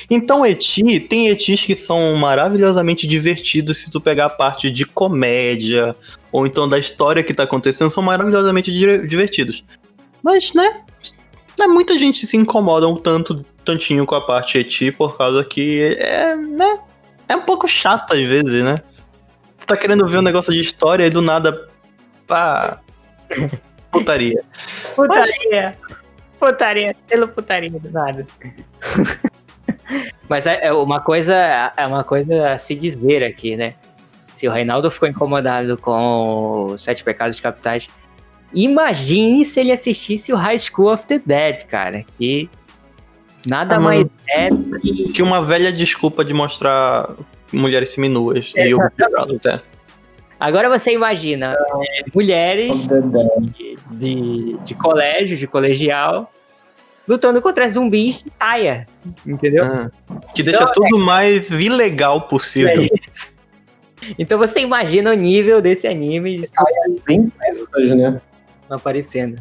Então, 0.08 0.44
eti, 0.44 1.00
tem 1.00 1.28
etis 1.28 1.64
que 1.64 1.74
são 1.74 2.16
maravilhosamente 2.16 3.06
divertidos 3.06 3.78
se 3.78 3.90
tu 3.90 4.00
pegar 4.00 4.26
a 4.26 4.30
parte 4.30 4.70
de 4.70 4.84
comédia, 4.84 5.96
ou 6.30 6.46
então 6.46 6.68
da 6.68 6.78
história 6.78 7.22
que 7.22 7.32
tá 7.34 7.44
acontecendo, 7.44 7.90
são 7.90 8.02
maravilhosamente 8.02 8.70
di- 8.72 9.06
divertidos. 9.06 9.64
Mas, 10.22 10.52
né? 10.52 10.80
né, 11.58 11.66
Muita 11.66 11.98
gente 11.98 12.26
se 12.26 12.36
incomoda 12.36 12.86
um 12.86 12.96
tanto, 12.96 13.44
tantinho 13.64 14.04
com 14.04 14.14
a 14.14 14.20
parte 14.20 14.58
eti, 14.58 14.92
por 14.92 15.16
causa 15.16 15.44
que 15.44 15.96
é, 15.98 16.36
né? 16.36 16.78
É 17.28 17.36
um 17.36 17.42
pouco 17.42 17.66
chato 17.66 18.12
às 18.12 18.20
vezes, 18.20 18.62
né? 18.62 18.76
Você 19.56 19.66
tá 19.66 19.76
querendo 19.76 20.06
ver 20.06 20.18
um 20.18 20.22
negócio 20.22 20.52
de 20.52 20.60
história 20.60 21.06
e 21.06 21.10
do 21.10 21.22
nada. 21.22 21.68
Pá. 22.26 22.80
Putaria. 23.98 24.42
Putaria! 24.94 25.76
Putaria, 26.38 26.96
pelo 27.08 27.28
putaria 27.28 27.70
do 27.70 27.90
nada. 27.90 28.26
Mas 30.28 30.46
é 30.46 30.66
é 30.66 30.72
uma 30.72 31.00
coisa, 31.00 31.72
é 31.76 31.86
uma 31.86 32.02
coisa 32.04 32.52
a 32.52 32.58
se 32.58 32.74
dizer 32.74 33.22
aqui, 33.22 33.56
né? 33.56 33.74
Se 34.34 34.48
o 34.48 34.50
Reinaldo 34.52 34.90
ficou 34.90 35.08
incomodado 35.08 35.76
com 35.78 36.66
os 36.72 36.82
Sete 36.82 37.04
Pecados 37.04 37.38
Capitais, 37.40 37.88
imagine 38.52 39.44
se 39.44 39.60
ele 39.60 39.72
assistisse 39.72 40.32
o 40.32 40.36
High 40.36 40.58
School 40.58 40.92
of 40.92 41.06
the 41.06 41.20
Dead, 41.24 41.64
cara. 41.66 42.04
Que 42.18 42.48
nada 43.46 43.76
Ah, 43.76 43.80
mais 43.80 44.04
é 44.28 44.50
do 44.50 44.80
que. 44.80 45.12
que 45.12 45.22
uma 45.22 45.40
velha 45.42 45.72
desculpa 45.72 46.24
de 46.24 46.34
mostrar 46.34 47.10
mulheres 47.52 47.90
seminuas. 47.90 48.52
E 48.56 48.70
eu 48.70 48.80
até. 48.82 49.62
Agora 50.40 50.68
você 50.68 50.92
imagina 50.92 51.54
é, 51.54 52.04
mulheres 52.12 52.86
de, 53.94 54.56
de 54.64 54.74
colégio, 54.74 55.36
de 55.36 55.46
colegial, 55.46 56.32
lutando 57.06 57.40
contra 57.42 57.68
zumbis 57.68 58.22
de 58.22 58.30
saia. 58.30 58.86
Entendeu? 59.26 59.64
Ah, 59.64 59.90
que 60.34 60.42
deixa 60.42 60.66
tudo 60.66 60.98
mais 60.98 61.50
ilegal 61.50 62.18
É 62.18 62.28
possível. 62.30 62.82
isso. 62.82 63.32
Então 64.18 64.38
você 64.38 64.60
imagina 64.60 65.10
o 65.10 65.14
nível 65.14 65.62
desse 65.62 65.86
anime 65.86 66.42
Bem 67.06 67.28
presos, 67.28 67.66
né? 67.96 68.20
aparecendo. 68.68 69.40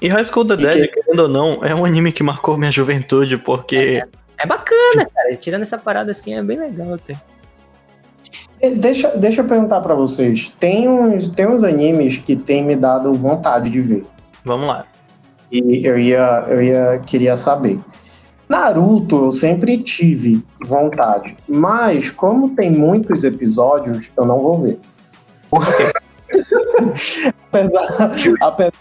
E 0.00 0.08
High 0.08 0.24
School 0.24 0.46
the 0.46 0.54
E 0.54 0.56
Dead, 0.56 0.88
que- 0.88 1.02
querendo 1.02 1.20
ou 1.24 1.28
não, 1.28 1.62
é 1.64 1.74
um 1.74 1.84
anime 1.84 2.10
que 2.10 2.22
marcou 2.22 2.56
minha 2.56 2.70
juventude, 2.70 3.36
porque. 3.36 4.02
É 4.38 4.46
bacana, 4.46 5.04
cara. 5.14 5.36
Tirando 5.36 5.62
essa 5.62 5.76
parada 5.76 6.12
assim, 6.12 6.34
é 6.34 6.42
bem 6.42 6.58
legal 6.58 6.94
até. 6.94 7.14
Deixa, 8.76 9.16
deixa 9.16 9.40
eu 9.40 9.46
perguntar 9.46 9.80
pra 9.80 9.94
vocês. 9.94 10.52
Tem 10.60 10.86
uns, 10.86 11.28
tem 11.28 11.46
uns 11.46 11.64
animes 11.64 12.18
que 12.18 12.36
tem 12.36 12.62
me 12.62 12.76
dado 12.76 13.14
vontade 13.14 13.70
de 13.70 13.80
ver. 13.80 14.04
Vamos 14.44 14.68
lá. 14.68 14.84
E 15.50 15.86
eu 15.86 15.98
ia, 15.98 16.44
eu 16.48 16.62
ia 16.62 16.98
queria 17.06 17.36
saber. 17.36 17.80
Naruto 18.48 19.26
eu 19.26 19.32
sempre 19.32 19.78
tive 19.78 20.44
vontade, 20.66 21.36
mas 21.48 22.10
como 22.10 22.54
tem 22.54 22.70
muitos 22.70 23.22
episódios, 23.22 24.10
eu 24.16 24.26
não 24.26 24.40
vou 24.40 24.60
ver. 24.60 24.78
apesar 27.48 28.12
apesar 28.40 28.72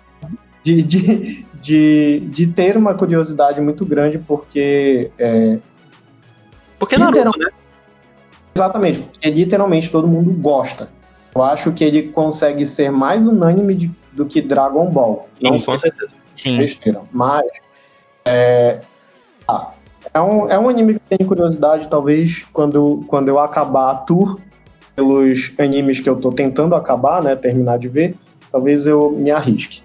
de, 0.64 0.84
de, 0.84 1.46
de, 1.62 2.20
de 2.20 2.48
ter 2.48 2.76
uma 2.76 2.94
curiosidade 2.96 3.62
muito 3.62 3.86
grande, 3.86 4.18
porque 4.18 5.12
é, 5.18 5.60
Porque 6.80 6.98
Naruto, 6.98 7.38
né? 7.40 7.50
Exatamente, 8.56 9.00
porque 9.00 9.30
literalmente 9.30 9.90
todo 9.90 10.08
mundo 10.08 10.32
gosta. 10.34 10.90
Eu 11.34 11.44
acho 11.44 11.72
que 11.72 11.84
ele 11.84 12.04
consegue 12.10 12.66
ser 12.66 12.92
mais 12.92 13.26
unânime 13.26 13.76
de- 13.76 13.92
do 14.12 14.26
que 14.26 14.42
Dragon 14.42 14.90
Ball. 14.90 15.28
Não 15.42 15.54
Sim, 15.54 15.60
sei 15.60 15.74
com 15.74 15.80
certeza. 15.80 16.12
Sim. 16.36 16.58
besteira, 16.58 17.02
mas 17.12 17.46
é, 18.24 18.80
ah, 19.48 19.72
é, 20.14 20.22
um, 20.22 20.50
é 20.50 20.58
um 20.58 20.70
anime 20.70 20.94
que 20.94 21.00
eu 21.12 21.18
tenho 21.18 21.28
curiosidade, 21.28 21.88
talvez 21.90 22.46
quando, 22.54 23.04
quando 23.08 23.28
eu 23.28 23.38
acabar 23.40 23.92
a 23.92 23.96
tour 23.96 24.40
pelos 24.96 25.52
animes 25.58 26.00
que 26.00 26.10
eu 26.10 26.16
tô 26.16 26.32
tentando 26.32 26.76
acabar, 26.76 27.22
né, 27.22 27.36
terminar 27.36 27.78
de 27.78 27.88
ver, 27.90 28.16
talvez 28.52 28.88
eu 28.88 29.12
me 29.12 29.32
arrisque. 29.32 29.82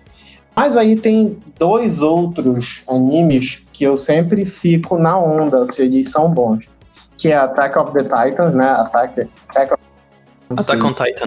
Mas 0.54 0.76
aí 0.76 0.94
tem 0.94 1.36
dois 1.58 2.00
outros 2.00 2.82
animes 2.88 3.60
que 3.72 3.82
eu 3.82 3.96
sempre 3.96 4.44
fico 4.44 4.96
na 4.96 5.18
onda 5.18 5.70
se 5.72 5.82
eles 5.82 6.10
são 6.10 6.30
bons, 6.30 6.68
que 7.24 7.30
é 7.32 7.36
Attack 7.38 7.78
of 7.78 7.90
the 7.94 8.02
Titans, 8.02 8.54
né, 8.54 8.68
Attack, 8.70 9.26
Attack 9.48 9.72
of 9.72 9.82
Attack 10.58 10.84
on 10.84 10.92
Titan. 10.92 11.26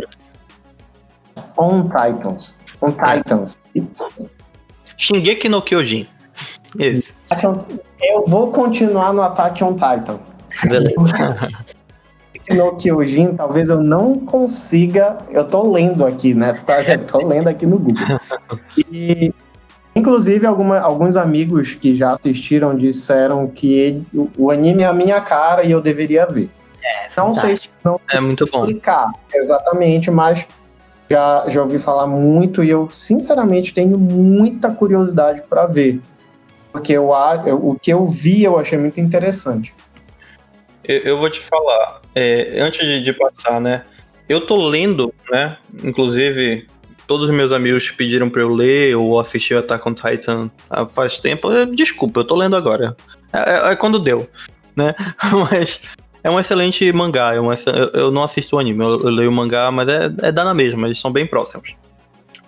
on 1.58 1.90
Titans, 1.90 2.56
on 2.82 2.92
Titans. 2.92 3.58
Shingeki 4.96 5.50
no 5.50 5.60
Kyojin. 5.64 6.06
Esse. 6.78 7.14
Attack 7.32 7.48
on- 7.48 7.58
Eu 8.00 8.26
vou 8.28 8.52
continuar 8.52 9.12
no 9.12 9.24
Attack 9.24 9.64
on 9.64 9.74
Titan. 9.74 10.20
Beleza. 10.70 11.50
no 12.52 12.76
Kyojin, 12.78 13.36
talvez 13.36 13.68
eu 13.68 13.82
não 13.82 14.20
consiga. 14.20 15.18
Eu 15.32 15.48
tô 15.48 15.72
lendo 15.72 16.06
aqui, 16.06 16.36
né? 16.36 16.54
Tá- 16.54 16.80
eu 16.84 17.06
tô 17.08 17.26
lendo 17.26 17.48
aqui 17.48 17.66
no 17.66 17.80
Google. 17.80 18.06
E, 18.78 19.34
inclusive, 19.98 20.46
alguma- 20.46 20.80
alguns 20.80 21.16
amigos 21.18 21.74
que 21.74 21.96
já 21.96 22.14
assistiram 22.14 22.76
disseram 22.76 23.48
que 23.48 23.74
ele- 23.74 24.06
o, 24.14 24.30
o 24.38 24.52
anime 24.52 24.84
é 24.84 24.86
a 24.88 24.94
minha 24.94 25.20
cara 25.22 25.64
e 25.64 25.72
eu 25.72 25.82
deveria 25.82 26.26
ver. 26.26 26.50
não 27.18 27.34
sei 27.34 27.42
fantástico. 27.50 27.74
não 27.84 28.00
É 28.12 28.20
muito 28.20 28.46
bom. 28.50 28.60
explicar 28.60 29.10
exatamente, 29.34 30.10
mas 30.10 30.46
já, 31.10 31.46
já 31.48 31.62
ouvi 31.62 31.80
falar 31.80 32.08
muito 32.08 32.64
e 32.64 32.70
eu, 32.70 32.90
sinceramente, 32.92 33.74
tenho 33.74 33.98
muita 33.98 34.70
curiosidade 34.72 35.42
para 35.50 35.66
ver. 35.66 36.00
Porque 36.72 36.94
eu, 36.94 37.10
eu- 37.46 37.70
o 37.70 37.78
que 37.80 37.92
eu 37.92 38.06
vi 38.06 38.44
eu 38.44 38.58
achei 38.58 38.78
muito 38.78 39.00
interessante. 39.02 39.74
Eu, 40.84 40.98
eu 41.00 41.18
vou 41.18 41.30
te 41.30 41.40
falar, 41.42 42.02
é, 42.16 42.60
antes 42.62 42.80
de, 42.86 43.02
de 43.02 43.14
passar, 43.14 43.60
né? 43.60 43.84
Eu 44.30 44.46
tô 44.46 44.56
lendo, 44.68 45.14
né? 45.32 45.58
Inclusive, 45.84 46.68
todos 47.08 47.30
os 47.30 47.36
meus 47.36 47.52
amigos 47.52 47.90
pediram 47.90 48.30
pra 48.30 48.42
eu 48.42 48.50
ler 48.50 48.96
ou 48.96 49.20
assistir 49.20 49.56
Attack 49.56 49.88
on 49.88 49.94
Titan 49.94 50.52
há 50.70 50.86
faz 50.86 51.18
tempo. 51.20 51.50
Desculpa, 51.68 52.20
eu 52.20 52.26
tô 52.26 52.36
lendo 52.36 52.56
agora. 52.56 52.96
É, 53.34 53.70
é- 53.70 53.72
é 53.72 53.76
quando 53.76 53.98
deu, 53.98 54.30
né? 54.76 54.94
Mas 55.50 55.82
é 56.24 56.30
um 56.30 56.40
excelente 56.40 56.92
mangá. 56.92 57.34
É 57.34 57.40
um 57.40 57.52
eu, 57.52 57.90
eu 57.94 58.12
não 58.12 58.24
assisto 58.24 58.58
o 58.58 58.60
anime, 58.60 58.84
eu, 58.84 59.00
eu 59.00 59.10
leio 59.10 59.30
o 59.30 59.34
mangá, 59.34 59.72
mas 59.72 59.88
é, 59.88 60.12
é 60.24 60.32
dá 60.32 60.44
na 60.44 60.54
mesma, 60.54 60.88
eles 60.88 61.00
são 61.00 61.12
bem 61.12 61.26
próximos. 61.26 61.74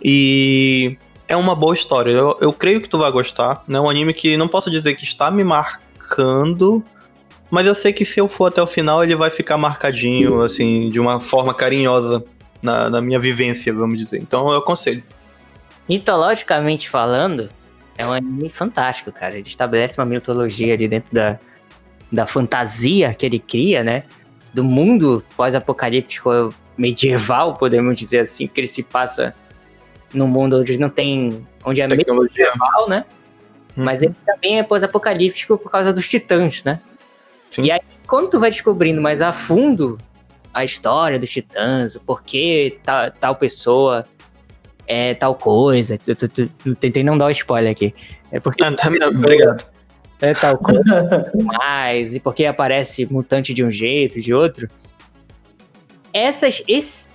E 0.03 0.97
é 1.27 1.35
uma 1.35 1.55
boa 1.55 1.73
história. 1.73 2.11
Eu, 2.11 2.37
eu 2.41 2.51
creio 2.51 2.81
que 2.81 2.89
tu 2.89 2.97
vai 2.97 3.11
gostar. 3.11 3.63
É 3.67 3.71
né? 3.71 3.79
um 3.79 3.89
anime 3.89 4.13
que 4.13 4.35
não 4.35 4.47
posso 4.47 4.69
dizer 4.69 4.95
que 4.95 5.03
está 5.03 5.31
me 5.31 5.43
marcando, 5.43 6.83
mas 7.49 7.65
eu 7.65 7.75
sei 7.75 7.93
que 7.93 8.03
se 8.03 8.19
eu 8.19 8.27
for 8.27 8.47
até 8.47 8.61
o 8.61 8.67
final, 8.67 9.03
ele 9.03 9.15
vai 9.15 9.29
ficar 9.29 9.57
marcadinho, 9.57 10.41
assim, 10.41 10.89
de 10.89 10.99
uma 10.99 11.19
forma 11.19 11.53
carinhosa 11.53 12.23
na, 12.61 12.89
na 12.89 13.01
minha 13.01 13.19
vivência, 13.19 13.73
vamos 13.73 13.97
dizer. 13.97 14.17
Então 14.21 14.49
eu 14.51 14.57
aconselho. 14.57 15.03
Mitologicamente 15.87 16.89
falando, 16.89 17.49
é 17.97 18.05
um 18.05 18.13
anime 18.13 18.49
fantástico, 18.49 19.11
cara. 19.11 19.37
Ele 19.37 19.47
estabelece 19.47 19.99
uma 19.99 20.05
mitologia 20.05 20.73
ali 20.73 20.87
dentro 20.87 21.13
da, 21.13 21.39
da 22.11 22.27
fantasia 22.27 23.13
que 23.13 23.25
ele 23.25 23.39
cria, 23.39 23.83
né? 23.83 24.03
Do 24.53 24.63
mundo 24.63 25.23
pós-apocalíptico 25.35 26.53
medieval, 26.77 27.55
podemos 27.55 27.97
dizer 27.97 28.19
assim, 28.21 28.47
que 28.47 28.59
ele 28.59 28.67
se 28.67 28.83
passa 28.83 29.35
num 30.13 30.27
mundo 30.27 30.59
onde 30.59 30.77
não 30.77 30.89
tem. 30.89 31.45
onde 31.63 31.81
é 31.81 31.87
Tecnologia. 31.87 32.45
medieval, 32.45 32.89
né? 32.89 33.05
Mas 33.75 34.01
ele 34.01 34.15
também 34.25 34.59
é 34.59 34.63
pós-apocalíptico 34.63 35.57
por 35.57 35.71
causa 35.71 35.93
dos 35.93 36.07
titãs, 36.07 36.63
né? 36.63 36.79
Sim. 37.51 37.63
E 37.63 37.71
aí, 37.71 37.81
quando 38.07 38.29
tu 38.29 38.39
vai 38.39 38.49
descobrindo 38.49 39.01
mais 39.01 39.21
a 39.21 39.31
fundo 39.33 39.97
a 40.59 40.65
história 40.65 41.17
dos 41.19 41.29
titãs, 41.29 41.95
o 41.95 41.99
porquê 42.01 42.77
ta- 42.83 43.09
tal 43.11 43.35
pessoa 43.35 44.05
é 44.87 45.13
tal 45.13 45.35
coisa. 45.35 45.97
Tu- 45.97 46.15
tu- 46.15 46.27
tu- 46.27 46.47
tu- 46.63 46.75
Tentei 46.75 47.03
não 47.03 47.17
dar 47.17 47.27
o 47.27 47.31
spoiler 47.31 47.71
aqui. 47.71 47.93
É 48.31 48.39
porque 48.39 48.63
Ah, 48.63 48.71
tá, 48.73 48.87
obrigado. 48.87 49.63
é 50.21 50.33
tal 50.33 50.57
coisa 50.59 51.31
mais, 51.43 52.15
e 52.15 52.19
porque 52.19 52.45
aparece 52.45 53.05
mutante 53.11 53.53
de 53.53 53.63
um 53.63 53.71
jeito, 53.71 54.19
de 54.21 54.33
outro. 54.33 54.67
Essas, 56.13 56.63
esse, 56.67 57.07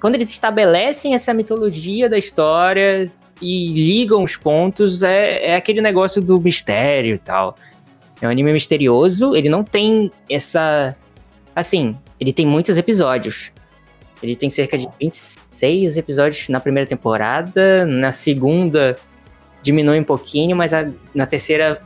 quando 0.00 0.14
eles 0.14 0.30
estabelecem 0.30 1.14
essa 1.14 1.34
mitologia 1.34 2.08
da 2.08 2.16
história 2.16 3.10
e 3.42 3.68
ligam 3.68 4.22
os 4.22 4.36
pontos, 4.36 5.02
é, 5.02 5.46
é 5.50 5.56
aquele 5.56 5.80
negócio 5.80 6.22
do 6.22 6.40
mistério 6.40 7.14
e 7.16 7.18
tal. 7.18 7.56
É 8.20 8.26
um 8.26 8.30
anime 8.30 8.52
misterioso, 8.52 9.34
ele 9.36 9.48
não 9.48 9.62
tem 9.62 10.10
essa. 10.30 10.96
Assim, 11.54 11.98
ele 12.20 12.32
tem 12.32 12.46
muitos 12.46 12.76
episódios. 12.76 13.50
Ele 14.22 14.34
tem 14.34 14.48
cerca 14.48 14.78
de 14.78 14.88
26 15.00 15.96
episódios 15.96 16.48
na 16.48 16.58
primeira 16.58 16.88
temporada, 16.88 17.84
na 17.84 18.12
segunda 18.12 18.96
diminui 19.62 19.98
um 20.00 20.04
pouquinho, 20.04 20.56
mas 20.56 20.72
a- 20.72 20.88
na 21.14 21.26
terceira 21.26 21.80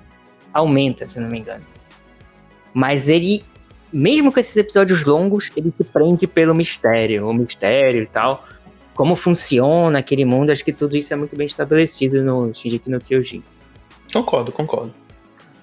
aumenta, 0.52 1.08
se 1.08 1.18
não 1.18 1.28
me 1.28 1.38
engano. 1.38 1.64
Mas 2.72 3.08
ele, 3.08 3.42
mesmo 3.92 4.32
com 4.32 4.38
esses 4.38 4.56
episódios 4.56 5.04
longos, 5.04 5.50
ele 5.56 5.72
se 5.76 5.84
prende 5.84 6.26
pelo 6.26 6.54
mistério, 6.54 7.28
o 7.28 7.32
mistério 7.34 8.02
e 8.02 8.06
tal. 8.06 8.44
Como 8.94 9.16
funciona 9.16 9.98
aquele 9.98 10.24
mundo, 10.24 10.50
acho 10.50 10.64
que 10.64 10.72
tudo 10.72 10.96
isso 10.96 11.12
é 11.12 11.16
muito 11.16 11.34
bem 11.34 11.46
estabelecido 11.46 12.22
no 12.22 12.54
Shingeki 12.54 12.90
no 12.90 13.00
Kyojin. 13.00 13.42
Concordo, 14.12 14.52
concordo. 14.52 14.92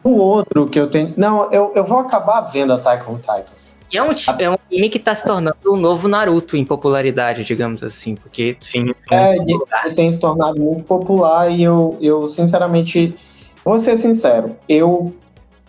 O 0.04 0.12
outro 0.18 0.68
que 0.68 0.80
eu 0.80 0.90
tenho. 0.90 1.14
Não, 1.16 1.52
eu, 1.52 1.72
eu 1.76 1.84
vou 1.86 2.00
acabar 2.00 2.42
vendo 2.42 2.74
Attack 2.74 3.10
on 3.10 3.18
Titans. 3.18 3.72
E 3.92 3.98
é 3.98 4.04
um, 4.04 4.12
é 4.40 4.50
um 4.50 4.56
anime 4.70 4.90
que 4.90 5.00
tá 5.00 5.16
se 5.16 5.24
tornando 5.26 5.56
o 5.66 5.78
novo 5.78 6.08
Naruto 6.08 6.58
em 6.58 6.66
popularidade, 6.66 7.44
digamos 7.46 7.82
assim, 7.82 8.16
porque 8.16 8.58
Sim. 8.60 8.94
É, 9.12 9.36
ele, 9.38 9.58
ele 9.86 9.94
tem 9.96 10.12
se 10.12 10.20
tornado 10.20 10.60
muito 10.60 10.84
popular 10.84 11.50
e 11.50 11.64
eu, 11.64 11.98
eu 12.02 12.28
sinceramente, 12.28 13.16
vou 13.64 13.80
ser 13.80 13.96
sincero, 13.98 14.56
eu 14.68 15.16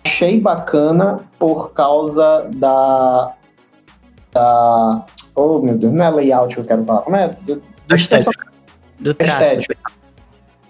achei 0.04 0.40
bacana 0.40 1.20
por 1.38 1.72
causa 1.72 2.50
da. 2.54 3.34
da. 4.32 5.04
Oh 5.34 5.60
meu 5.60 5.76
Deus, 5.78 5.92
não 5.92 6.04
é 6.04 6.10
layout 6.10 6.54
que 6.56 6.60
eu 6.60 6.64
quero 6.64 6.84
falar. 6.84 7.02
Como 7.02 7.14
é? 7.16 7.28
Do- 7.42 7.62
Da 7.86 7.94
estética. 7.94 8.46
do 8.98 9.14
traço. 9.14 9.44
Estética. 9.44 9.76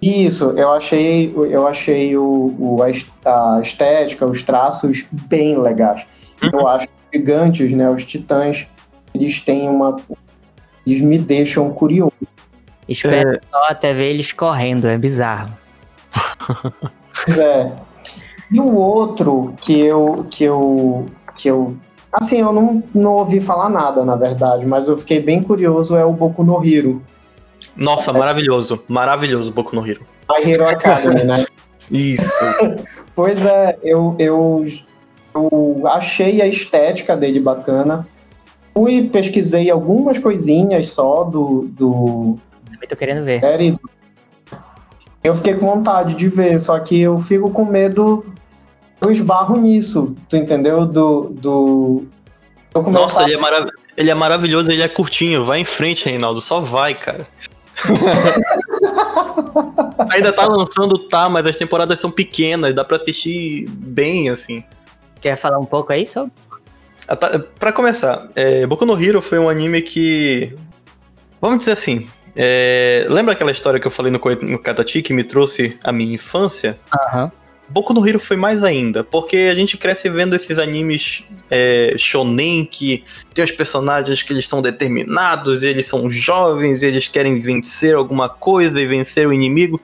Isso, 0.03 0.51
eu 0.57 0.71
achei, 0.73 1.33
eu 1.35 1.67
achei 1.67 2.17
o, 2.17 2.55
o- 2.59 2.83
a 2.83 2.91
est- 2.91 3.09
a 3.25 3.59
estética, 3.63 4.27
os 4.27 4.43
traços 4.43 5.05
bem 5.11 5.59
legais. 5.59 6.07
Eu 6.53 6.69
acho 6.69 6.87
gigantes, 7.13 7.73
né, 7.73 7.89
os 7.91 8.05
titãs, 8.05 8.67
eles 9.15 9.41
têm 9.41 9.69
uma. 9.69 9.97
Eles 10.87 11.01
me 11.01 11.19
deixam 11.19 11.71
curioso. 11.71 12.13
Espero 12.89 13.39
só 13.51 13.65
até 13.69 13.93
ver 13.93 14.11
eles 14.11 14.33
correndo, 14.33 14.87
é 14.87 14.97
bizarro. 14.97 15.53
Pois 17.25 17.39
é. 17.39 17.73
E 18.51 18.59
o 18.59 18.75
outro 18.75 19.55
que 19.61 19.79
eu, 19.79 20.27
que 20.31 20.45
eu, 20.45 21.07
que 21.37 21.49
eu, 21.49 21.77
assim, 22.11 22.41
eu 22.41 22.51
não, 22.53 22.83
não 22.95 23.13
ouvi 23.17 23.41
falar 23.41 23.69
nada, 23.69 24.05
na 24.05 24.17
verdade, 24.17 24.67
mas 24.67 24.89
eu 24.89 24.97
fiquei 24.97 25.21
bem 25.21 25.43
curioso 25.43 25.95
é 25.95 26.05
o 26.05 26.13
Boku 26.13 26.43
no 26.43 26.65
Hero. 26.65 27.03
Nossa, 27.77 28.13
maravilhoso. 28.13 28.83
Maravilhoso, 28.89 29.53
Boku 29.53 29.77
no 29.77 29.87
Hero. 29.87 30.01
My 30.31 30.51
Hero 30.51 30.67
Academy, 30.67 31.25
né? 31.25 31.47
Isso. 31.91 32.33
Pois 33.15 33.45
é, 33.45 33.77
eu, 33.83 34.15
eu, 34.17 34.65
eu 35.35 35.83
achei 35.87 36.41
a 36.41 36.47
estética 36.47 37.17
dele 37.17 37.41
bacana. 37.41 38.07
Fui, 38.75 39.09
pesquisei 39.09 39.71
algumas 39.71 40.19
coisinhas 40.19 40.91
só 40.91 41.25
do, 41.25 41.69
do 41.71 42.37
Também 42.73 42.89
tô 42.89 42.97
querendo 42.97 43.25
ver. 43.25 43.41
série. 43.41 43.79
Eu 45.23 45.35
fiquei 45.35 45.55
com 45.55 45.67
vontade 45.67 46.15
de 46.15 46.29
ver, 46.29 46.61
só 46.61 46.79
que 46.79 47.01
eu 47.01 47.19
fico 47.19 47.51
com 47.51 47.65
medo, 47.65 48.25
eu 49.01 49.11
esbarro 49.11 49.57
nisso, 49.57 50.15
tu 50.29 50.37
entendeu? 50.37 50.87
Do. 50.87 51.31
do 51.31 52.07
Nossa, 52.91 53.25
ele 53.25 53.35
é, 53.35 53.37
marav 53.37 53.69
ele 53.97 54.11
é 54.11 54.15
maravilhoso, 54.15 54.71
ele 54.71 54.83
é 54.83 54.89
curtinho. 54.89 55.45
Vai 55.45 55.61
em 55.61 55.65
frente, 55.65 56.05
Reinaldo. 56.05 56.41
Só 56.41 56.61
vai, 56.61 56.95
cara. 56.95 57.27
Ainda 60.11 60.33
tá 60.33 60.47
lançando, 60.47 60.99
tá, 61.09 61.29
mas 61.29 61.47
as 61.47 61.57
temporadas 61.57 61.99
são 61.99 62.11
pequenas, 62.11 62.75
dá 62.75 62.85
pra 62.85 62.97
assistir 62.97 63.69
bem, 63.69 64.31
assim. 64.31 64.65
Quer 65.21 65.37
falar 65.37 65.59
um 65.59 65.65
pouco 65.65 65.93
aí 65.93 66.07
sobre? 66.07 66.33
Ah, 67.07 67.17
tá, 67.17 67.39
Pra 67.59 67.73
começar, 67.73 68.29
é, 68.35 68.67
Boku 68.67 68.85
no 68.85 69.03
Hero 69.03 69.21
foi 69.23 69.39
um 69.39 69.49
anime 69.49 69.83
que. 69.83 70.55
Vamos 71.41 71.59
dizer 71.59 71.73
assim. 71.73 72.07
é, 72.37 73.07
lembra 73.09 73.33
aquela 73.33 73.51
história 73.53 73.81
que 73.81 73.87
eu 73.87 73.91
falei 73.91 74.13
no, 74.13 74.21
no 74.43 74.59
Katachi 74.59 75.03
que 75.03 75.13
me 75.13 75.25
trouxe 75.25 75.79
a 75.83 75.93
minha 75.93 76.15
infância? 76.15 76.79
Aham. 76.93 77.31
Boku 77.71 77.93
no 77.93 78.07
Hero 78.07 78.19
foi 78.19 78.37
mais 78.37 78.65
ainda, 78.65 79.05
porque 79.05 79.37
a 79.51 79.55
gente 79.55 79.77
cresce 79.77 80.09
vendo 80.09 80.35
esses 80.35 80.59
animes 80.59 81.23
é, 81.51 81.95
shonen 81.99 82.65
que 82.65 83.05
tem 83.35 83.45
os 83.45 83.51
personagens 83.51 84.23
que 84.23 84.33
eles 84.33 84.49
são 84.49 84.63
determinados, 84.63 85.63
eles 85.63 85.85
são 85.85 86.09
jovens, 86.09 86.83
eles 86.83 87.09
querem 87.09 87.43
vencer 87.43 87.95
alguma 87.95 88.27
coisa 88.27 88.81
e 88.81 88.87
vencer 88.87 89.29
o 89.29 89.35
inimigo. 89.35 89.79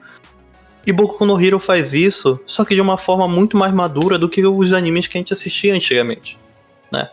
E 0.85 0.91
Boku 0.91 1.25
no 1.25 1.41
Hero 1.41 1.59
faz 1.59 1.93
isso, 1.93 2.39
só 2.45 2.63
que 2.63 2.75
de 2.75 2.81
uma 2.81 2.97
forma 2.97 3.27
muito 3.27 3.57
mais 3.57 3.73
madura 3.73 4.19
do 4.19 4.29
que 4.29 4.45
os 4.45 4.71
animes 4.71 5.07
que 5.07 5.17
a 5.17 5.19
gente 5.19 5.33
assistia 5.33 5.73
antigamente, 5.73 6.37
né? 6.91 7.09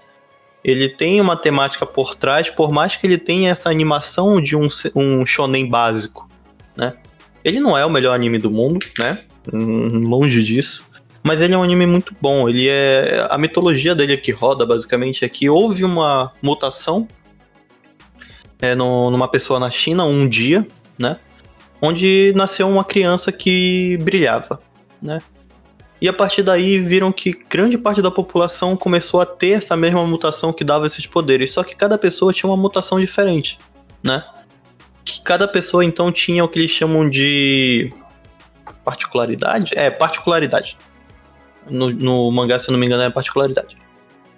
Ele 0.62 0.88
tem 0.88 1.20
uma 1.20 1.36
temática 1.36 1.84
por 1.86 2.14
trás, 2.14 2.48
por 2.50 2.70
mais 2.70 2.94
que 2.94 3.06
ele 3.06 3.18
tenha 3.18 3.50
essa 3.50 3.68
animação 3.70 4.40
de 4.40 4.54
um, 4.54 4.68
um 4.94 5.24
shonen 5.26 5.68
básico, 5.68 6.28
né? 6.76 6.94
Ele 7.42 7.58
não 7.58 7.76
é 7.76 7.84
o 7.84 7.90
melhor 7.90 8.14
anime 8.14 8.38
do 8.38 8.50
mundo, 8.50 8.86
né? 8.98 9.18
Hum, 9.52 10.00
longe 10.08 10.42
disso. 10.44 10.84
Mas 11.24 11.40
ele 11.40 11.54
é 11.54 11.58
um 11.58 11.62
anime 11.62 11.86
muito 11.86 12.14
bom. 12.20 12.48
Ele 12.48 12.68
é. 12.68 13.26
A 13.30 13.38
mitologia 13.38 13.94
dele 13.94 14.16
que 14.16 14.30
roda, 14.32 14.64
basicamente, 14.66 15.24
é 15.24 15.28
que 15.28 15.48
houve 15.48 15.84
uma 15.84 16.32
mutação 16.42 17.08
é, 18.60 18.74
no- 18.74 19.10
numa 19.10 19.26
pessoa 19.26 19.58
na 19.58 19.70
China 19.70 20.04
um 20.04 20.28
dia, 20.28 20.66
né? 20.98 21.16
Onde 21.84 22.32
nasceu 22.36 22.68
uma 22.68 22.84
criança 22.84 23.32
que 23.32 23.98
brilhava, 24.02 24.60
né? 25.02 25.20
E 26.00 26.08
a 26.08 26.12
partir 26.12 26.42
daí 26.42 26.78
viram 26.78 27.12
que 27.12 27.32
grande 27.48 27.76
parte 27.76 28.00
da 28.00 28.10
população 28.10 28.76
começou 28.76 29.20
a 29.20 29.26
ter 29.26 29.50
essa 29.50 29.76
mesma 29.76 30.04
mutação 30.04 30.52
que 30.52 30.64
dava 30.64 30.86
esses 30.86 31.06
poderes. 31.06 31.52
Só 31.52 31.62
que 31.62 31.76
cada 31.76 31.98
pessoa 31.98 32.32
tinha 32.32 32.50
uma 32.50 32.56
mutação 32.56 32.98
diferente, 32.98 33.58
né? 34.02 34.24
Que 35.04 35.20
cada 35.22 35.46
pessoa 35.46 35.84
então 35.84 36.10
tinha 36.10 36.44
o 36.44 36.48
que 36.48 36.58
eles 36.58 36.70
chamam 36.70 37.08
de 37.08 37.92
particularidade? 38.84 39.76
É, 39.76 39.90
particularidade. 39.90 40.76
No, 41.68 41.90
no 41.90 42.30
mangá, 42.30 42.58
se 42.58 42.68
eu 42.68 42.72
não 42.72 42.78
me 42.78 42.86
engano, 42.86 43.02
é 43.02 43.10
particularidade. 43.10 43.76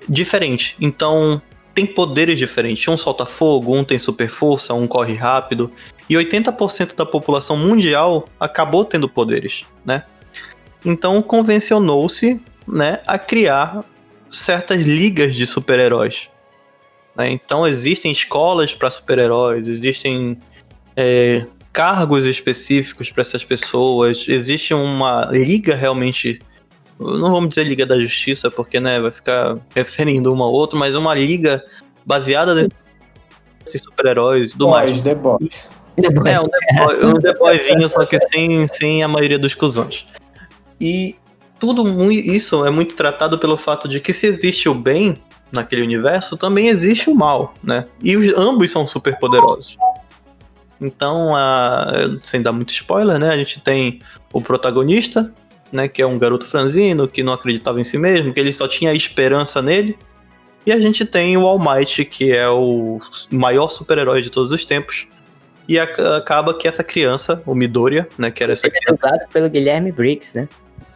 Diferente. 0.09 0.77
Então, 0.81 1.41
tem 1.75 1.85
poderes 1.85 2.39
diferentes. 2.39 2.87
Um 2.87 2.97
solta 2.97 3.27
fogo, 3.27 3.75
um 3.75 3.85
tem 3.85 3.99
super 3.99 4.29
força, 4.29 4.73
um 4.73 4.87
corre 4.87 5.15
rápido. 5.15 5.71
E 6.09 6.15
80% 6.15 6.95
da 6.95 7.05
população 7.05 7.57
mundial 7.57 8.27
acabou 8.39 8.85
tendo 8.85 9.09
poderes, 9.09 9.65
né? 9.85 10.05
Então, 10.85 11.21
convencionou-se 11.23 12.41
né, 12.69 13.01
a 13.07 13.19
criar 13.19 13.85
certas 14.31 14.81
ligas 14.81 15.35
de 15.35 15.47
super-heróis. 15.47 16.29
né? 17.17 17.31
Então, 17.31 17.67
existem 17.67 18.13
escolas 18.13 18.75
para 18.75 18.91
super-heróis, 18.91 19.67
existem 19.67 20.39
é, 20.95 21.47
cargos 21.73 22.25
específicos 22.25 23.11
para 23.11 23.23
essas 23.23 23.45
pessoas. 23.45 24.27
Existe 24.29 24.73
uma 24.73 25.29
liga 25.33 25.75
realmente. 25.75 26.41
Não 26.99 27.33
vamos 27.33 27.49
dizer 27.51 27.65
Liga 27.65 27.85
da 27.85 27.99
Justiça, 27.99 28.51
porque 28.51 28.79
né, 28.79 29.01
vai 29.01 29.11
ficar 29.11 29.57
referindo 29.75 30.33
uma 30.33 30.45
a 30.45 30.49
outra, 30.49 30.79
mas 30.79 30.95
uma 30.95 31.15
liga 31.15 31.65
baseada 32.07 32.55
nesses 32.55 33.83
super-heróis 33.83 34.53
tudo 34.53 34.69
mais. 34.69 34.91
Boys, 34.93 35.03
The 35.03 35.15
Boys. 35.15 35.71
É, 36.27 36.41
um 36.41 36.49
The 36.49 36.85
Boy- 36.85 37.05
um 37.07 37.15
The 37.21 37.35
Boyzinho, 37.35 37.89
só 37.89 38.05
que 38.05 38.21
sem, 38.21 38.67
sem 38.69 39.03
a 39.03 39.09
maioria 39.09 39.39
dos 39.39 39.55
cuzões. 39.55 40.07
E 40.81 41.17
tudo 41.59 42.11
isso 42.13 42.65
é 42.67 42.71
muito 42.71 42.95
tratado 42.97 43.39
pelo 43.39 43.57
fato 43.57 43.89
de 43.89 44.01
que 44.01 44.13
se 44.13 44.27
existe 44.27 44.69
o 44.69 44.75
bem 44.75 45.19
naquele 45.53 45.83
universo, 45.83 46.37
também 46.37 46.69
existe 46.69 47.09
o 47.09 47.15
mal, 47.15 47.55
né? 47.63 47.87
E 48.03 48.17
os, 48.17 48.37
ambos 48.37 48.71
são 48.71 48.87
super 48.87 49.17
poderosos. 49.19 49.77
Então, 50.81 51.35
a- 51.37 51.93
sem 52.25 52.43
dar 52.43 52.53
muito 52.53 52.71
spoiler, 52.73 53.19
né? 53.19 53.31
A 53.31 53.37
gente 53.37 53.61
tem 53.61 54.01
o 54.33 54.41
protagonista, 54.43 55.33
né? 55.75 55.89
Que 55.89 56.01
é 56.01 56.07
um 56.07 56.19
garoto 56.19 56.47
franzino, 56.47 57.07
que 57.09 57.23
não 57.23 57.33
acreditava 57.33 57.81
em 57.81 57.85
si 57.85 57.99
mesmo, 57.99 58.33
que 58.33 58.41
ele 58.41 58.53
só 58.53 58.67
tinha 58.69 58.95
esperança 58.95 59.61
nele. 59.61 59.99
E 60.65 60.73
a 60.73 60.79
gente 60.79 61.05
tem 61.05 61.37
o 61.37 61.47
All 61.47 61.59
Might, 61.59 62.05
que 62.07 62.33
é 62.33 62.49
o 62.49 62.99
maior 63.31 63.69
super-herói 63.69 64.23
de 64.23 64.31
todos 64.31 64.51
os 64.51 64.65
tempos. 64.65 65.07
E 65.69 65.79
acaba 65.79 66.55
que 66.55 66.69
essa 66.69 66.85
criança, 66.85 67.43
o 67.47 67.55
Midoriya, 67.55 68.09
né? 68.17 68.31
Que 68.31 68.43
era 68.43 68.53
essa 68.53 68.67
Ele 68.67 68.77
é 68.87 68.93
dublado 68.93 69.21
pelo 69.33 69.49
Guilherme 69.51 69.91
Briggs, 69.93 70.35
né? 70.39 70.49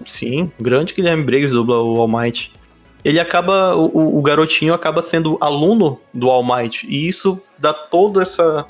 Sim, 0.07 0.51
grande 0.61 0.95
Guilherme 0.95 1.25
Briggs 1.25 1.53
dubla 1.53 1.83
o 1.83 2.01
All 2.01 2.09
Might. 2.09 2.53
Ele 3.05 3.19
acaba, 3.21 3.75
o, 3.75 3.87
o- 3.87 4.19
o 4.19 4.23
garotinho 4.23 4.73
acaba 4.75 5.03
sendo 5.03 5.37
aluno 5.41 6.01
do 6.15 6.31
All 6.31 6.45
Might, 6.45 6.87
e 6.89 7.07
isso 7.09 7.41
dá 7.59 7.73
toda 7.73 8.23
essa 8.23 8.67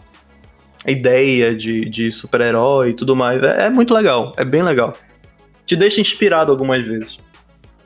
ideia 0.87 1.55
de, 1.55 1.85
de 1.89 2.11
super-herói 2.13 2.91
e 2.91 2.95
tudo 2.95 3.15
mais. 3.17 3.43
É, 3.43 3.67
é 3.67 3.71
muito 3.71 3.93
legal, 3.93 4.33
é 4.37 4.45
bem 4.45 4.63
legal. 4.63 4.95
Te 5.69 5.77
deixa 5.77 6.01
inspirado 6.01 6.51
algumas 6.51 6.83
vezes. 6.87 7.21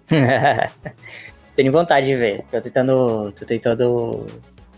Tenho 1.57 1.73
vontade 1.73 2.07
de 2.07 2.15
ver. 2.15 2.45
Tô 2.49 2.61
tentando. 2.61 3.33
Tô 3.33 3.45
tentando 3.45 4.27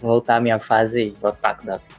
voltar 0.01 0.37
à 0.37 0.41
minha 0.41 0.59
fase 0.59 1.13
otaku 1.23 1.67
da 1.67 1.77
vida. 1.77 1.95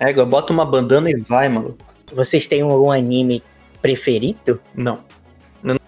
É, 0.00 0.12
bota 0.24 0.50
uma 0.50 0.64
bandana 0.64 1.10
e 1.10 1.14
vai, 1.16 1.50
mano. 1.50 1.76
Vocês 2.10 2.46
têm 2.46 2.62
algum 2.62 2.90
anime 2.90 3.42
preferido? 3.82 4.58
Não. 4.74 4.98
Eu 5.62 5.78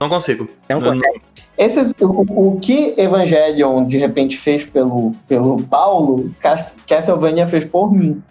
não 0.00 0.08
consigo. 0.08 0.48
Não 0.66 0.80
consegue? 0.80 1.20
Esses, 1.58 1.94
o, 2.00 2.54
o 2.54 2.58
que 2.58 2.94
Evangelion 2.98 3.84
de 3.84 3.98
repente 3.98 4.38
fez 4.38 4.64
pelo, 4.64 5.12
pelo 5.28 5.62
Paulo, 5.64 6.34
Cas- 6.40 6.74
Castlevania 6.88 7.46
fez 7.46 7.66
por 7.66 7.92
mim. 7.92 8.22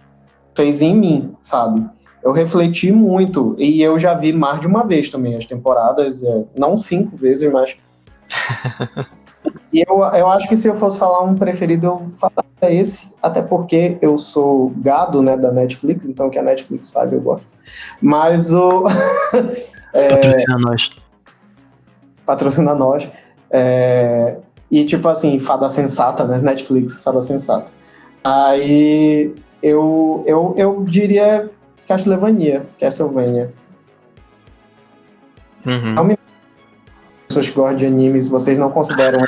Fez 0.55 0.81
em 0.81 0.95
mim, 0.95 1.35
sabe? 1.43 1.87
Eu 2.23 2.31
refleti 2.31 2.91
muito 2.91 3.55
e 3.57 3.81
eu 3.81 3.97
já 3.97 4.13
vi 4.13 4.31
mais 4.31 4.59
de 4.59 4.67
uma 4.67 4.85
vez 4.85 5.09
também 5.09 5.35
as 5.35 5.45
temporadas, 5.45 6.23
é, 6.23 6.43
não 6.55 6.77
cinco 6.77 7.17
vezes, 7.17 7.51
mas. 7.51 7.75
e 9.73 9.83
eu, 9.87 9.97
eu 9.97 10.27
acho 10.27 10.47
que 10.47 10.55
se 10.55 10.67
eu 10.67 10.75
fosse 10.75 10.99
falar 10.99 11.23
um 11.23 11.35
preferido, 11.35 11.87
eu 11.87 12.11
falaria 12.15 12.79
esse, 12.79 13.11
até 13.21 13.41
porque 13.41 13.97
eu 14.01 14.17
sou 14.17 14.71
gado 14.77 15.21
né, 15.23 15.35
da 15.35 15.51
Netflix, 15.51 16.07
então 16.07 16.27
o 16.27 16.29
que 16.29 16.37
a 16.37 16.43
Netflix 16.43 16.89
faz 16.89 17.11
eu 17.11 17.21
gosto. 17.21 17.45
Mas 17.99 18.53
o. 18.53 18.85
é, 19.93 20.09
Patrocina 20.09 20.57
nós. 20.59 20.91
patrocina 22.25 22.75
nós. 22.75 23.09
É, 23.49 24.37
e 24.69 24.85
tipo 24.85 25.07
assim, 25.07 25.39
fada 25.39 25.67
sensata, 25.69 26.23
né? 26.23 26.37
Netflix, 26.37 26.97
fada 27.01 27.21
sensata. 27.21 27.71
Aí 28.23 29.33
eu, 29.61 30.23
eu, 30.25 30.53
eu 30.55 30.83
diria 30.83 31.49
Castlevania, 31.87 32.65
Castlevania. 32.79 33.53
Uhum. 35.65 36.15
Pessoas 37.27 37.49
que 37.49 37.55
gostam 37.55 37.75
de 37.75 37.85
animes, 37.85 38.27
vocês 38.27 38.57
não 38.57 38.71
consideram. 38.71 39.23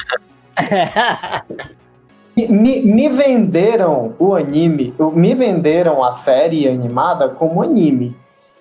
me, 2.36 2.47
me- 2.47 2.82
me 2.82 3.10
venderam 3.10 4.16
o 4.20 4.36
anime, 4.36 4.93
me 5.14 5.34
venderam 5.36 6.04
a 6.04 6.12
série 6.12 6.68
animada 6.68 7.30
como 7.30 7.62
anime. 7.64 8.16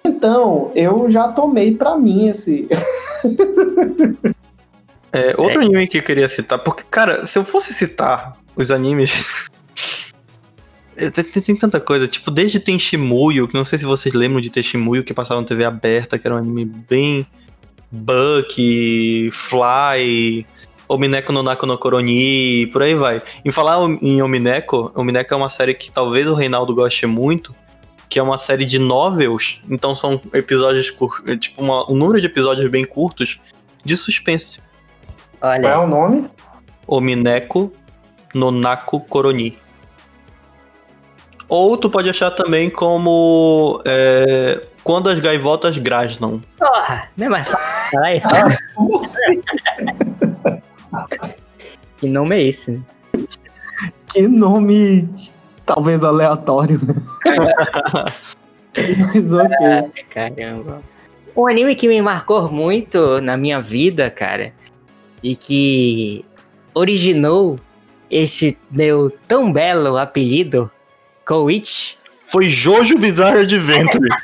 Então, 0.04 0.70
eu 0.74 1.10
já 1.10 1.28
tomei 1.28 1.74
pra 1.74 1.96
mim 1.96 2.28
esse. 2.28 2.68
É, 5.12 5.34
outro 5.38 5.60
anime 5.60 5.86
que 5.86 5.98
eu 5.98 6.02
queria 6.02 6.28
citar, 6.28 6.58
porque, 6.58 6.82
cara, 6.90 7.26
se 7.26 7.38
eu 7.38 7.44
fosse 7.44 7.72
citar 7.74 8.36
os 8.56 8.70
animes. 8.70 9.50
é, 11.06 11.10
tem, 11.10 11.24
tem- 11.24 11.56
tanta 11.56 11.80
coisa, 11.80 12.06
tipo, 12.08 12.30
desde 12.30 12.58
Tenshimuyo, 12.60 13.46
que 13.48 13.54
não 13.54 13.64
sei 13.64 13.78
se 13.78 13.84
vocês 13.84 14.14
lembram 14.14 14.40
de 14.40 14.50
Tenshimuyo, 14.50 15.04
que 15.04 15.12
passava 15.14 15.40
na 15.40 15.46
TV 15.46 15.64
aberta, 15.64 16.18
que 16.18 16.26
era 16.26 16.34
um 16.34 16.38
anime 16.38 16.64
bem. 16.64 17.26
Buck, 17.90 19.30
Fly, 19.32 20.46
Omineko 20.88 21.32
no 21.32 21.42
Nako 21.42 21.66
no 21.66 21.76
Koroni, 21.76 22.66
por 22.72 22.82
aí 22.82 22.94
vai. 22.94 23.22
Em 23.44 23.50
falar 23.50 23.78
em 24.00 24.22
Omineko, 24.22 24.90
Omineko 24.94 25.34
é 25.34 25.36
uma 25.36 25.48
série 25.50 25.74
que 25.74 25.92
talvez 25.92 26.26
o 26.26 26.32
Reinaldo 26.34 26.74
goste 26.74 27.04
muito, 27.06 27.54
que 28.08 28.18
é 28.18 28.22
uma 28.22 28.38
série 28.38 28.64
de 28.64 28.78
novels, 28.78 29.60
então 29.70 29.94
são 29.94 30.20
episódios, 30.32 30.90
cur- 30.90 31.22
é, 31.26 31.36
tipo, 31.36 31.62
uma- 31.62 31.90
um 31.90 31.94
número 31.94 32.20
de 32.20 32.26
episódios 32.26 32.70
bem 32.70 32.84
curtos 32.84 33.38
de 33.84 33.96
suspense. 33.96 34.60
Qual 35.38 35.52
é 35.52 35.58
Olha, 35.58 35.80
o 35.80 35.86
nome? 35.86 36.28
Omineko 36.86 37.72
no 38.34 38.50
Naku 38.50 39.00
Koroni. 39.00 39.58
Ou 41.48 41.76
tu 41.76 41.90
pode 41.90 42.08
achar 42.08 42.30
também 42.30 42.70
como 42.70 43.80
é, 43.84 44.62
Quando 44.84 45.08
as 45.10 45.18
Gaivotas 45.20 45.76
Grasnam. 45.78 46.40
porra, 46.58 47.08
não 47.16 47.26
é 47.26 47.28
mais 47.28 47.48
fácil 47.48 47.90
falar 47.90 48.14
isso? 48.14 48.28
Como? 48.74 49.02
Que 51.98 52.08
nome 52.08 52.36
é 52.36 52.42
esse? 52.48 52.72
né? 52.72 52.80
Que 54.12 54.22
nome 54.22 55.08
talvez 55.64 56.02
aleatório. 56.02 56.80
né? 56.84 56.94
Mas 59.14 59.32
ok. 59.32 60.04
Caramba. 60.10 60.82
Um 61.36 61.46
anime 61.46 61.74
que 61.74 61.88
me 61.88 62.00
marcou 62.02 62.50
muito 62.50 63.20
na 63.20 63.36
minha 63.36 63.60
vida, 63.60 64.10
cara, 64.10 64.52
e 65.22 65.34
que 65.34 66.24
originou 66.74 67.58
este 68.10 68.58
meu 68.70 69.10
tão 69.26 69.50
belo 69.50 69.96
apelido, 69.96 70.70
Koichi, 71.26 71.96
Foi 72.26 72.48
Jojo 72.48 72.96
Bizarre 72.98 73.40
Adventure. 73.40 74.08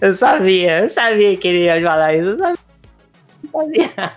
Eu 0.00 0.12
sabia, 0.14 0.78
eu 0.84 0.88
sabia 0.88 1.36
que 1.36 1.48
ele 1.48 1.64
ia 1.64 1.82
falar 1.82 2.14
isso, 2.14 2.28
eu 2.28 2.38
sabia. 2.38 2.58
eu 3.42 3.50
sabia. 3.50 4.12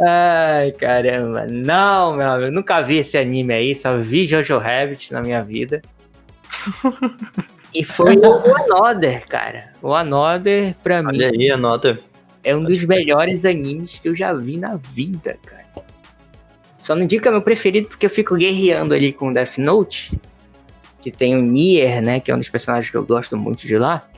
Ai, 0.00 0.72
caramba. 0.72 1.46
Não, 1.48 2.14
meu 2.14 2.28
amigo, 2.32 2.50
nunca 2.52 2.82
vi 2.82 2.98
esse 2.98 3.16
anime 3.16 3.54
aí, 3.54 3.74
só 3.74 3.96
vi 3.96 4.26
Jojo 4.26 4.58
Rabbit 4.58 5.14
na 5.14 5.22
minha 5.22 5.42
vida. 5.42 5.80
E 7.72 7.82
foi 7.84 8.16
o 8.20 8.54
Another, 8.54 9.26
cara. 9.26 9.72
O 9.80 9.94
Another, 9.94 10.74
pra 10.82 11.02
mim, 11.02 11.08
Olha 11.08 11.30
aí 11.30 11.50
a 11.50 11.56
nota. 11.56 11.98
é 12.44 12.54
um 12.54 12.62
dos 12.62 12.84
melhores 12.84 13.46
animes 13.46 13.98
que 13.98 14.08
eu 14.10 14.14
já 14.14 14.34
vi 14.34 14.58
na 14.58 14.76
vida, 14.76 15.38
cara. 15.46 15.57
Só 16.78 16.94
não 16.94 17.06
digo 17.06 17.22
que 17.22 17.28
é 17.28 17.30
meu 17.30 17.42
preferido 17.42 17.88
porque 17.88 18.06
eu 18.06 18.10
fico 18.10 18.36
guerreando 18.36 18.94
ali 18.94 19.12
com 19.12 19.32
Death 19.32 19.58
Note, 19.58 20.18
que 21.00 21.10
tem 21.10 21.36
o 21.36 21.42
Nier, 21.42 22.00
né, 22.02 22.20
que 22.20 22.30
é 22.30 22.34
um 22.34 22.38
dos 22.38 22.48
personagens 22.48 22.90
que 22.90 22.96
eu 22.96 23.04
gosto 23.04 23.36
muito 23.36 23.66
de 23.66 23.76
lá. 23.76 24.08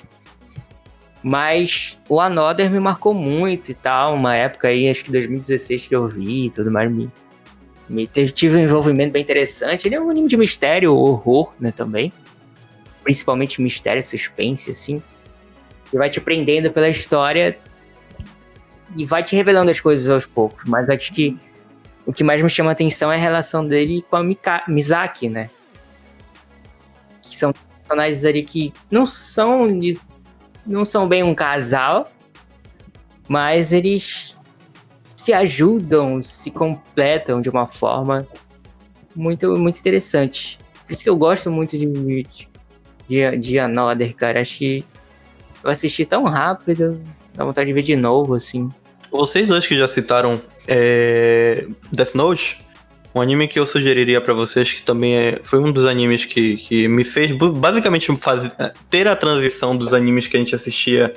Mas 1.22 1.98
o 2.08 2.20
Another 2.20 2.70
me 2.70 2.80
marcou 2.80 3.12
muito 3.12 3.70
e 3.70 3.74
tal, 3.74 4.14
uma 4.14 4.34
época 4.34 4.68
aí, 4.68 4.88
acho 4.88 5.04
que 5.04 5.10
2016 5.10 5.86
que 5.86 5.94
eu 5.94 6.08
vi 6.08 6.46
e 6.46 6.50
tudo 6.50 6.70
mais, 6.70 6.90
me, 6.90 7.10
me 7.88 8.06
tive 8.06 8.56
um 8.56 8.60
envolvimento 8.60 9.12
bem 9.12 9.22
interessante. 9.22 9.86
Ele 9.86 9.96
é 9.96 10.00
um 10.00 10.08
anime 10.08 10.28
de 10.28 10.36
mistério, 10.36 10.94
horror, 10.94 11.52
né, 11.60 11.72
também. 11.72 12.10
Principalmente 13.02 13.60
mistério, 13.60 14.02
suspense, 14.02 14.70
assim. 14.70 15.02
Que 15.90 15.98
vai 15.98 16.08
te 16.08 16.20
prendendo 16.20 16.70
pela 16.70 16.88
história 16.88 17.58
e 18.96 19.04
vai 19.04 19.22
te 19.22 19.36
revelando 19.36 19.70
as 19.70 19.80
coisas 19.80 20.08
aos 20.08 20.24
poucos. 20.24 20.64
Mas 20.66 20.88
acho 20.88 21.12
que 21.12 21.36
o 22.06 22.12
que 22.12 22.24
mais 22.24 22.42
me 22.42 22.48
chama 22.48 22.70
atenção 22.70 23.12
é 23.12 23.16
a 23.16 23.20
relação 23.20 23.66
dele 23.66 24.04
com 24.08 24.16
a 24.16 24.22
Mika, 24.22 24.62
Mizaki, 24.66 25.28
né? 25.28 25.50
Que 27.22 27.36
são 27.36 27.52
personagens 27.78 28.24
ali 28.24 28.42
que 28.42 28.72
não 28.90 29.04
são 29.06 29.68
não 30.66 30.84
são 30.84 31.08
bem 31.08 31.22
um 31.22 31.34
casal, 31.34 32.10
mas 33.28 33.72
eles 33.72 34.36
se 35.16 35.32
ajudam, 35.32 36.22
se 36.22 36.50
completam 36.50 37.40
de 37.40 37.48
uma 37.48 37.66
forma 37.66 38.26
muito 39.14 39.56
muito 39.56 39.78
interessante. 39.78 40.58
Por 40.86 40.92
isso 40.92 41.02
que 41.02 41.10
eu 41.10 41.16
gosto 41.16 41.50
muito 41.50 41.76
de 41.78 41.86
de, 43.10 43.36
de 43.36 43.58
Another, 43.58 44.14
cara. 44.14 44.40
Acho 44.40 44.58
que 44.58 44.84
eu 45.64 45.70
assisti 45.70 46.04
tão 46.04 46.24
rápido, 46.24 47.00
dá 47.34 47.44
vontade 47.44 47.66
de 47.66 47.72
ver 47.72 47.82
de 47.82 47.96
novo, 47.96 48.34
assim. 48.34 48.70
Vocês 49.10 49.46
dois 49.46 49.66
que 49.66 49.76
já 49.76 49.88
citaram 49.88 50.40
é, 50.70 51.66
Death 51.92 52.14
Note, 52.14 52.58
um 53.12 53.20
anime 53.20 53.48
que 53.48 53.58
eu 53.58 53.66
sugeriria 53.66 54.20
pra 54.20 54.32
vocês, 54.32 54.72
que 54.72 54.82
também 54.82 55.16
é- 55.16 55.40
foi 55.42 55.58
um 55.58 55.72
dos 55.72 55.84
animes 55.84 56.24
que, 56.24 56.56
que 56.58 56.86
me 56.86 57.02
fez 57.04 57.32
basicamente 57.32 58.14
faz- 58.16 58.48
ter 58.88 59.08
a 59.08 59.16
transição 59.16 59.76
dos 59.76 59.92
animes 59.92 60.28
que 60.28 60.36
a 60.36 60.38
gente 60.38 60.54
assistia 60.54 61.12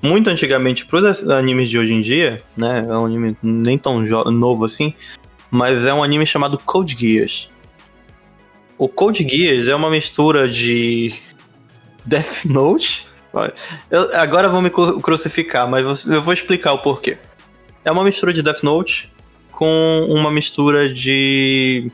muito 0.00 0.30
antigamente 0.30 0.86
pros 0.86 1.28
animes 1.28 1.68
de 1.68 1.76
hoje 1.78 1.92
em 1.92 2.00
dia, 2.00 2.40
né? 2.56 2.86
É 2.88 2.92
um 2.96 3.04
anime 3.06 3.36
nem 3.42 3.76
tão 3.76 4.00
novo 4.30 4.64
assim, 4.64 4.94
mas 5.50 5.84
é 5.84 5.92
um 5.92 6.04
anime 6.04 6.24
chamado 6.24 6.56
Code 6.58 6.96
Geass. 6.96 7.48
O 8.78 8.86
Code 8.88 9.26
Geass 9.28 9.66
é 9.66 9.74
uma 9.74 9.90
mistura 9.90 10.46
de 10.48 11.14
Death 12.04 12.44
Note. 12.44 13.06
Eu- 13.90 14.14
agora 14.16 14.48
vão 14.48 14.62
me 14.62 14.70
cru- 14.70 15.00
crucificar, 15.00 15.68
mas 15.68 16.04
eu 16.06 16.22
vou 16.22 16.32
explicar 16.32 16.72
o 16.74 16.78
porquê. 16.78 17.16
É 17.84 17.92
uma 17.92 18.02
mistura 18.02 18.32
de 18.32 18.42
Death 18.42 18.62
Note 18.62 19.12
com 19.52 20.06
uma 20.08 20.30
mistura 20.30 20.92
de. 20.92 21.90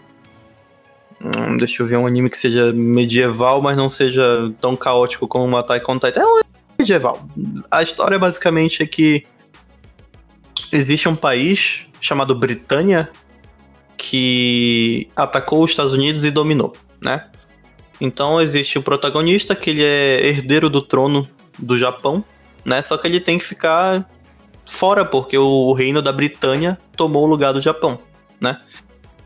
Hum, 1.20 1.56
deixa 1.58 1.82
eu 1.82 1.86
ver 1.86 1.96
um 1.96 2.06
anime 2.06 2.30
que 2.30 2.38
seja 2.38 2.72
medieval, 2.72 3.60
mas 3.60 3.76
não 3.76 3.88
seja 3.88 4.52
tão 4.60 4.76
caótico 4.76 5.28
como 5.28 5.56
Attack 5.56 5.90
on 5.90 5.98
Titan. 5.98 6.20
É 6.20 6.26
um 6.26 6.40
medieval. 6.78 7.28
A 7.70 7.82
história 7.82 8.18
basicamente 8.18 8.82
é 8.82 8.86
que 8.86 9.26
existe 10.72 11.08
um 11.08 11.16
país 11.16 11.86
chamado 12.00 12.34
Britânia 12.34 13.10
que 13.96 15.10
atacou 15.14 15.62
os 15.62 15.72
Estados 15.72 15.92
Unidos 15.92 16.24
e 16.24 16.30
dominou, 16.30 16.72
né? 17.00 17.26
Então 18.00 18.40
existe 18.40 18.78
o 18.78 18.82
protagonista 18.82 19.54
que 19.54 19.68
ele 19.68 19.84
é 19.84 20.26
herdeiro 20.26 20.70
do 20.70 20.80
trono 20.80 21.28
do 21.58 21.78
Japão, 21.78 22.24
né? 22.64 22.82
Só 22.82 22.96
que 22.96 23.06
ele 23.06 23.20
tem 23.20 23.38
que 23.38 23.44
ficar 23.44 24.08
fora 24.68 25.04
porque 25.04 25.36
o 25.36 25.72
reino 25.72 26.00
da 26.00 26.12
Britânia 26.12 26.78
tomou 26.96 27.24
o 27.24 27.26
lugar 27.26 27.52
do 27.52 27.60
Japão, 27.60 27.98
né? 28.40 28.58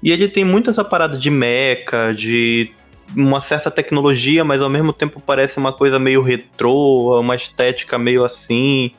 E 0.03 0.12
ele 0.12 0.28
tem 0.28 0.45
muito 0.45 0.68
essa 0.68 0.85
parada 0.85 1.16
de 1.16 1.30
mecha, 1.30 2.12
de 2.14 2.70
uma 3.16 3.41
certa 3.41 3.70
tecnologia, 3.70 4.45
mas 4.45 4.61
ao 4.61 4.68
mesmo 4.68 4.93
tempo 4.93 5.20
parece 5.20 5.59
uma 5.59 5.72
coisa 5.72 5.99
meio 5.99 6.22
retrô, 6.22 7.18
uma 7.20 7.35
estética 7.35 7.99
meio 7.99 8.24
assim. 8.24 8.91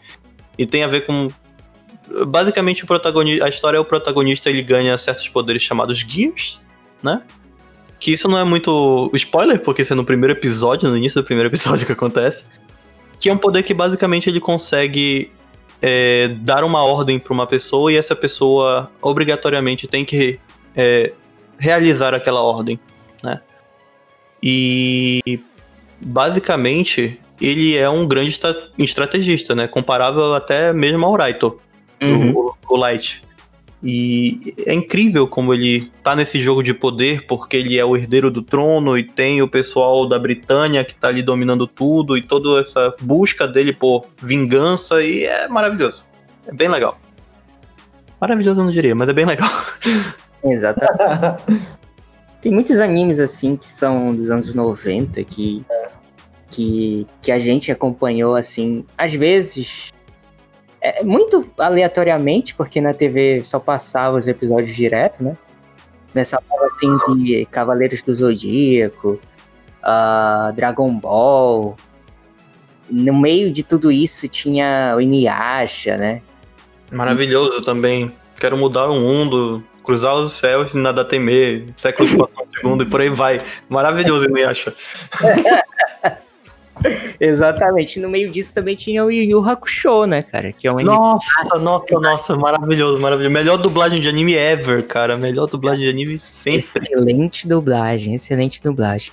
E 0.58 0.66
tem 0.66 0.84
a 0.84 0.88
ver 0.88 1.06
com. 1.06 1.28
Basicamente, 2.28 2.84
o 2.84 2.88
protagonista, 2.88 3.46
a 3.46 3.50
história 3.50 3.78
é 3.78 3.80
o 3.80 3.86
protagonista 3.86 4.50
ele 4.50 4.62
ganha 4.62 4.98
certos 4.98 5.28
poderes 5.28 5.62
chamados 5.62 5.98
Gears, 6.00 6.62
né? 7.02 7.22
Que 8.00 8.12
isso 8.12 8.28
não 8.28 8.38
é 8.38 8.44
muito 8.44 9.10
spoiler, 9.14 9.60
porque 9.60 9.82
isso 9.82 9.94
é 9.94 9.96
no 9.96 10.06
primeiro 10.06 10.34
episódio, 10.34 10.90
no 10.90 10.98
início 10.98 11.22
do 11.22 11.26
primeiro 11.26 11.50
episódio 11.50 11.86
que 11.86 11.92
acontece. 11.92 12.46
Que 13.20 13.30
é 13.30 13.34
um 13.34 13.38
poder 13.38 13.64
que 13.64 13.74
basicamente 13.74 14.30
ele 14.30 14.40
consegue 14.40 15.32
é, 15.88 16.30
dar 16.40 16.64
uma 16.64 16.84
ordem 16.84 17.20
para 17.20 17.32
uma 17.32 17.46
pessoa 17.46 17.94
e 17.94 17.96
essa 17.96 18.16
pessoa 18.16 18.90
obrigatoriamente 19.00 19.88
tem 19.88 20.04
que 20.04 20.40
é, 20.76 21.14
realizar 21.60 22.12
aquela 22.12 22.42
ordem, 22.42 22.80
né? 23.22 23.40
E 24.42 25.40
basicamente 26.02 27.20
ele 27.40 27.78
é 27.78 27.88
um 27.88 28.04
grande 28.04 28.36
estrategista, 28.80 29.54
né? 29.54 29.68
Comparável 29.68 30.34
até 30.34 30.74
mesmo 30.74 31.06
ao 31.06 31.16
Raito, 31.16 31.62
uhum. 32.02 32.32
o, 32.32 32.56
o 32.68 32.78
Light. 32.78 33.22
E 33.84 34.56
é 34.66 34.74
incrível 34.74 35.28
como 35.28 35.54
ele 35.54 35.92
tá 36.02 36.16
nesse 36.16 36.40
jogo 36.40 36.64
de 36.64 36.74
poder, 36.74 37.26
porque 37.28 37.58
ele 37.58 37.78
é 37.78 37.86
o 37.86 37.96
herdeiro 37.96 38.32
do 38.32 38.42
trono 38.42 38.98
e 38.98 39.04
tem 39.04 39.42
o 39.42 39.48
pessoal 39.48 40.08
da 40.08 40.18
Britânia 40.18 40.84
que 40.84 40.96
tá 40.96 41.10
ali 41.10 41.22
dominando 41.22 41.68
tudo 41.68 42.18
e 42.18 42.22
toda 42.24 42.60
essa 42.62 42.96
busca 43.02 43.48
dele 43.48 43.74
por 43.74 44.06
vingança 44.22 45.02
e 45.04 45.26
é 45.26 45.48
maravilhoso. 45.48 46.04
É 46.48 46.54
bem 46.54 46.70
legal. 46.70 47.00
Maravilhoso 48.20 48.62
eu 48.62 48.66
não 48.66 48.72
diria, 48.72 48.96
mas 48.96 49.10
é 49.10 49.14
bem 49.14 49.26
legal. 49.26 49.52
Exatamente. 50.44 51.44
Tem 52.42 52.52
muitos 52.52 52.80
animes 52.80 53.20
assim 53.20 53.56
que 53.56 53.68
são 53.68 54.16
dos 54.16 54.30
anos 54.30 54.54
90 54.54 55.24
que, 55.24 55.66
que, 56.50 57.08
que 57.22 57.32
a 57.32 57.40
gente 57.40 57.72
acompanhou 57.72 58.36
assim, 58.36 58.86
às 58.98 59.14
vezes 59.14 59.92
é, 60.86 61.04
muito 61.04 61.50
aleatoriamente, 61.58 62.54
porque 62.54 62.80
na 62.80 62.94
TV 62.94 63.42
só 63.44 63.60
passava 63.60 64.18
os 64.18 64.28
episódios 64.28 64.76
direto, 64.76 65.24
né? 65.24 65.36
Nessa 66.14 66.40
fala 66.48 66.68
assim 66.68 67.24
de 67.24 67.46
Cavaleiros 67.46 68.04
do 68.04 68.14
Zodíaco, 68.14 69.20
uh, 69.82 70.54
Dragon 70.54 70.94
Ball. 70.94 71.76
No 72.88 73.20
meio 73.20 73.52
de 73.52 73.64
tudo 73.64 73.92
isso 73.92 74.28
tinha 74.28 74.94
o 74.96 75.02
Inuyasha, 75.02 75.98
né? 75.98 76.22
Maravilhoso 76.92 77.64
também. 77.64 78.12
Quero 78.40 78.56
mudar 78.56 78.88
o 78.88 79.00
mundo, 79.00 79.64
cruzar 79.84 80.14
os 80.14 80.34
céus 80.34 80.76
e 80.76 80.78
nada 80.78 81.04
temer, 81.04 81.74
séculos 81.76 82.14
passam 82.14 82.44
um 82.44 82.50
segundo 82.50 82.84
e 82.84 82.90
por 82.90 83.02
aí 83.02 83.10
vai. 83.10 83.42
Maravilhoso, 83.68 84.28
acha. 84.48 84.72
Exatamente. 87.20 88.00
No 88.00 88.10
meio 88.10 88.30
disso 88.30 88.54
também 88.54 88.76
tinha 88.76 89.04
o 89.04 89.12
Yu 89.12 89.24
Yu 89.24 89.50
Hakusho, 89.50 90.06
né, 90.06 90.22
cara? 90.22 90.52
Que 90.52 90.68
é 90.68 90.72
um 90.72 90.78
Nossa, 90.78 91.60
nossa, 91.60 92.00
nossa, 92.00 92.36
maravilhoso, 92.36 93.00
maravilhoso. 93.00 93.34
Melhor 93.34 93.58
dublagem 93.58 94.00
de 94.00 94.08
anime 94.08 94.34
ever, 94.34 94.86
cara. 94.86 95.18
Melhor 95.18 95.48
dublagem 95.48 95.86
de 95.86 95.90
anime 95.90 96.20
sempre. 96.20 96.60
Excelente 96.60 97.48
dublagem, 97.48 98.16
excelente 98.16 98.62
dublagem. 98.62 99.12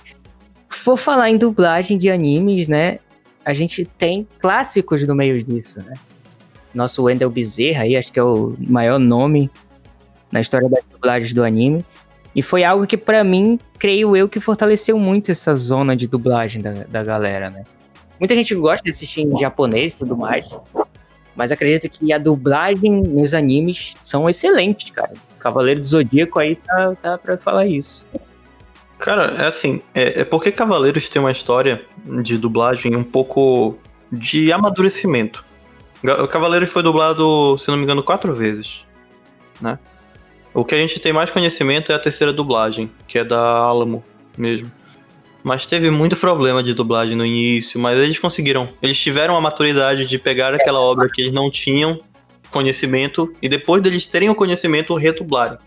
For 0.69 0.97
falar 0.97 1.29
em 1.29 1.37
dublagem 1.37 1.97
de 1.97 2.09
animes, 2.09 2.67
né? 2.67 2.99
A 3.45 3.53
gente 3.53 3.85
tem 3.85 4.27
clássicos 4.39 5.05
no 5.05 5.13
meio 5.13 5.43
disso, 5.43 5.81
né? 5.81 5.93
Nosso 6.73 7.03
Wendell 7.03 7.29
Bezerra 7.29 7.83
aí, 7.83 7.95
acho 7.95 8.11
que 8.11 8.19
é 8.19 8.23
o 8.23 8.55
maior 8.57 8.97
nome 8.97 9.51
na 10.31 10.41
história 10.41 10.67
das 10.67 10.83
dublagens 10.91 11.33
do 11.33 11.43
anime. 11.43 11.85
E 12.35 12.41
foi 12.41 12.63
algo 12.63 12.87
que, 12.87 12.97
para 12.97 13.23
mim, 13.23 13.59
creio 13.77 14.15
eu, 14.15 14.27
que 14.27 14.39
fortaleceu 14.39 14.97
muito 14.97 15.31
essa 15.31 15.55
zona 15.55 15.95
de 15.95 16.07
dublagem 16.07 16.61
da, 16.61 16.71
da 16.87 17.03
galera, 17.03 17.49
né? 17.49 17.63
Muita 18.19 18.35
gente 18.35 18.55
gosta 18.55 18.83
de 18.83 18.89
assistir 18.89 19.21
em 19.21 19.37
japonês 19.37 19.95
e 19.95 19.99
tudo 19.99 20.17
mais. 20.17 20.47
Mas 21.35 21.51
acredito 21.51 21.89
que 21.89 22.13
a 22.13 22.17
dublagem 22.17 23.01
nos 23.01 23.33
animes 23.33 23.95
são 23.99 24.29
excelentes, 24.29 24.91
cara. 24.91 25.13
Cavaleiro 25.39 25.79
do 25.79 25.85
Zodíaco 25.85 26.39
aí 26.39 26.55
tá, 26.55 26.95
tá 27.01 27.17
pra 27.17 27.37
falar 27.37 27.65
isso. 27.65 28.05
Cara, 28.97 29.43
é 29.43 29.47
assim, 29.47 29.81
é, 29.93 30.21
é 30.21 30.23
porque 30.23 30.51
Cavaleiros 30.51 31.09
tem 31.09 31.21
uma 31.21 31.31
história 31.31 31.81
de 32.21 32.37
dublagem 32.37 32.95
um 32.95 33.03
pouco 33.03 33.77
de 34.11 34.51
amadurecimento. 34.51 35.43
O 36.03 36.27
Cavaleiros 36.27 36.69
foi 36.69 36.83
dublado, 36.83 37.57
se 37.57 37.67
não 37.67 37.77
me 37.77 37.83
engano, 37.83 38.03
quatro 38.03 38.33
vezes, 38.33 38.85
né? 39.59 39.77
O 40.53 40.63
que 40.63 40.75
a 40.75 40.77
gente 40.77 40.99
tem 40.99 41.11
mais 41.11 41.31
conhecimento 41.31 41.91
é 41.91 41.95
a 41.95 41.99
terceira 41.99 42.31
dublagem, 42.31 42.91
que 43.07 43.17
é 43.17 43.23
da 43.23 43.39
Alamo 43.39 44.03
mesmo. 44.37 44.71
Mas 45.43 45.65
teve 45.65 45.89
muito 45.89 46.15
problema 46.15 46.61
de 46.61 46.73
dublagem 46.73 47.17
no 47.17 47.25
início, 47.25 47.79
mas 47.79 47.99
eles 47.99 48.19
conseguiram. 48.19 48.69
Eles 48.81 48.97
tiveram 48.97 49.35
a 49.35 49.41
maturidade 49.41 50.05
de 50.05 50.17
pegar 50.17 50.53
aquela 50.53 50.79
obra 50.79 51.09
que 51.09 51.21
eles 51.21 51.33
não 51.33 51.49
tinham 51.49 51.99
conhecimento 52.51 53.33
e 53.41 53.49
depois 53.49 53.81
deles 53.81 54.05
terem 54.05 54.29
o 54.29 54.35
conhecimento, 54.35 54.93
redublarem. 54.93 55.57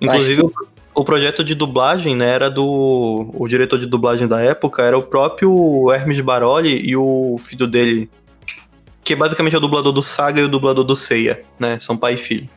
Inclusive, 0.00 0.42
que... 0.42 0.54
o 0.94 1.04
projeto 1.04 1.42
de 1.44 1.54
dublagem, 1.54 2.14
né, 2.14 2.28
era 2.28 2.50
do. 2.50 3.30
O 3.32 3.46
diretor 3.48 3.78
de 3.78 3.86
dublagem 3.86 4.26
da 4.26 4.40
época 4.42 4.82
era 4.82 4.98
o 4.98 5.02
próprio 5.02 5.90
Hermes 5.90 6.20
Baroli 6.20 6.82
e 6.84 6.96
o 6.96 7.38
filho 7.38 7.66
dele, 7.66 8.10
que 9.02 9.14
é 9.14 9.16
basicamente 9.16 9.54
é 9.54 9.58
o 9.58 9.60
dublador 9.60 9.92
do 9.92 10.02
Saga 10.02 10.40
e 10.40 10.44
o 10.44 10.48
dublador 10.48 10.84
do 10.84 10.96
Seiya, 10.96 11.40
né? 11.58 11.78
São 11.80 11.96
pai 11.96 12.14
e 12.14 12.18
filho. 12.18 12.48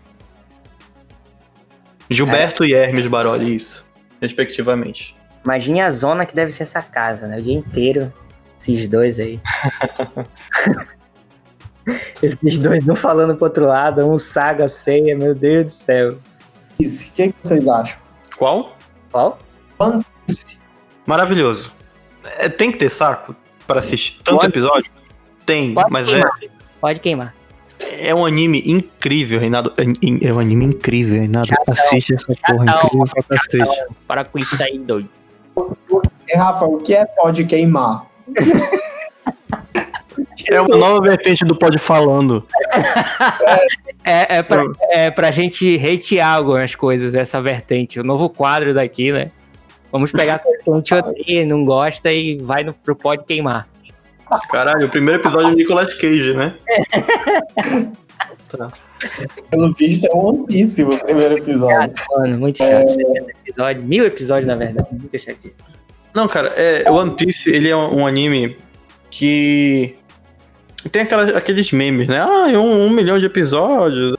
Gilberto 2.09 2.63
é. 2.63 2.67
e 2.67 2.73
Hermes 2.73 3.07
Baroli, 3.07 3.55
isso, 3.55 3.85
respectivamente. 4.21 5.15
Imagine 5.43 5.81
a 5.81 5.91
zona 5.91 6.25
que 6.25 6.35
deve 6.35 6.51
ser 6.51 6.63
essa 6.63 6.81
casa, 6.81 7.27
né? 7.27 7.39
O 7.39 7.41
dia 7.41 7.53
inteiro, 7.53 8.11
esses 8.59 8.87
dois 8.87 9.19
aí. 9.19 9.39
esses 12.21 12.57
dois 12.57 12.87
um 12.87 12.95
falando 12.95 13.35
pro 13.35 13.45
outro 13.45 13.65
lado, 13.65 14.05
um 14.05 14.17
saga 14.17 14.67
ceia, 14.67 15.17
meu 15.17 15.33
Deus 15.33 15.65
do 15.65 15.71
céu. 15.71 16.19
Isso, 16.79 17.07
o 17.07 17.11
que, 17.11 17.21
é 17.23 17.27
que 17.29 17.35
vocês 17.41 17.67
acham? 17.67 17.97
Qual? 18.37 18.77
Qual? 19.11 19.39
One 19.77 20.05
Piece. 20.25 20.59
Maravilhoso. 21.05 21.71
É, 22.37 22.49
tem 22.49 22.71
que 22.71 22.77
ter 22.77 22.89
saco 22.89 23.35
para 23.65 23.79
assistir 23.79 24.21
tanto 24.23 24.39
One 24.39 24.47
episódio? 24.47 24.91
Tem, 25.45 25.73
Pode 25.73 25.91
mas 25.91 26.07
queimar. 26.07 26.31
é. 26.43 26.47
Pode 26.79 26.99
queimar. 26.99 27.35
É 27.79 28.13
um 28.13 28.25
anime 28.25 28.61
incrível, 28.65 29.39
Reinaldo. 29.39 29.73
É, 30.21 30.33
um 30.33 30.39
anime 30.39 30.65
incrível, 30.65 31.19
Reinaldo. 31.19 31.49
Chatão, 31.49 31.73
Assiste 31.73 32.13
essa 32.13 32.33
porra, 32.47 32.65
incrível 32.65 33.07
pra 33.07 33.23
cacete. 33.23 33.85
Para 34.07 34.25
com 34.25 34.39
isso 34.39 34.61
aí, 34.61 34.77
doido. 34.77 35.09
Rafa, 36.35 36.65
o 36.65 36.77
que 36.77 36.93
é 36.93 37.05
pode 37.05 37.45
queimar? 37.45 38.05
É 40.49 40.61
uma 40.61 40.77
nova 40.77 41.01
vertente 41.01 41.45
do 41.45 41.55
Pode 41.55 41.77
Falando. 41.77 42.45
É, 44.03 44.37
é, 44.37 44.43
pra, 44.43 44.63
é 44.89 45.11
pra 45.11 45.31
gente 45.31 45.77
hatear 45.77 46.35
algumas 46.35 46.73
coisas, 46.73 47.13
essa 47.13 47.41
vertente. 47.41 47.99
O 47.99 48.03
novo 48.03 48.29
quadro 48.29 48.73
daqui, 48.73 49.11
né? 49.11 49.31
Vamos 49.91 50.11
pegar 50.11 50.39
coisas 50.39 50.63
que 50.63 50.71
a 50.71 50.73
gente 50.73 50.93
odeia, 50.93 51.45
não 51.45 51.63
gosta 51.65 52.11
e 52.11 52.37
vai 52.37 52.63
no, 52.63 52.73
pro 52.73 52.95
Pode 52.95 53.23
Queimar. 53.25 53.67
Caralho, 54.49 54.87
o 54.87 54.89
primeiro 54.89 55.21
episódio 55.21 55.51
é 55.51 55.55
Nicolas 55.55 55.93
Cage, 55.93 56.33
né? 56.33 56.55
tá. 58.49 58.71
Pelo 59.49 59.73
visto 59.73 60.05
é 60.05 60.11
One 60.11 60.45
Piece 60.45 60.83
o 60.83 60.97
primeiro 60.99 61.37
episódio. 61.37 61.93
mano, 62.11 62.37
muito 62.37 62.57
chato. 62.57 62.89
É... 62.89 63.49
Episódio, 63.49 63.83
mil 63.83 64.05
episódios, 64.05 64.47
na 64.47 64.55
verdade. 64.55 64.87
Muito 64.91 65.17
chatíssimo. 65.17 65.65
Não, 66.13 66.27
cara, 66.27 66.49
é, 66.49 66.89
One 66.89 67.11
Piece, 67.11 67.49
ele 67.49 67.69
é 67.69 67.75
um, 67.75 68.05
anime 68.05 68.57
que 69.09 69.95
tem 70.91 71.03
aquelas, 71.03 71.35
aqueles 71.35 71.71
memes, 71.71 72.07
né? 72.07 72.19
Ah, 72.19 72.47
um, 72.47 72.85
um 72.85 72.89
milhão 72.89 73.17
de 73.19 73.25
episódios. 73.25 74.17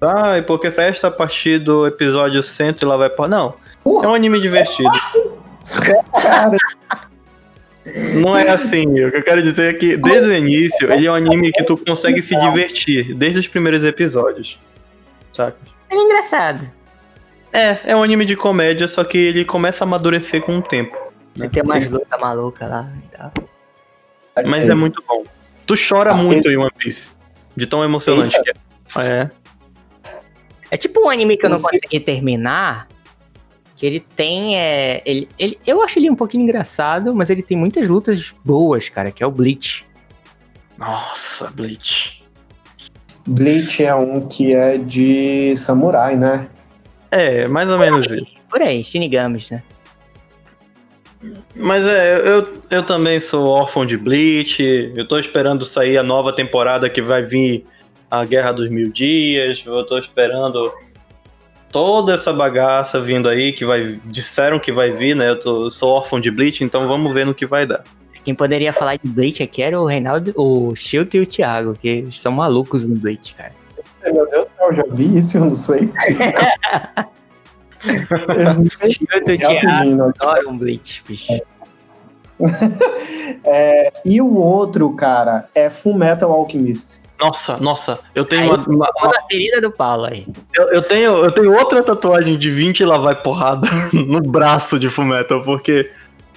Ah, 0.00 0.38
e 0.38 0.42
porque 0.42 0.70
festa 0.70 1.08
a 1.08 1.10
partir 1.10 1.58
do 1.58 1.86
episódio 1.86 2.42
100 2.42 2.76
e 2.82 2.84
lá 2.84 2.96
vai 2.96 3.08
pra... 3.08 3.28
Não, 3.28 3.54
é 3.84 4.06
um 4.06 4.14
anime 4.14 4.40
divertido. 4.40 4.90
Cara... 6.12 6.56
Não 8.22 8.36
é 8.36 8.48
assim. 8.48 8.86
O 9.04 9.10
que 9.10 9.18
eu 9.18 9.22
quero 9.22 9.42
dizer 9.42 9.74
é 9.74 9.78
que, 9.78 9.96
desde 9.96 10.28
o 10.28 10.34
início, 10.34 10.92
ele 10.92 11.06
é 11.06 11.12
um 11.12 11.14
anime 11.14 11.52
que 11.52 11.62
tu 11.62 11.76
consegue 11.76 12.20
se 12.22 12.38
divertir, 12.38 13.14
desde 13.14 13.40
os 13.40 13.48
primeiros 13.48 13.84
episódios. 13.84 14.58
Saca? 15.32 15.56
Ele 15.90 16.00
é 16.00 16.04
engraçado. 16.04 16.70
É, 17.52 17.78
é 17.84 17.96
um 17.96 18.02
anime 18.02 18.24
de 18.24 18.36
comédia, 18.36 18.88
só 18.88 19.04
que 19.04 19.16
ele 19.16 19.44
começa 19.44 19.84
a 19.84 19.86
amadurecer 19.86 20.42
com 20.42 20.58
o 20.58 20.62
tempo. 20.62 20.96
Né? 21.36 21.48
Tem 21.48 21.62
umas 21.62 21.90
luta 21.90 22.18
maluca 22.18 22.66
lá 22.66 22.90
e 23.04 23.16
tal. 23.16 23.32
Mas 24.44 24.68
é 24.68 24.74
muito 24.74 25.02
bom. 25.06 25.24
Tu 25.66 25.74
chora 25.88 26.10
ah, 26.10 26.14
muito 26.14 26.50
em 26.50 26.56
One 26.56 26.70
Piece. 26.76 27.16
De 27.56 27.66
tão 27.66 27.82
emocionante 27.82 28.36
que 28.42 28.50
é. 28.50 28.54
É. 28.98 29.30
É 30.70 30.76
tipo 30.76 31.00
um 31.00 31.08
anime 31.08 31.36
que 31.36 31.46
eu 31.46 31.50
não 31.50 31.60
consegui 31.60 32.00
terminar, 32.00 32.88
que 33.76 33.84
ele 33.84 34.00
tem. 34.00 34.58
É, 34.58 35.02
ele, 35.04 35.28
ele, 35.38 35.58
eu 35.66 35.82
acho 35.82 35.98
ele 35.98 36.10
um 36.10 36.16
pouquinho 36.16 36.42
engraçado, 36.42 37.14
mas 37.14 37.28
ele 37.28 37.42
tem 37.42 37.56
muitas 37.56 37.86
lutas 37.88 38.34
boas, 38.44 38.88
cara, 38.88 39.12
que 39.12 39.22
é 39.22 39.26
o 39.26 39.30
Bleach. 39.30 39.84
Nossa, 40.78 41.50
Bleach. 41.50 42.24
Bleach 43.26 43.84
é 43.84 43.94
um 43.94 44.26
que 44.26 44.54
é 44.54 44.78
de 44.78 45.54
samurai, 45.56 46.16
né? 46.16 46.48
É, 47.10 47.46
mais 47.46 47.68
ou 47.68 47.78
menos 47.78 48.10
isso. 48.10 48.36
Por 48.48 48.62
aí, 48.62 48.82
Shinigamis, 48.82 49.50
né? 49.50 49.62
Mas 51.56 51.86
é, 51.86 52.18
eu, 52.18 52.62
eu 52.70 52.82
também 52.82 53.18
sou 53.20 53.46
órfão 53.46 53.84
de 53.84 53.96
Bleach. 53.96 54.62
Eu 54.94 55.06
tô 55.06 55.18
esperando 55.18 55.64
sair 55.64 55.98
a 55.98 56.02
nova 56.02 56.32
temporada 56.32 56.88
que 56.88 57.02
vai 57.02 57.22
vir 57.22 57.64
a 58.10 58.24
Guerra 58.24 58.52
dos 58.52 58.68
Mil 58.68 58.90
Dias. 58.90 59.62
Eu 59.66 59.84
tô 59.84 59.98
esperando 59.98 60.72
toda 61.76 62.14
essa 62.14 62.32
bagaça 62.32 62.98
vindo 62.98 63.28
aí 63.28 63.52
que 63.52 63.62
vai. 63.62 64.00
Disseram 64.06 64.58
que 64.58 64.72
vai 64.72 64.92
vir, 64.92 65.14
né? 65.14 65.28
Eu, 65.28 65.38
tô, 65.38 65.64
eu 65.64 65.70
sou 65.70 65.90
órfão 65.90 66.18
de 66.18 66.30
Bleach, 66.30 66.64
então 66.64 66.88
vamos 66.88 67.12
ver 67.12 67.26
no 67.26 67.34
que 67.34 67.44
vai 67.44 67.66
dar. 67.66 67.84
Quem 68.24 68.34
poderia 68.34 68.72
falar 68.72 68.96
de 68.96 69.06
Bleach 69.06 69.42
aqui 69.42 69.60
era 69.60 69.78
o 69.78 69.84
Reinaldo, 69.84 70.32
o 70.34 70.74
Shield 70.74 71.14
e 71.14 71.20
o 71.20 71.26
Thiago, 71.26 71.74
que 71.74 72.08
são 72.12 72.32
malucos 72.32 72.88
no 72.88 72.96
Bleach, 72.96 73.34
cara. 73.34 73.52
Meu 74.04 74.26
Deus 74.30 74.46
do 74.46 74.50
céu, 74.56 74.68
eu 74.68 74.72
já 74.72 74.84
vi 74.90 75.18
isso, 75.18 75.36
eu 75.36 75.44
não 75.44 75.54
sei. 75.54 75.90
Shield 78.90 79.30
e 79.30 79.34
o 79.34 79.38
Thiago 79.38 80.02
adoram 80.02 80.56
Bleach, 80.56 81.04
bicho. 81.06 81.38
É, 83.44 83.92
e 84.04 84.20
o 84.20 84.34
outro, 84.34 84.90
cara, 84.94 85.48
é 85.54 85.70
Full 85.70 85.94
Metal 85.94 86.30
Alchemist. 86.30 87.00
Nossa, 87.18 87.56
nossa, 87.56 87.98
eu 88.14 88.24
tenho 88.24 88.42
Aí, 88.42 88.48
uma, 88.50 88.66
uma- 88.66 88.92
Toda 88.92 89.18
a 89.18 89.22
ferida 89.22 89.60
do 89.60 89.70
Paulo 89.70 90.04
aí. 90.04 90.26
eu, 90.54 90.64
eu 90.70 90.82
tenho 90.82 91.16
eu 91.24 91.32
tenho 91.32 91.52
outra 91.56 91.82
tatuagem 91.82 92.36
de 92.38 92.50
20 92.50 92.84
lá 92.84 92.98
vai 92.98 93.14
porrada 93.14 93.66
no 93.92 94.20
braço 94.20 94.78
de 94.78 94.88
Fullmetal, 94.90 95.42
porque 95.42 95.90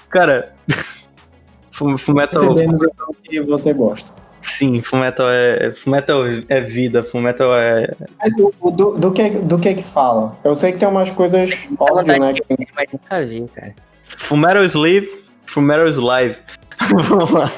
cara, 0.10 0.54
Fu- 1.72 1.98
Fullmetal 1.98 2.48
Percebemos 2.54 2.82
então 2.84 3.16
que 3.24 3.42
você 3.42 3.74
gosta. 3.74 4.10
sim, 4.40 4.82
Fullmetal 4.82 5.28
é 5.30 5.74
Fullmetal 5.74 6.22
é 6.48 6.62
vida, 6.62 7.04
Fullmetal 7.04 7.54
é 7.56 7.90
Mas 8.18 8.36
do, 8.38 8.54
do, 8.72 8.92
do 8.98 9.12
que, 9.12 9.30
do 9.32 9.60
que 9.60 9.74
que 9.76 9.84
fala? 9.84 10.38
Eu 10.44 10.56
sei 10.56 10.72
que 10.72 10.78
tem 10.80 10.88
umas 10.88 11.12
coisas 11.12 11.50
óbvias, 11.78 12.20
né? 12.20 12.34
que- 12.34 12.68
Mas 12.76 12.92
nunca 12.94 13.26
vi, 13.26 13.46
cara. 13.54 13.76
Fullmetal 14.18 14.64
Slave, 14.64 15.10
Fullmetal 15.46 15.88
Slave. 15.90 16.36
Vamos 17.10 17.32
lá. 17.32 17.52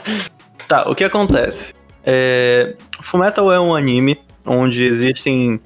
Tá, 0.68 0.90
o 0.90 0.96
que 0.96 1.04
acontece? 1.04 1.74
É, 2.06 2.76
Fullmetal 3.02 3.52
é 3.52 3.60
um 3.60 3.76
anime 3.76 4.20
onde 4.46 4.86
existem 4.86 5.60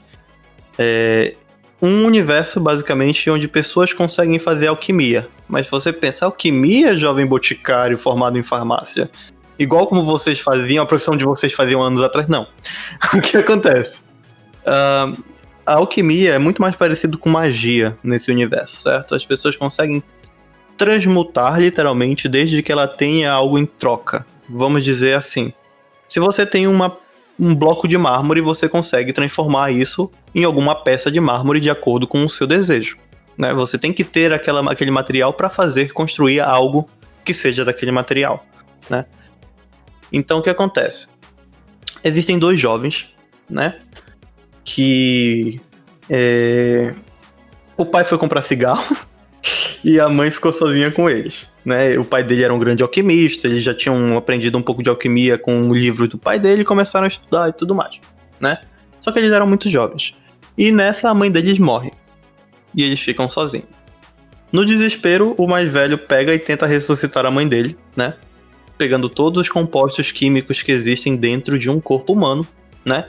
é, 0.77 1.33
um 1.81 2.05
universo, 2.05 2.59
basicamente, 2.59 3.29
onde 3.29 3.47
pessoas 3.47 3.93
conseguem 3.93 4.39
fazer 4.39 4.67
alquimia. 4.67 5.27
Mas 5.47 5.67
se 5.67 5.71
você 5.71 5.93
pensa, 5.93 6.25
alquimia, 6.25 6.97
jovem 6.97 7.25
boticário 7.25 7.97
formado 7.97 8.37
em 8.37 8.43
farmácia, 8.43 9.09
igual 9.57 9.87
como 9.87 10.03
vocês 10.03 10.39
faziam, 10.39 10.83
a 10.83 10.87
profissão 10.87 11.15
de 11.15 11.23
vocês 11.23 11.53
faziam 11.53 11.81
anos 11.81 12.03
atrás, 12.03 12.27
não. 12.27 12.47
o 13.13 13.21
que 13.21 13.37
acontece? 13.37 14.01
Ah, 14.65 15.13
a 15.65 15.73
alquimia 15.75 16.33
é 16.33 16.39
muito 16.39 16.61
mais 16.61 16.75
parecido 16.75 17.17
com 17.17 17.29
magia 17.29 17.97
nesse 18.03 18.31
universo, 18.31 18.81
certo? 18.81 19.15
As 19.15 19.25
pessoas 19.25 19.55
conseguem 19.55 20.03
transmutar, 20.77 21.59
literalmente, 21.59 22.27
desde 22.27 22.61
que 22.61 22.71
ela 22.71 22.87
tenha 22.87 23.31
algo 23.31 23.57
em 23.57 23.65
troca. 23.65 24.25
Vamos 24.49 24.83
dizer 24.83 25.15
assim. 25.15 25.53
Se 26.15 26.19
você 26.21 26.45
tem 26.45 26.65
uma, 26.65 26.97
um 27.37 27.53
bloco 27.53 27.89
de 27.89 27.97
mármore, 27.97 28.39
você 28.39 28.69
consegue 28.69 29.11
transformar 29.11 29.71
isso 29.71 30.09
em 30.33 30.45
alguma 30.45 30.73
peça 30.73 31.11
de 31.11 31.19
mármore 31.19 31.59
de 31.59 31.69
acordo 31.69 32.07
com 32.07 32.23
o 32.23 32.29
seu 32.29 32.47
desejo. 32.47 32.97
Né? 33.37 33.53
Você 33.53 33.77
tem 33.77 33.91
que 33.91 34.01
ter 34.05 34.31
aquela, 34.31 34.71
aquele 34.71 34.91
material 34.91 35.33
para 35.33 35.49
fazer 35.49 35.91
construir 35.91 36.39
algo 36.39 36.89
que 37.25 37.33
seja 37.33 37.65
daquele 37.65 37.91
material. 37.91 38.45
Né? 38.89 39.05
Então 40.09 40.39
o 40.39 40.41
que 40.41 40.49
acontece? 40.49 41.07
Existem 42.01 42.39
dois 42.39 42.57
jovens, 42.57 43.13
né? 43.49 43.81
Que 44.63 45.59
é, 46.09 46.95
o 47.75 47.85
pai 47.85 48.05
foi 48.05 48.17
comprar 48.17 48.41
cigarro 48.43 48.95
e 49.83 49.99
a 49.99 50.07
mãe 50.07 50.31
ficou 50.31 50.53
sozinha 50.53 50.89
com 50.91 51.09
eles. 51.09 51.45
Né? 51.65 51.97
O 51.97 52.05
pai 52.05 52.23
dele 52.23 52.43
era 52.43 52.53
um 52.53 52.59
grande 52.59 52.83
alquimista, 52.83 53.47
eles 53.47 53.63
já 53.63 53.73
tinham 53.73 54.15
aprendido 54.15 54.57
um 54.57 54.61
pouco 54.61 54.83
de 54.83 54.89
alquimia 54.89 55.37
com 55.37 55.69
o 55.69 55.73
livro 55.73 56.07
do 56.07 56.17
pai 56.17 56.39
dele 56.39 56.61
e 56.61 56.65
começaram 56.65 57.05
a 57.05 57.07
estudar 57.07 57.49
e 57.49 57.53
tudo 57.53 57.73
mais. 57.73 57.99
Né? 58.39 58.59
Só 59.01 59.11
que 59.11 59.19
eles 59.19 59.31
eram 59.31 59.47
muito 59.47 59.69
jovens. 59.69 60.13
E 60.57 60.71
nessa 60.71 61.09
a 61.09 61.13
mãe 61.13 61.31
deles 61.31 61.57
morre. 61.57 61.91
E 62.73 62.83
eles 62.83 62.99
ficam 62.99 63.27
sozinhos. 63.27 63.67
No 64.51 64.65
desespero, 64.65 65.33
o 65.37 65.47
mais 65.47 65.69
velho 65.69 65.97
pega 65.97 66.33
e 66.33 66.39
tenta 66.39 66.65
ressuscitar 66.65 67.25
a 67.25 67.31
mãe 67.31 67.47
dele, 67.47 67.77
né? 67.95 68.13
Pegando 68.77 69.09
todos 69.09 69.41
os 69.41 69.49
compostos 69.49 70.11
químicos 70.11 70.61
que 70.61 70.71
existem 70.71 71.15
dentro 71.15 71.57
de 71.57 71.69
um 71.69 71.81
corpo 71.81 72.13
humano, 72.13 72.47
né? 72.85 73.05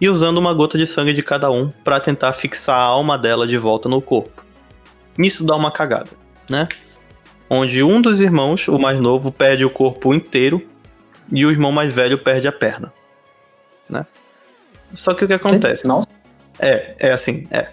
E 0.00 0.08
usando 0.08 0.38
uma 0.38 0.54
gota 0.54 0.78
de 0.78 0.86
sangue 0.86 1.12
de 1.12 1.22
cada 1.22 1.50
um 1.50 1.68
para 1.84 2.00
tentar 2.00 2.32
fixar 2.32 2.76
a 2.76 2.82
alma 2.82 3.18
dela 3.18 3.46
de 3.46 3.58
volta 3.58 3.88
no 3.88 4.00
corpo. 4.00 4.44
Nisso 5.16 5.44
dá 5.44 5.54
uma 5.54 5.70
cagada, 5.70 6.10
né? 6.48 6.68
Onde 7.50 7.82
um 7.82 8.00
dos 8.00 8.20
irmãos, 8.20 8.68
o 8.68 8.78
mais 8.78 9.00
novo, 9.00 9.32
perde 9.32 9.64
o 9.64 9.70
corpo 9.70 10.12
inteiro 10.12 10.66
e 11.32 11.44
o 11.46 11.50
irmão 11.50 11.72
mais 11.72 11.92
velho 11.92 12.18
perde 12.18 12.46
a 12.46 12.52
perna, 12.52 12.92
né? 13.88 14.04
Só 14.94 15.14
que 15.14 15.24
o 15.24 15.28
que 15.28 15.34
acontece? 15.34 15.86
É, 16.58 16.94
é 16.98 17.12
assim, 17.12 17.46
é. 17.50 17.68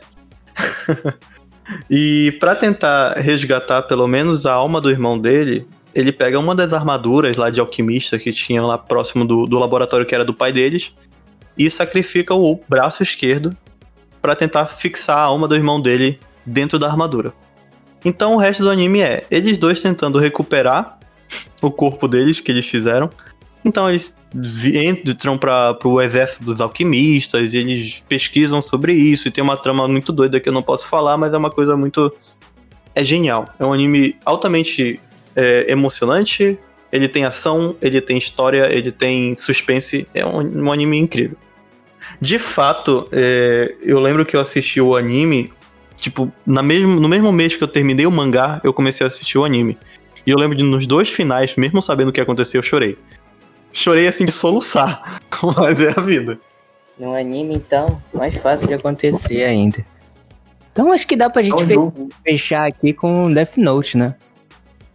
e 1.90 2.36
pra 2.40 2.56
tentar 2.56 3.14
resgatar 3.20 3.84
pelo 3.84 4.08
menos 4.08 4.46
a 4.46 4.54
alma 4.54 4.80
do 4.80 4.90
irmão 4.90 5.20
dele, 5.20 5.68
ele 5.94 6.12
pega 6.12 6.38
uma 6.40 6.54
das 6.54 6.74
armaduras 6.74 7.36
lá 7.38 7.50
de 7.50 7.60
alquimista 7.60 8.20
que 8.20 8.32
tinha 8.32 8.62
lá 8.62 8.78
próximo 8.78 9.26
do, 9.26 9.46
do 9.46 9.58
laboratório 9.58 10.06
que 10.06 10.14
era 10.14 10.26
do 10.26 10.34
pai 10.34 10.52
deles 10.52 10.94
e 11.58 11.70
sacrifica 11.70 12.34
o 12.34 12.62
braço 12.68 13.02
esquerdo 13.02 13.56
pra 14.22 14.36
tentar 14.36 14.66
fixar 14.66 15.18
a 15.18 15.22
alma 15.22 15.48
do 15.48 15.56
irmão 15.56 15.82
dele 15.82 16.20
dentro 16.46 16.78
da 16.78 16.88
armadura. 16.88 17.34
Então 18.06 18.36
o 18.36 18.38
resto 18.38 18.64
do 18.64 18.70
anime 18.70 19.02
é 19.02 19.26
eles 19.32 19.58
dois 19.58 19.82
tentando 19.82 20.20
recuperar 20.20 21.00
o 21.62 21.72
corpo 21.72 22.08
deles 22.08 22.40
que 22.40 22.52
eles 22.52 22.68
fizeram. 22.68 23.10
Então 23.66 23.90
eles 23.90 24.16
entram 24.64 25.38
para 25.38 25.76
o 25.84 26.00
exército 26.00 26.46
dos 26.46 26.62
alquimistas 26.62 27.54
e 27.54 27.58
eles 27.58 28.04
pesquisam 28.08 28.62
sobre 28.62 28.94
isso 28.94 29.28
e 29.28 29.32
tem 29.32 29.44
uma 29.44 29.58
trama 29.58 29.88
muito 29.88 30.14
doida 30.14 30.40
que 30.40 30.48
eu 30.48 30.54
não 30.54 30.62
posso 30.62 30.88
falar, 30.88 31.18
mas 31.18 31.34
é 31.34 31.38
uma 31.38 31.50
coisa 31.50 31.76
muito 31.76 32.14
é 32.94 33.04
genial. 33.04 33.50
É 33.60 33.66
um 33.66 33.74
anime 33.74 34.16
altamente 34.24 35.00
é, 35.36 35.66
emocionante. 35.70 36.58
Ele 36.92 37.10
tem 37.10 37.26
ação, 37.26 37.76
ele 37.82 38.00
tem 38.00 38.18
história, 38.18 38.72
ele 38.72 38.92
tem 38.92 39.36
suspense. 39.36 40.08
É 40.14 40.26
um, 40.26 40.66
um 40.66 40.72
anime 40.72 40.98
incrível. 40.98 41.38
De 42.22 42.40
fato, 42.40 43.10
é, 43.12 43.76
eu 43.82 44.00
lembro 44.00 44.26
que 44.26 44.36
eu 44.36 44.40
assisti 44.40 44.80
o 44.80 44.96
anime, 44.96 45.52
tipo, 45.96 46.32
na 46.46 46.62
mesmo, 46.62 47.00
no 47.00 47.08
mesmo 47.08 47.32
mês 47.32 47.56
que 47.56 47.64
eu 47.64 47.68
terminei 47.68 48.06
o 48.06 48.12
mangá, 48.12 48.60
eu 48.64 48.74
comecei 48.74 49.06
a 49.06 49.08
assistir 49.08 49.38
o 49.38 49.46
anime. 49.46 49.78
E 50.26 50.32
eu 50.32 50.38
lembro 50.38 50.58
de 50.58 50.64
nos 50.64 50.88
dois 50.88 51.10
finais, 51.10 51.56
mesmo 51.56 51.82
sabendo 51.82 52.10
o 52.10 52.12
que 52.14 52.22
aconteceu, 52.22 52.60
eu 52.60 52.64
chorei. 52.64 52.98
Chorei 53.72 54.08
assim 54.08 54.26
de 54.26 54.32
soluçar, 54.32 55.22
mas 55.58 55.80
é 55.82 55.90
a 55.90 56.02
vida. 56.02 56.40
No 56.98 57.14
anime, 57.14 57.56
então, 57.56 58.02
mais 58.14 58.36
fácil 58.38 58.68
de 58.68 58.74
acontecer 58.74 59.44
ainda. 59.44 59.86
Então 60.72 60.92
acho 60.92 61.06
que 61.08 61.16
dá 61.16 61.30
pra 61.30 61.42
é 61.42 61.46
gente 61.46 61.64
um 61.64 61.68
fe- 61.68 61.74
jogo. 61.74 62.10
fechar 62.24 62.68
aqui 62.68 62.94
com 62.94 63.32
Death 63.32 63.58
Note, 63.58 63.98
né? 63.98 64.16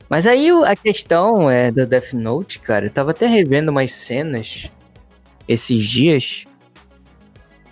Mas 0.08 0.26
aí 0.26 0.50
a 0.50 0.74
questão 0.74 1.48
é 1.50 1.70
do 1.70 1.86
Death 1.86 2.12
Note, 2.14 2.58
cara, 2.58 2.86
eu 2.86 2.90
tava 2.90 3.12
até 3.12 3.26
revendo 3.26 3.70
umas 3.70 3.92
cenas 3.92 4.68
esses 5.46 5.80
dias. 5.82 6.44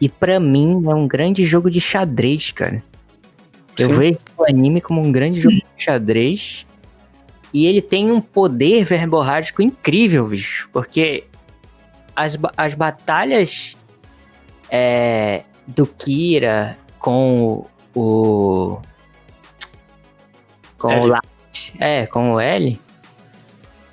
E 0.00 0.08
pra 0.08 0.38
mim 0.38 0.84
é 0.86 0.94
um 0.94 1.08
grande 1.08 1.42
jogo 1.42 1.70
de 1.70 1.80
xadrez, 1.80 2.52
cara. 2.52 2.82
Eu 3.78 3.90
Sim. 3.90 3.94
vejo 3.94 4.18
o 4.36 4.44
anime 4.44 4.80
como 4.80 5.00
um 5.00 5.12
grande 5.12 5.40
jogo 5.40 5.54
de 5.54 5.64
xadrez. 5.76 6.66
E 7.52 7.66
ele 7.66 7.80
tem 7.80 8.10
um 8.10 8.20
poder 8.20 8.84
verborrágico 8.84 9.62
incrível, 9.62 10.26
bicho. 10.26 10.68
Porque 10.72 11.24
as, 12.14 12.36
as 12.56 12.74
batalhas 12.74 13.76
é, 14.68 15.44
do 15.66 15.86
Kira 15.86 16.76
com 16.98 17.66
o. 17.94 18.80
Com 20.76 20.88
o 20.88 20.92
L. 20.92 21.06
Light, 21.06 21.74
é, 21.80 22.06
com 22.06 22.34
o 22.34 22.40
L, 22.40 22.78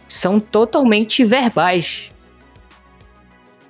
são 0.08 0.40
totalmente 0.40 1.24
verbais. 1.24 2.12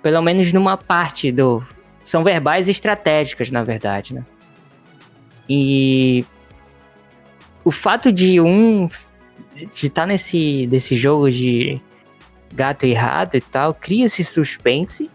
Pelo 0.01 0.21
menos 0.21 0.51
numa 0.53 0.77
parte 0.77 1.31
do. 1.31 1.65
São 2.03 2.23
verbais 2.23 2.69
estratégicas, 2.69 3.49
na 3.49 3.63
verdade, 3.63 4.13
né? 4.13 4.23
E 5.49 6.25
o 7.63 7.71
fato 7.71 8.11
de 8.11 8.39
um 8.39 8.89
de 9.73 9.87
estar 9.87 10.05
nesse 10.05 10.67
desse 10.67 10.95
jogo 10.95 11.31
de 11.31 11.79
gato 12.53 12.85
e 12.85 12.93
rato 12.93 13.37
e 13.37 13.41
tal, 13.41 13.73
cria 13.73 14.05
esse 14.05 14.23
suspense 14.23 15.09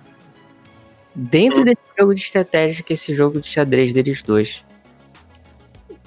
dentro 1.15 1.65
desse 1.65 1.83
jogo 1.99 2.15
de 2.15 2.21
estratégia 2.21 2.85
que 2.85 2.93
é 2.93 2.95
esse 2.95 3.15
jogo 3.15 3.41
de 3.41 3.49
xadrez 3.49 3.93
deles 3.93 4.23
dois. 4.23 4.65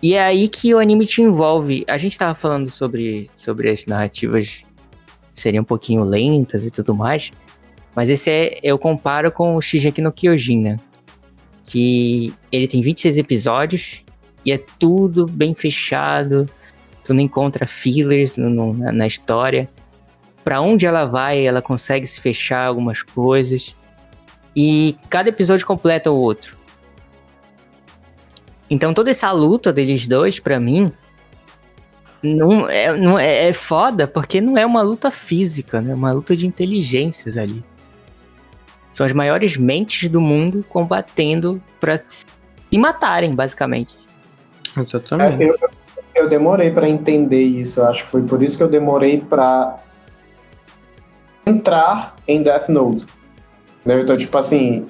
E 0.01 0.15
é 0.15 0.21
aí 0.21 0.49
que 0.49 0.73
o 0.75 0.79
anime 0.79 1.05
te 1.05 1.21
envolve. 1.21 1.85
A 1.87 1.97
gente 1.97 2.17
tava 2.17 2.35
falando 2.35 2.69
sobre, 2.69 3.29
sobre 3.33 3.69
as 3.69 3.85
narrativas 3.85 4.63
seriam 5.33 5.61
um 5.61 5.65
pouquinho 5.65 6.03
lentas 6.03 6.65
e 6.65 6.71
tudo 6.71 6.93
mais, 6.93 7.31
mas 7.95 8.09
esse 8.09 8.29
é, 8.29 8.59
eu 8.61 8.77
comparo 8.77 9.31
com 9.31 9.55
o 9.55 9.61
Shingeki 9.61 10.01
no 10.01 10.11
Kyojin, 10.11 10.59
né? 10.59 10.79
Que 11.63 12.33
ele 12.51 12.67
tem 12.67 12.81
26 12.81 13.17
episódios 13.17 14.02
E 14.45 14.51
é 14.51 14.57
tudo 14.79 15.25
bem 15.25 15.53
fechado. 15.53 16.49
Tu 17.03 17.13
não 17.13 17.21
encontra 17.21 17.67
fillers 17.67 18.37
no, 18.37 18.49
no, 18.49 18.73
na, 18.73 18.91
na 18.91 19.07
história. 19.07 19.69
Pra 20.43 20.61
onde 20.61 20.85
ela 20.85 21.05
vai, 21.05 21.45
ela 21.45 21.61
consegue 21.61 22.05
se 22.05 22.19
fechar 22.19 22.65
algumas 22.65 23.01
coisas. 23.01 23.75
E 24.55 24.97
cada 25.09 25.29
episódio 25.29 25.65
completa 25.65 26.11
o 26.11 26.15
outro. 26.15 26.57
Então 28.69 28.93
toda 28.93 29.11
essa 29.11 29.31
luta 29.31 29.71
deles 29.71 30.07
dois, 30.07 30.39
pra 30.39 30.59
mim, 30.59 30.91
não 32.21 32.69
é, 32.69 32.95
não 32.97 33.19
é, 33.19 33.49
é 33.49 33.53
foda 33.53 34.07
porque 34.07 34.39
não 34.39 34.57
é 34.57 34.65
uma 34.65 34.81
luta 34.81 35.11
física, 35.11 35.81
né? 35.81 35.91
É 35.91 35.95
uma 35.95 36.11
luta 36.11 36.35
de 36.35 36.47
inteligências 36.47 37.37
ali. 37.37 37.63
São 38.91 39.05
as 39.05 39.11
maiores 39.11 39.57
mentes 39.57 40.09
do 40.09 40.21
mundo 40.21 40.63
combatendo 40.69 41.61
pra 41.79 41.97
se 41.97 42.25
matarem, 42.77 43.33
basicamente. 43.33 43.97
Exatamente. 44.77 45.43
É, 45.43 45.49
eu, 45.49 45.55
eu 46.15 46.29
demorei 46.29 46.71
pra 46.71 46.87
entender 46.89 47.43
isso. 47.43 47.79
Eu 47.79 47.87
acho 47.87 48.03
que 48.03 48.09
foi 48.09 48.21
por 48.23 48.41
isso 48.41 48.57
que 48.57 48.63
eu 48.63 48.67
demorei 48.69 49.19
pra 49.21 49.77
entrar 51.45 52.15
em 52.27 52.41
Death 52.41 52.69
Note. 52.69 53.05
Né? 53.85 53.99
Então, 53.99 54.17
tipo 54.17 54.37
assim, 54.37 54.87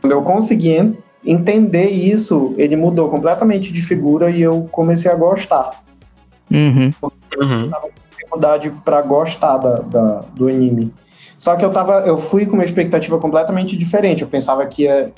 quando 0.00 0.12
eu 0.12 0.22
consegui 0.22 0.70
en- 0.76 0.96
entender 1.24 1.86
isso, 1.88 2.54
ele 2.56 2.76
mudou 2.76 3.08
completamente 3.08 3.72
de 3.72 3.82
figura 3.82 4.30
e 4.30 4.40
eu 4.40 4.68
comecei 4.70 5.10
a 5.10 5.14
gostar. 5.14 5.82
Uhum. 6.50 6.92
Uhum. 7.36 7.70
Dificuldade 8.10 8.70
pra 8.84 9.02
gostar 9.02 9.58
da, 9.58 9.80
da- 9.80 10.24
do 10.34 10.48
anime. 10.48 10.92
Só 11.36 11.56
que 11.56 11.64
eu 11.64 11.70
tava, 11.72 12.00
eu 12.00 12.16
fui 12.16 12.46
com 12.46 12.54
uma 12.54 12.64
expectativa 12.64 13.18
completamente 13.18 13.76
diferente. 13.76 14.22
Eu 14.22 14.28
pensava 14.28 14.64
que 14.66 14.82
ia, 14.84 15.12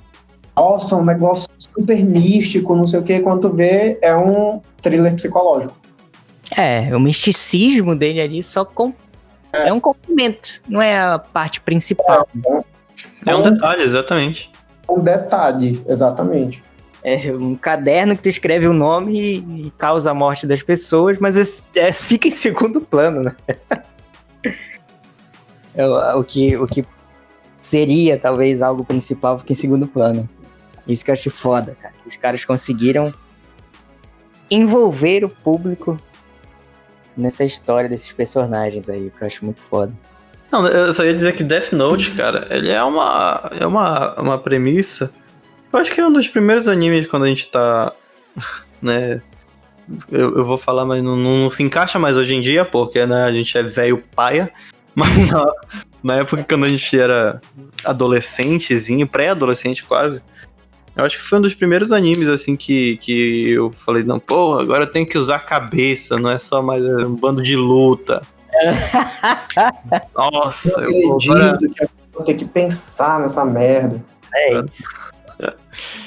nossa, 0.56 0.96
um 0.96 1.04
negócio 1.04 1.48
super 1.61 2.02
místico, 2.04 2.74
não 2.74 2.86
sei 2.86 3.00
o 3.00 3.02
que. 3.02 3.20
Quando 3.20 3.42
tu 3.42 3.50
vê, 3.50 3.98
é 4.02 4.16
um 4.16 4.61
thriller 4.80 5.14
psicológico. 5.14 5.76
É, 6.56 6.94
o 6.94 6.98
misticismo 6.98 7.94
dele 7.94 8.20
ali 8.20 8.42
só 8.42 8.64
com... 8.64 8.92
é. 9.52 9.72
um 9.72 9.78
complemento, 9.78 10.61
não 10.68 10.82
é 10.82 10.98
a 10.98 11.18
parte 11.18 11.61
principal. 11.61 12.28
É 13.24 13.36
um 13.36 13.42
detalhe, 13.42 13.82
exatamente. 13.82 14.50
Um 14.88 15.00
detalhe, 15.00 15.82
exatamente. 15.86 16.62
É 17.02 17.16
um 17.32 17.54
caderno 17.54 18.16
que 18.16 18.22
tu 18.22 18.28
escreve 18.28 18.66
o 18.66 18.72
nome 18.72 19.18
e, 19.18 19.66
e 19.66 19.70
causa 19.78 20.11
a 20.11 20.14
morte 20.14 20.46
das 20.46 20.62
pessoas, 20.62 21.18
mas 21.18 21.62
é, 21.74 21.92
fica 21.92 22.26
em 22.28 22.32
segundo 22.32 22.80
plano, 22.80 23.22
né? 23.22 23.36
É 25.72 25.86
o, 25.86 26.18
o 26.18 26.24
que, 26.24 26.56
o 26.56 26.66
que 26.66 26.84
seria 27.62 28.18
talvez 28.18 28.61
algo 28.61 28.84
principal 28.84 29.38
fica 29.38 29.52
em 29.52 29.54
segundo 29.54 29.86
plano. 29.86 30.28
Isso 30.86 31.04
que 31.04 31.10
eu 31.10 31.12
acho 31.12 31.30
foda, 31.30 31.76
cara. 31.80 31.94
Os 32.06 32.16
caras 32.16 32.44
conseguiram 32.44 33.12
envolver 34.50 35.24
o 35.24 35.28
público 35.28 35.98
nessa 37.16 37.44
história 37.44 37.88
desses 37.88 38.12
personagens 38.12 38.88
aí, 38.88 39.12
que 39.16 39.22
eu 39.22 39.26
acho 39.26 39.44
muito 39.44 39.60
foda. 39.60 39.92
Não, 40.50 40.66
eu 40.66 40.92
só 40.92 41.04
ia 41.04 41.14
dizer 41.14 41.34
que 41.36 41.44
Death 41.44 41.72
Note, 41.72 42.10
cara, 42.12 42.48
ele 42.50 42.70
é 42.70 42.82
uma, 42.82 43.50
é 43.58 43.66
uma, 43.66 44.20
uma 44.20 44.38
premissa. 44.38 45.10
Eu 45.72 45.78
acho 45.78 45.92
que 45.92 46.00
é 46.00 46.06
um 46.06 46.12
dos 46.12 46.26
primeiros 46.26 46.66
animes 46.66 47.06
quando 47.06 47.24
a 47.24 47.28
gente 47.28 47.48
tá. 47.48 47.92
né? 48.82 49.22
Eu, 50.10 50.38
eu 50.38 50.44
vou 50.44 50.58
falar, 50.58 50.84
mas 50.84 51.02
não, 51.02 51.16
não, 51.16 51.38
não 51.38 51.50
se 51.50 51.62
encaixa 51.62 51.98
mais 51.98 52.16
hoje 52.16 52.34
em 52.34 52.40
dia, 52.40 52.64
porque 52.64 53.06
né, 53.06 53.22
a 53.22 53.32
gente 53.32 53.56
é 53.56 53.62
velho 53.62 54.02
paia. 54.14 54.50
Mas 54.92 55.30
na, 55.30 55.46
na 56.02 56.16
época 56.16 56.44
quando 56.48 56.64
a 56.64 56.68
gente 56.68 56.98
era 56.98 57.40
adolescentezinho, 57.84 59.06
pré-adolescente 59.06 59.84
quase. 59.84 60.20
Eu 61.01 61.07
acho 61.07 61.16
que 61.18 61.24
foi 61.24 61.38
um 61.38 61.42
dos 61.42 61.55
primeiros 61.55 61.92
animes, 61.92 62.28
assim, 62.28 62.55
que, 62.57 62.96
que 62.98 63.51
eu 63.53 63.70
falei, 63.70 64.03
não, 64.03 64.18
pô, 64.20 64.59
agora 64.59 64.84
eu 64.84 64.86
tenho 64.86 65.07
que 65.07 65.16
usar 65.16 65.36
a 65.36 65.40
cabeça, 65.40 66.16
não 66.18 66.30
é 66.30 66.38
só 66.38 66.61
mais 66.62 66.84
um 66.84 67.14
bando 67.14 67.42
de 67.42 67.57
luta. 67.57 68.20
Nossa, 70.14 70.68
Eu 70.68 70.90
eu, 70.90 71.14
acredito 71.14 71.32
agora, 71.32 71.59
que 71.59 71.84
eu 71.84 71.88
vou 72.12 72.22
ter 72.24 72.34
que 72.34 72.44
pensar 72.44 73.18
nessa 73.20 73.44
merda. 73.44 74.05
É 74.34 74.61
isso. 74.61 74.82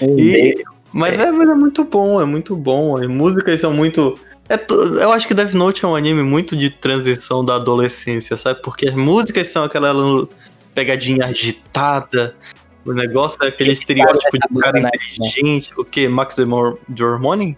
E- 0.02 0.64
mas, 0.91 1.20
é, 1.20 1.32
mas 1.32 1.50
é 1.50 1.56
muito 1.56 1.84
bom, 1.84 2.22
é 2.22 2.26
muito 2.26 2.56
bom. 2.56 2.96
As 2.98 3.08
músicas 3.08 3.60
são 3.60 3.74
muito. 3.74 4.20
é 4.48 4.58
tu- 4.58 5.00
eu 5.00 5.12
acho 5.12 5.28
que 5.28 5.34
Death 5.34 5.54
Note 5.54 5.84
é 5.84 5.88
um 5.88 5.96
anime 5.96 6.22
muito 6.22 6.56
de 6.56 6.70
transição 6.70 7.44
da 7.44 7.56
adolescência, 7.56 8.38
sabe? 8.38 8.62
Porque 8.62 8.89
as 8.89 8.96
músicas 8.96 9.48
são 9.50 9.64
aquela 9.64 10.28
pegadinha 10.76 11.26
agitada. 11.26 12.36
O 12.86 12.94
negócio 12.94 13.38
é 13.44 13.48
aquele 13.48 13.72
estereótipo 13.72 14.38
de 14.38 14.60
cara 14.60 14.82
tá 14.82 14.90
inteligente. 14.90 15.72
O 15.78 15.86
que? 15.86 16.08
Max 16.08 16.36
Demor- 16.36 16.78
Dormoni? 16.88 17.58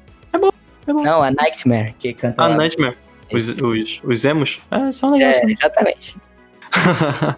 Não, 0.87 1.23
a 1.23 1.31
Nightmare 1.31 1.95
que 1.97 2.13
canta. 2.13 2.35
Ah, 2.37 2.47
lá. 2.47 2.57
Nightmare. 2.57 2.95
Os, 3.31 3.49
os, 3.49 4.01
os 4.03 4.25
emos? 4.25 4.59
É, 4.69 4.91
são 4.91 5.11
legais. 5.11 5.37
É, 5.37 5.45
exatamente. 5.45 6.15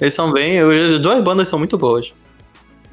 Eles 0.00 0.14
são 0.14 0.32
bem. 0.32 0.58
As 0.58 1.00
duas 1.00 1.22
bandas 1.22 1.46
são 1.48 1.58
muito 1.58 1.78
boas. 1.78 2.12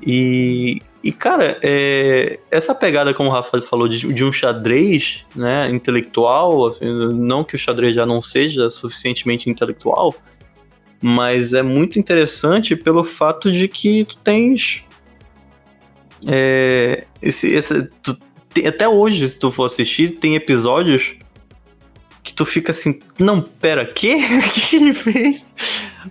E, 0.05 0.81
e 1.03 1.11
cara, 1.11 1.57
é, 1.63 2.39
essa 2.51 2.75
pegada, 2.75 3.13
como 3.15 3.29
o 3.29 3.31
Rafael 3.31 3.63
falou, 3.63 3.87
de, 3.87 4.07
de 4.07 4.23
um 4.23 4.31
xadrez 4.31 5.25
né, 5.35 5.69
intelectual, 5.71 6.67
assim, 6.67 6.85
não 6.85 7.43
que 7.43 7.55
o 7.55 7.57
xadrez 7.59 7.95
já 7.95 8.05
não 8.05 8.21
seja 8.21 8.69
suficientemente 8.69 9.49
intelectual, 9.49 10.13
mas 11.01 11.53
é 11.53 11.61
muito 11.61 11.97
interessante 11.99 12.75
pelo 12.75 13.03
fato 13.03 13.51
de 13.51 13.67
que 13.67 14.05
tu 14.05 14.17
tens. 14.17 14.83
é, 16.27 17.05
esse, 17.21 17.47
esse, 17.47 17.83
tu 18.03 18.17
tem- 18.53 18.67
até 18.67 18.87
hoje, 18.87 19.27
se 19.29 19.39
tu 19.39 19.49
for 19.51 19.65
assistir, 19.65 20.19
tem 20.19 20.35
episódios 20.35 21.15
que 22.23 22.33
tu 22.33 22.45
fica 22.45 22.71
assim, 22.71 22.99
não, 23.17 23.41
pera, 23.41 23.85
quê? 23.85 24.17
O 24.39 24.51
que 24.69 24.75
ele 24.75 24.93
fez? 24.93 25.45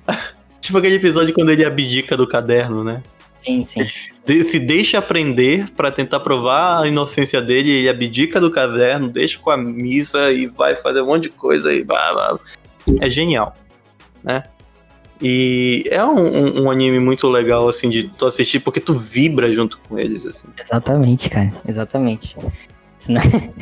tipo 0.61 0.78
aquele 0.78 0.97
episódio 0.97 1.34
quando 1.34 1.51
ele 1.51 1.64
abdica 1.64 2.16
do 2.16 2.26
caderno, 2.26 2.82
né? 2.82 3.03
Sim, 3.36 3.64
sim. 3.64 3.80
De- 4.26 4.45
se 4.45 4.59
deixa 4.59 4.99
aprender 4.99 5.70
pra 5.76 5.93
tentar 5.93 6.20
provar 6.20 6.82
a 6.82 6.89
inocência 6.89 7.41
dele, 7.41 7.70
ele 7.70 7.89
abdica 7.89 8.41
do 8.41 8.51
caderno, 8.51 9.09
deixa 9.09 9.39
com 9.39 9.51
a 9.51 9.57
missa 9.57 10.32
e 10.32 10.47
vai 10.47 10.74
fazer 10.74 11.03
um 11.03 11.07
monte 11.07 11.24
de 11.24 11.28
coisa 11.30 11.72
e 11.72 11.84
blá, 11.84 12.12
blá. 12.12 12.39
É 13.01 13.09
genial, 13.09 13.57
né? 14.24 14.43
E 15.21 15.85
é 15.91 16.05
um, 16.05 16.16
um- 16.16 16.62
um 16.64 16.71
anime 16.71 17.01
muito 17.01 17.29
legal, 17.29 17.69
assim, 17.69 17.91
de 17.91 18.05
tu 18.05 18.27
assistir, 18.27 18.61
porque 18.61 18.79
tu 18.81 18.95
vibra 18.95 19.53
junto 19.53 19.79
com 19.89 19.99
eles, 19.99 20.25
assim. 20.25 20.49
Exatamente, 20.57 21.29
cara. 21.29 21.53
Exatamente. 21.66 22.37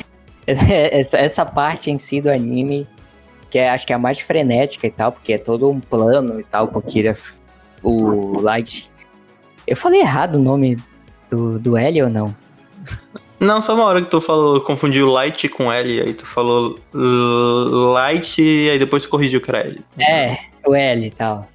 Essa, 0.47 1.19
essa 1.19 1.45
parte 1.45 1.91
em 1.91 1.99
si 1.99 2.21
do 2.21 2.31
anime, 2.31 2.87
que 3.51 3.59
é, 3.59 3.69
acho 3.71 3.85
que 3.85 3.93
é 3.93 3.97
a 3.97 3.99
mais 3.99 4.21
frenética 4.21 4.87
e 4.87 4.91
tal, 4.91 5.11
porque 5.11 5.33
é 5.33 5.39
todo 5.39 5.69
um 5.69 5.81
plano 5.81 6.39
e 6.39 6.45
tal, 6.45 6.69
com 6.69 6.79
o 6.79 6.83
Kira, 6.83 7.17
o 7.83 8.41
Light. 8.41 8.89
Eu 9.67 9.77
falei 9.77 10.01
errado 10.03 10.37
o 10.37 10.39
nome 10.43 10.79
do, 11.29 11.59
do 11.59 11.77
L 11.77 12.03
ou 12.05 12.09
não? 12.09 12.37
Não, 13.41 13.61
só 13.61 13.75
uma 13.75 13.83
hora 13.85 14.01
que 14.01 14.09
tu 14.09 14.21
falou, 14.21 14.61
confundiu 14.61 15.09
Light 15.09 15.49
com 15.49 15.73
L, 15.73 16.01
aí 16.01 16.15
tu 16.15 16.25
falou 16.25 16.79
uh, 16.95 17.91
Light 17.93 18.41
e 18.41 18.71
aí 18.71 18.79
depois 18.79 19.03
tu 19.03 19.09
corrigiu 19.09 19.41
que 19.41 19.51
era 19.51 19.61
L. 19.67 19.81
É, 19.99 20.39
o 20.67 20.75
L 20.75 21.07
e 21.07 21.11
tal. 21.11 21.47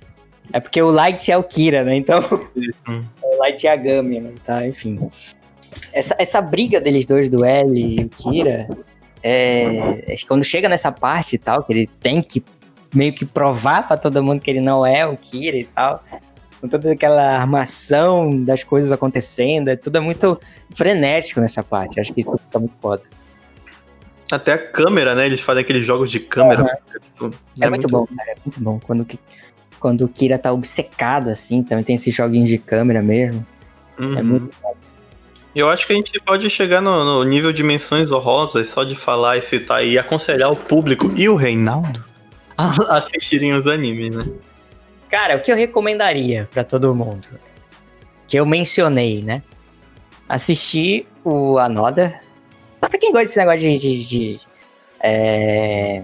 É 0.53 0.59
porque 0.59 0.82
o 0.82 0.89
Light 0.89 1.32
é 1.32 1.38
o 1.38 1.43
Kira, 1.43 1.84
né? 1.84 1.95
Então. 1.95 2.20
Hum. 2.88 3.01
o 3.24 3.38
Light 3.38 3.66
é 3.66 3.72
a 3.72 3.76
Gami, 3.76 4.20
né? 4.20 4.34
Tá, 4.45 4.68
enfim. 4.68 5.09
Essa, 5.93 6.16
essa 6.18 6.41
briga 6.41 6.82
deles 6.82 7.05
dois, 7.05 7.30
do 7.30 7.45
L 7.45 7.80
e 7.80 8.03
o 8.03 8.09
Kira, 8.09 8.68
é, 9.24 10.14
é 10.14 10.16
quando 10.28 10.43
chega 10.43 10.68
nessa 10.68 10.91
parte 10.91 11.36
e 11.36 11.39
tal, 11.39 11.64
que 11.64 11.72
ele 11.72 11.88
tem 11.88 12.22
que 12.22 12.43
meio 12.93 13.14
que 13.14 13.26
provar 13.26 13.88
pra 13.88 13.95
todo 13.95 14.22
mundo 14.24 14.41
que 14.41 14.49
ele 14.49 14.59
não 14.59 14.86
é 14.86 15.05
o 15.05 15.16
Kira 15.16 15.57
e 15.57 15.64
tal. 15.66 16.03
Com 16.59 16.68
toda 16.68 16.91
aquela 16.91 17.38
armação 17.38 18.43
das 18.43 18.64
coisas 18.64 18.91
acontecendo, 18.91 19.70
é 19.70 19.76
tudo 19.76 20.01
muito 20.01 20.39
frenético 20.76 21.39
nessa 21.39 21.64
parte. 21.64 21.99
Acho 21.99 22.14
que 22.14 22.22
isso 22.22 22.38
fica 22.38 22.59
muito 22.59 22.76
foda. 22.80 23.01
Até 24.32 24.53
a 24.53 24.57
câmera, 24.57 25.13
né? 25.15 25.25
Eles 25.25 25.41
fazem 25.41 25.61
aqueles 25.61 25.86
jogos 25.86 26.09
de 26.09 26.19
câmera. 26.19 26.79
tipo, 27.13 27.32
É, 27.59 27.69
muito, 27.69 27.88
bom, 27.88 28.05
cara. 28.05 28.32
É 28.32 28.36
muito 28.45 28.59
bom. 28.61 28.79
Quando, 28.79 29.07
quando 29.79 30.05
o 30.05 30.07
Kira 30.07 30.38
tá 30.38 30.51
obcecado, 30.51 31.29
assim, 31.29 31.63
também 31.63 31.84
tem 31.84 31.95
esses 31.95 32.13
joguinhos 32.13 32.49
de 32.49 32.57
câmera 32.57 33.01
mesmo. 33.01 33.45
Uhum. 33.99 34.17
É 34.17 34.21
muito 34.23 34.51
Eu 35.53 35.69
acho 35.69 35.86
que 35.86 35.93
a 35.93 35.95
gente 35.95 36.19
pode 36.21 36.49
chegar 36.49 36.82
no, 36.82 37.03
no 37.03 37.23
nível 37.23 37.51
de 37.51 37.61
menções 37.63 38.11
honrosas 38.11 38.67
só 38.69 38.84
de 38.84 38.95
falar 38.95 39.38
e 39.38 39.41
citar 39.41 39.86
e 39.86 39.97
aconselhar 39.97 40.51
o 40.51 40.55
público 40.55 41.11
e 41.15 41.27
o 41.27 41.36
Reinaldo 41.36 42.03
a 42.57 42.71
assistirem 42.97 43.53
os 43.53 43.67
animes, 43.67 44.15
né? 44.15 44.25
Cara, 45.09 45.36
o 45.36 45.41
que 45.41 45.51
eu 45.51 45.55
recomendaria 45.55 46.47
pra 46.51 46.63
todo 46.63 46.95
mundo? 46.95 47.27
Que 48.27 48.38
eu 48.38 48.45
mencionei, 48.45 49.21
né? 49.21 49.43
Assistir 50.27 51.05
o 51.23 51.57
Anoda. 51.57 52.19
Pra 52.89 52.99
quem 52.99 53.11
gosta 53.11 53.25
desse 53.25 53.39
negócio 53.39 53.59
de. 53.59 53.77
de, 53.77 54.03
de, 54.03 54.39
é, 54.99 56.03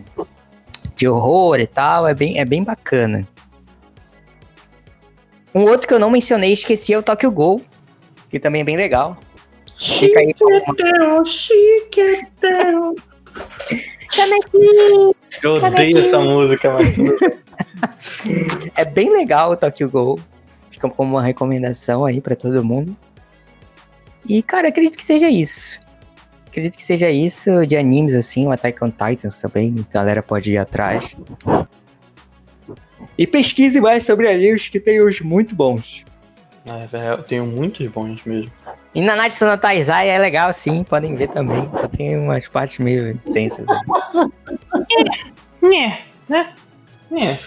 de 0.96 1.08
horror 1.08 1.60
e 1.60 1.68
tal, 1.68 2.08
é 2.08 2.14
bem, 2.14 2.40
é 2.40 2.46
bem 2.46 2.64
bacana. 2.64 3.28
Um 5.54 5.64
outro 5.64 5.88
que 5.88 5.94
eu 5.94 6.00
não 6.00 6.10
mencionei, 6.10 6.54
esqueci, 6.54 6.94
é 6.94 6.98
o 6.98 7.04
Tokyo 7.04 7.32
Ghoul, 7.32 7.62
que 8.30 8.40
também 8.40 8.62
é 8.62 8.64
bem 8.64 8.78
legal. 8.78 9.18
Fica 9.78 10.20
aí 10.20 10.34
chiquetão. 11.26 12.96
Eu 15.44 15.56
odeio 15.56 16.00
essa 16.00 16.20
música, 16.20 16.72
mas. 16.72 16.96
É 18.76 18.86
bem 18.86 19.12
legal 19.12 19.52
o 19.52 19.58
Tokyo 19.58 19.90
Ghoul. 19.90 20.20
Fica 20.72 20.90
como 20.90 21.16
uma 21.16 21.24
recomendação 21.24 22.06
aí 22.06 22.22
pra 22.22 22.36
todo 22.36 22.64
mundo. 22.64 22.96
E, 24.28 24.42
cara, 24.44 24.68
acredito 24.68 24.98
que 24.98 25.04
seja 25.04 25.30
isso. 25.30 25.80
Acredito 26.58 26.76
que 26.76 26.84
seja 26.84 27.08
isso 27.12 27.68
de 27.68 27.78
animes, 27.78 28.16
assim, 28.16 28.48
o 28.48 28.52
Attack 28.52 28.84
on 28.84 28.90
Titans 28.90 29.38
também. 29.38 29.76
A 29.92 29.94
galera 29.94 30.24
pode 30.24 30.52
ir 30.54 30.58
atrás. 30.58 31.16
E 33.16 33.28
pesquise 33.28 33.80
mais 33.80 34.04
sobre 34.04 34.28
animes 34.28 34.68
que 34.68 34.80
tem 34.80 35.00
os 35.00 35.22
muito 35.22 35.56
bons. 35.56 36.04
É, 36.66 36.88
velho, 36.88 37.06
eu 37.10 37.18
tenho 37.24 37.46
muitos 37.46 37.88
bons 37.92 38.24
mesmo. 38.26 38.52
E 38.96 39.02
na 39.02 39.16
Natsu 39.16 39.46
no 39.46 39.56
Taizai 39.56 40.10
é 40.10 40.18
legal, 40.18 40.52
sim, 40.52 40.84
podem 40.84 41.16
ver 41.16 41.28
também. 41.28 41.70
Só 41.74 41.88
tem 41.88 42.18
umas 42.18 42.48
partes 42.48 42.80
meio 42.80 43.12
intensas. 43.12 43.68
aí. 43.70 43.80
Né, 45.62 46.00
né? 46.28 46.54
É. 47.12 47.38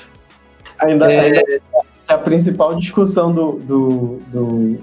Ainda, 0.87 1.13
É. 1.13 1.21
ainda 1.21 1.43
a 2.07 2.17
principal 2.17 2.77
discussão 2.77 3.35
do, 3.35 3.53
do, 3.59 4.19
do, 4.29 4.79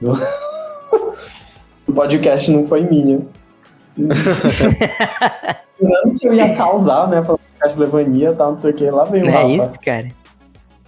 do- 0.00 0.12
do 1.86 1.92
podcast 1.92 2.50
não 2.50 2.66
foi 2.66 2.80
minha. 2.80 3.20
Não 3.96 4.14
que 6.14 6.28
eu 6.28 6.34
ia 6.34 6.54
causar, 6.54 7.08
né? 7.08 7.22
Falando 7.22 7.40
de 7.40 7.58
Castlevania 7.58 8.30
e 8.30 8.34
tal, 8.34 8.52
não 8.52 8.58
sei 8.58 8.70
o 8.70 8.74
que. 8.74 8.90
Lá 8.90 9.04
veio 9.04 9.24
o 9.24 9.26
Não 9.26 9.34
é 9.34 9.42
Rafa. 9.42 9.54
isso, 9.54 9.80
cara? 9.80 10.06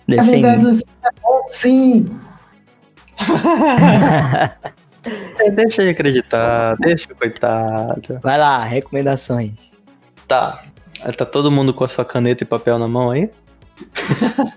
É 0.09 0.23
verdade, 0.23 0.31
Defende. 0.31 0.65
Luciano, 0.65 0.93
é 1.05 1.11
bom 1.21 1.45
sim. 1.49 2.19
É, 5.39 5.51
deixa 5.51 5.83
ele 5.83 5.93
acreditar, 5.93 6.77
deixa 6.77 7.15
coitado. 7.15 8.19
Vai 8.21 8.37
lá, 8.37 8.63
recomendações. 8.65 9.53
Tá. 10.27 10.65
Tá 11.17 11.25
todo 11.25 11.51
mundo 11.51 11.73
com 11.73 11.85
a 11.85 11.89
sua 11.89 12.05
caneta 12.05 12.43
e 12.43 12.47
papel 12.47 12.79
na 12.79 12.89
mão 12.89 13.11
aí? 13.11 13.31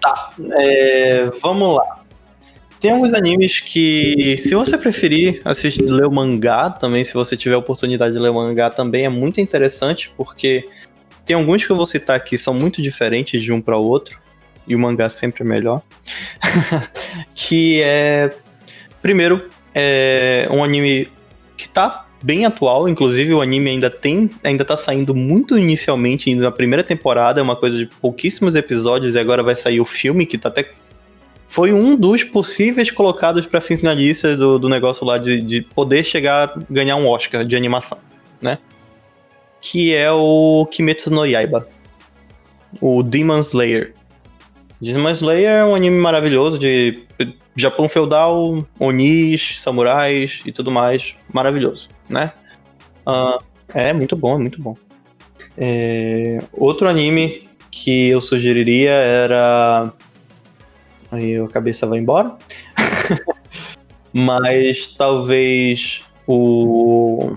tá. 0.00 0.30
é, 0.54 1.26
vamos 1.40 1.76
lá. 1.76 2.01
Tem 2.82 2.90
alguns 2.90 3.14
animes 3.14 3.60
que, 3.60 4.36
se 4.38 4.56
você 4.56 4.76
preferir 4.76 5.40
assistir, 5.44 5.82
ler 5.82 6.04
o 6.04 6.10
mangá 6.10 6.68
também, 6.68 7.04
se 7.04 7.14
você 7.14 7.36
tiver 7.36 7.54
a 7.54 7.58
oportunidade 7.58 8.12
de 8.12 8.18
ler 8.18 8.30
o 8.30 8.34
mangá 8.34 8.70
também, 8.70 9.04
é 9.04 9.08
muito 9.08 9.40
interessante, 9.40 10.12
porque 10.16 10.68
tem 11.24 11.36
alguns 11.36 11.64
que 11.64 11.70
eu 11.70 11.76
vou 11.76 11.86
citar 11.86 12.16
aqui 12.16 12.36
são 12.36 12.52
muito 12.52 12.82
diferentes 12.82 13.40
de 13.40 13.52
um 13.52 13.60
para 13.60 13.78
o 13.78 13.86
outro, 13.86 14.18
e 14.66 14.74
o 14.74 14.80
mangá 14.80 15.08
sempre 15.08 15.44
é 15.44 15.46
melhor. 15.46 15.80
que 17.36 17.80
é. 17.82 18.34
Primeiro, 19.00 19.48
é 19.72 20.48
um 20.50 20.64
anime 20.64 21.08
que 21.56 21.68
tá 21.68 22.08
bem 22.20 22.46
atual, 22.46 22.88
inclusive 22.88 23.32
o 23.32 23.40
anime 23.40 23.70
ainda 23.70 23.90
tem, 23.90 24.28
ainda 24.42 24.64
tá 24.64 24.76
saindo 24.76 25.14
muito 25.14 25.56
inicialmente, 25.56 26.32
indo 26.32 26.42
na 26.42 26.50
primeira 26.50 26.82
temporada, 26.82 27.38
é 27.38 27.42
uma 27.44 27.54
coisa 27.54 27.76
de 27.76 27.86
pouquíssimos 27.86 28.56
episódios 28.56 29.14
e 29.14 29.20
agora 29.20 29.40
vai 29.40 29.54
sair 29.54 29.80
o 29.80 29.84
filme 29.84 30.26
que 30.26 30.36
tá 30.36 30.48
até 30.48 30.68
foi 31.52 31.70
um 31.70 31.94
dos 31.94 32.24
possíveis 32.24 32.90
colocados 32.90 33.44
para 33.44 33.60
finalista 33.60 34.34
do, 34.34 34.58
do 34.58 34.70
negócio 34.70 35.04
lá 35.04 35.18
de, 35.18 35.42
de 35.42 35.60
poder 35.60 36.02
chegar 36.02 36.48
a 36.48 36.62
ganhar 36.70 36.96
um 36.96 37.06
Oscar 37.06 37.44
de 37.44 37.54
animação, 37.54 37.98
né? 38.40 38.58
Que 39.60 39.94
é 39.94 40.10
o 40.10 40.66
Kimetsu 40.70 41.10
no 41.10 41.26
Yaiba, 41.26 41.68
o 42.80 43.02
Demon 43.02 43.40
Slayer. 43.40 43.94
Demon 44.80 45.10
Slayer 45.10 45.50
é 45.50 45.64
um 45.64 45.74
anime 45.74 45.98
maravilhoso 45.98 46.58
de 46.58 47.04
Japão 47.54 47.86
feudal, 47.86 48.66
onis, 48.80 49.60
samurais 49.60 50.40
e 50.46 50.52
tudo 50.52 50.70
mais. 50.70 51.14
Maravilhoso, 51.30 51.90
né? 52.08 52.32
Ah, 53.04 53.40
é 53.74 53.92
muito 53.92 54.16
bom, 54.16 54.36
é 54.36 54.38
muito 54.38 54.58
bom. 54.58 54.74
É, 55.58 56.38
outro 56.50 56.88
anime 56.88 57.46
que 57.70 58.08
eu 58.08 58.22
sugeriria 58.22 58.92
era. 58.92 59.92
Aí 61.12 61.38
a 61.38 61.46
cabeça 61.46 61.86
vai 61.86 61.98
embora. 61.98 62.34
Mas 64.12 64.94
talvez 64.96 66.02
o. 66.26 67.36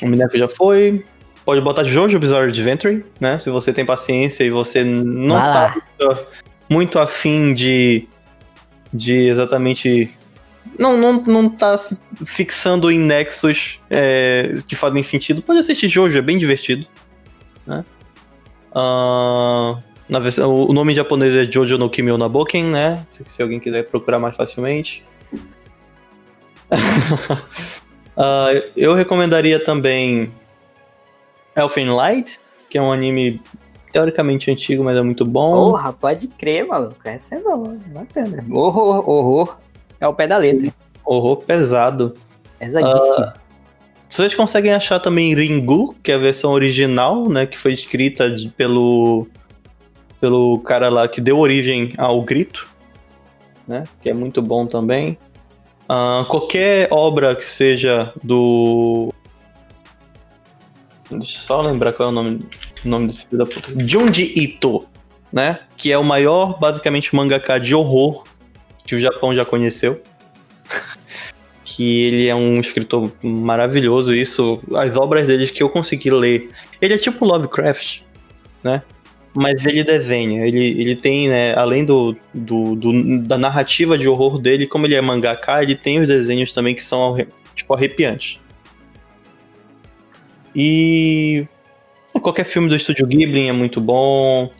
O 0.00 0.06
Mineco 0.06 0.38
já 0.38 0.48
foi. 0.48 1.04
Pode 1.44 1.60
botar 1.60 1.84
Jojo 1.84 2.18
Bizarre 2.18 2.48
Adventure, 2.48 3.04
né? 3.20 3.38
Se 3.38 3.50
você 3.50 3.72
tem 3.72 3.84
paciência 3.84 4.44
e 4.44 4.50
você 4.50 4.82
não 4.82 5.36
Vai 5.36 5.74
tá 5.98 6.18
muito, 6.68 6.98
afim 6.98 7.52
de. 7.52 8.08
De 8.92 9.28
exatamente. 9.28 10.14
Não, 10.78 10.96
não, 10.96 11.20
não 11.22 11.50
tá 11.50 11.76
se 11.76 11.96
fixando 12.24 12.90
em 12.90 12.98
nexos 12.98 13.78
é, 13.90 14.56
que 14.66 14.74
fazem 14.74 15.02
sentido. 15.02 15.42
Pode 15.42 15.58
assistir 15.58 15.88
Jojo, 15.88 16.16
é 16.16 16.22
bem 16.22 16.38
divertido. 16.38 16.86
Né? 17.66 17.84
Ah, 18.74 19.78
na 20.08 20.18
versão, 20.18 20.54
o 20.54 20.72
nome 20.72 20.92
em 20.92 20.96
japonês 20.96 21.34
é 21.34 21.44
Jojo 21.50 21.76
no 21.78 21.90
Kimi 21.90 22.10
no 22.10 22.28
Boken, 22.28 22.64
né? 22.64 23.06
Se, 23.10 23.22
se 23.26 23.42
alguém 23.42 23.60
quiser 23.60 23.84
procurar 23.86 24.18
mais 24.18 24.36
facilmente. 24.36 25.04
Ah, 28.20 28.48
eu 28.76 28.94
recomendaria 28.94 29.64
também 29.64 30.32
Elfen 31.54 31.88
Light, 31.90 32.40
que 32.68 32.76
é 32.76 32.82
um 32.82 32.90
anime 32.90 33.40
teoricamente 33.92 34.50
antigo, 34.50 34.82
mas 34.82 34.98
é 34.98 35.02
muito 35.02 35.24
bom. 35.24 35.70
Porra, 35.70 35.92
pode 35.92 36.26
crer, 36.26 36.66
maluco. 36.66 36.96
Essa 37.04 37.36
é 37.36 37.40
boa, 37.40 37.76
bacana. 37.86 38.44
Horror, 38.50 39.08
horror. 39.08 39.60
É 40.00 40.08
o 40.08 40.12
pé 40.12 40.26
da 40.26 40.36
letra. 40.36 40.74
Horror 41.04 41.36
pesado. 41.36 42.14
Pesadíssimo. 42.58 43.32
Vocês 44.10 44.34
conseguem 44.34 44.72
achar 44.72 44.98
também 44.98 45.32
Ringu, 45.32 45.94
que 46.02 46.10
é 46.10 46.16
a 46.16 46.18
versão 46.18 46.50
original, 46.50 47.28
né? 47.28 47.46
Que 47.46 47.56
foi 47.56 47.72
escrita 47.72 48.28
de- 48.28 48.48
pelo, 48.48 49.28
pelo 50.20 50.58
cara 50.60 50.88
lá 50.88 51.06
que 51.08 51.20
deu 51.20 51.38
origem 51.38 51.92
ao 51.96 52.22
grito, 52.22 52.68
né? 53.66 53.84
Que 54.00 54.10
é 54.10 54.14
muito 54.14 54.42
bom 54.42 54.66
também. 54.66 55.18
Ah, 55.88 56.24
qualquer 56.28 56.88
obra 56.90 57.34
que 57.34 57.46
seja 57.46 58.12
do. 58.22 59.12
Deixa 61.10 61.38
eu 61.38 61.40
só 61.40 61.60
lembrar 61.62 61.92
qual 61.94 62.08
é 62.08 62.12
o 62.12 62.14
nome, 62.14 62.46
nome 62.84 63.06
desse 63.06 63.26
filho 63.26 63.38
da 63.38 63.46
puta. 63.46 63.72
Junji 63.86 64.32
Ito, 64.36 64.86
né? 65.32 65.60
Que 65.76 65.90
é 65.90 65.96
o 65.96 66.04
maior, 66.04 66.58
basicamente, 66.58 67.14
mangaka 67.14 67.58
de 67.58 67.74
horror 67.74 68.24
que 68.84 68.94
o 68.94 69.00
Japão 69.00 69.34
já 69.34 69.44
conheceu 69.44 70.02
que 71.64 72.02
ele 72.02 72.26
é 72.26 72.34
um 72.34 72.58
escritor 72.60 73.10
maravilhoso, 73.22 74.14
isso, 74.14 74.60
as 74.74 74.96
obras 74.96 75.26
dele 75.26 75.46
que 75.46 75.62
eu 75.62 75.70
consegui 75.70 76.10
ler. 76.10 76.50
Ele 76.80 76.94
é 76.94 76.98
tipo 76.98 77.24
Lovecraft, 77.24 78.00
né? 78.62 78.82
Mas 79.40 79.64
ele 79.64 79.84
desenha, 79.84 80.44
ele, 80.44 80.58
ele 80.80 80.96
tem, 80.96 81.28
né, 81.28 81.54
além 81.54 81.84
do, 81.84 82.16
do, 82.34 82.74
do- 82.74 83.20
da 83.22 83.38
narrativa 83.38 83.96
de 83.96 84.08
horror 84.08 84.36
dele, 84.36 84.66
como 84.66 84.84
ele 84.84 84.96
é 84.96 85.00
mangaka, 85.00 85.62
ele 85.62 85.76
tem 85.76 86.00
os 86.00 86.08
desenhos 86.08 86.52
também 86.52 86.74
que 86.74 86.82
são, 86.82 87.16
tipo, 87.54 87.72
arrepiantes. 87.72 88.40
E 90.56 91.46
qualquer 92.20 92.42
filme 92.44 92.68
do 92.68 92.74
Estúdio 92.74 93.06
Ghibli 93.06 93.46
é 93.46 93.52
muito 93.52 93.80
bom. 93.80 94.50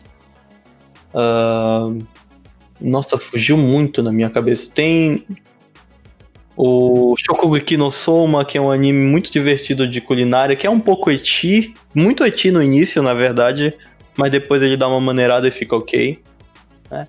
Ah, 1.13 1.91
nossa, 2.79 3.17
fugiu 3.17 3.57
muito 3.57 4.01
na 4.01 4.13
minha 4.13 4.29
cabeça. 4.29 4.71
Tem 4.73 5.25
o 6.55 7.15
Shokugeki 7.17 7.75
no 7.75 7.91
Soma, 7.91 8.45
que 8.45 8.57
é 8.57 8.61
um 8.61 8.71
anime 8.71 9.05
muito 9.05 9.29
divertido 9.29 9.85
de 9.85 9.99
culinária, 9.99 10.55
que 10.55 10.65
é 10.65 10.69
um 10.69 10.79
pouco 10.79 11.11
eti, 11.11 11.73
muito 11.93 12.23
eti 12.23 12.49
no 12.49 12.63
início, 12.63 13.03
na 13.03 13.13
verdade, 13.13 13.73
mas 14.19 14.29
depois 14.31 14.61
ele 14.61 14.75
dá 14.77 14.87
uma 14.87 14.99
maneirada 14.99 15.47
e 15.47 15.51
fica 15.51 15.75
ok. 15.75 16.19
né? 16.91 17.07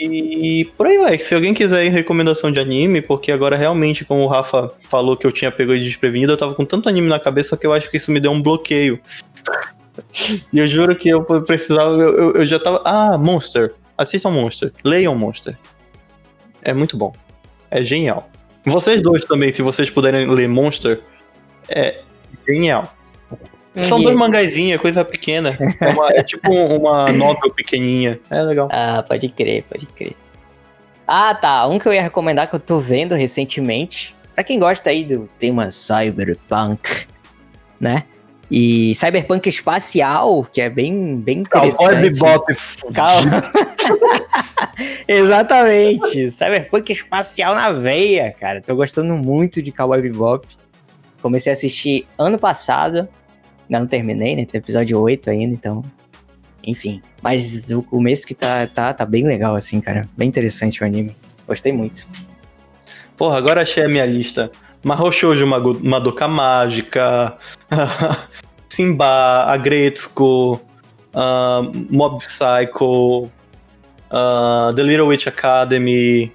E 0.00 0.64
por 0.76 0.86
aí 0.86 0.96
vai. 0.96 1.18
Se 1.18 1.34
alguém 1.34 1.52
quiser 1.52 1.88
recomendação 1.90 2.52
de 2.52 2.60
anime, 2.60 3.02
porque 3.02 3.32
agora 3.32 3.56
realmente, 3.56 4.04
como 4.04 4.22
o 4.22 4.26
Rafa 4.28 4.72
falou 4.88 5.16
que 5.16 5.26
eu 5.26 5.32
tinha 5.32 5.50
pego 5.50 5.72
ele 5.72 5.82
desprevenido, 5.84 6.32
eu 6.32 6.36
tava 6.36 6.54
com 6.54 6.64
tanto 6.64 6.88
anime 6.88 7.08
na 7.08 7.18
cabeça 7.18 7.56
que 7.56 7.66
eu 7.66 7.72
acho 7.72 7.90
que 7.90 7.96
isso 7.96 8.10
me 8.12 8.20
deu 8.20 8.30
um 8.30 8.40
bloqueio. 8.40 9.00
e 10.52 10.58
eu 10.58 10.68
juro 10.68 10.94
que 10.94 11.08
eu 11.08 11.22
precisava. 11.44 11.90
Eu, 11.90 12.16
eu- 12.16 12.32
eu 12.34 12.46
já 12.46 12.58
tava. 12.60 12.80
Ah, 12.84 13.18
Monster. 13.18 13.74
Assistam 13.96 14.30
Monster. 14.30 14.72
Leiam 14.84 15.16
Monster. 15.16 15.58
É 16.62 16.72
muito 16.72 16.96
bom. 16.96 17.12
É 17.68 17.84
genial. 17.84 18.30
Vocês 18.64 19.02
dois 19.02 19.24
também, 19.24 19.52
se 19.52 19.62
vocês 19.62 19.90
puderem 19.90 20.26
ler 20.30 20.48
Monster, 20.48 21.00
é 21.68 22.00
genial. 22.46 22.94
São 23.84 24.00
dois 24.02 24.16
mangazinhos, 24.16 24.78
é 24.78 24.82
coisa 24.82 25.04
pequena. 25.04 25.50
É, 25.80 25.88
uma- 25.88 26.10
é 26.12 26.22
tipo 26.22 26.50
uma 26.50 27.12
novel 27.12 27.52
pequenininha. 27.54 28.18
É 28.30 28.42
legal. 28.42 28.68
Ah, 28.70 29.04
pode 29.06 29.28
crer, 29.28 29.64
pode 29.64 29.86
crer. 29.86 30.16
Ah, 31.06 31.34
tá. 31.34 31.66
Um 31.66 31.78
que 31.78 31.86
eu 31.88 31.92
ia 31.92 32.02
recomendar 32.02 32.48
que 32.48 32.54
eu 32.54 32.60
tô 32.60 32.78
vendo 32.78 33.14
recentemente. 33.14 34.14
Pra 34.34 34.44
quem 34.44 34.58
gosta 34.58 34.90
aí 34.90 35.04
do 35.04 35.28
tema 35.38 35.70
cyberpunk, 35.70 37.06
né? 37.80 38.04
E 38.50 38.94
Cyberpunk 38.94 39.46
espacial, 39.46 40.42
que 40.50 40.60
é 40.62 40.70
bem, 40.70 41.16
bem 41.16 41.44
Cowboy 41.44 41.68
interessante. 41.68 42.10
Bebop. 42.18 42.56
Calma. 42.94 43.52
Exatamente. 45.06 46.30
Cyberpunk 46.30 46.90
espacial 46.92 47.54
na 47.54 47.72
veia, 47.72 48.34
cara. 48.38 48.60
Tô 48.60 48.74
gostando 48.74 49.14
muito 49.16 49.60
de 49.62 49.70
Cowboy 49.72 50.00
Bebop. 50.00 50.46
Comecei 51.20 51.50
a 51.50 51.54
assistir 51.54 52.06
ano 52.16 52.38
passado. 52.38 53.08
Ainda 53.68 53.80
não 53.80 53.86
terminei, 53.86 54.34
né? 54.34 54.44
Tem 54.44 54.58
episódio 54.58 54.98
8 54.98 55.30
ainda, 55.30 55.54
então. 55.54 55.84
Enfim. 56.64 57.02
Mas 57.22 57.70
o 57.70 57.82
começo 57.82 58.26
que 58.26 58.34
tá, 58.34 58.66
tá, 58.66 58.92
tá 58.92 59.04
bem 59.04 59.24
legal, 59.26 59.54
assim, 59.54 59.80
cara. 59.80 60.08
Bem 60.16 60.28
interessante 60.28 60.82
o 60.82 60.86
anime. 60.86 61.14
Gostei 61.46 61.72
muito. 61.72 62.06
Porra, 63.16 63.36
agora 63.38 63.62
achei 63.62 63.84
a 63.84 63.88
minha 63.88 64.06
lista. 64.06 64.50
Mahou 64.82 65.10
Shoujo 65.10 65.46
Mago- 65.46 65.80
Madoka 65.82 66.28
Mágica, 66.28 67.36
Simba, 68.68 69.44
Agretsuko, 69.46 70.60
ah, 71.12 71.62
Mob 71.90 72.18
Psycho, 72.20 73.28
ah, 74.10 74.70
The 74.74 74.82
Little 74.82 75.08
Witch 75.08 75.26
Academy, 75.26 76.32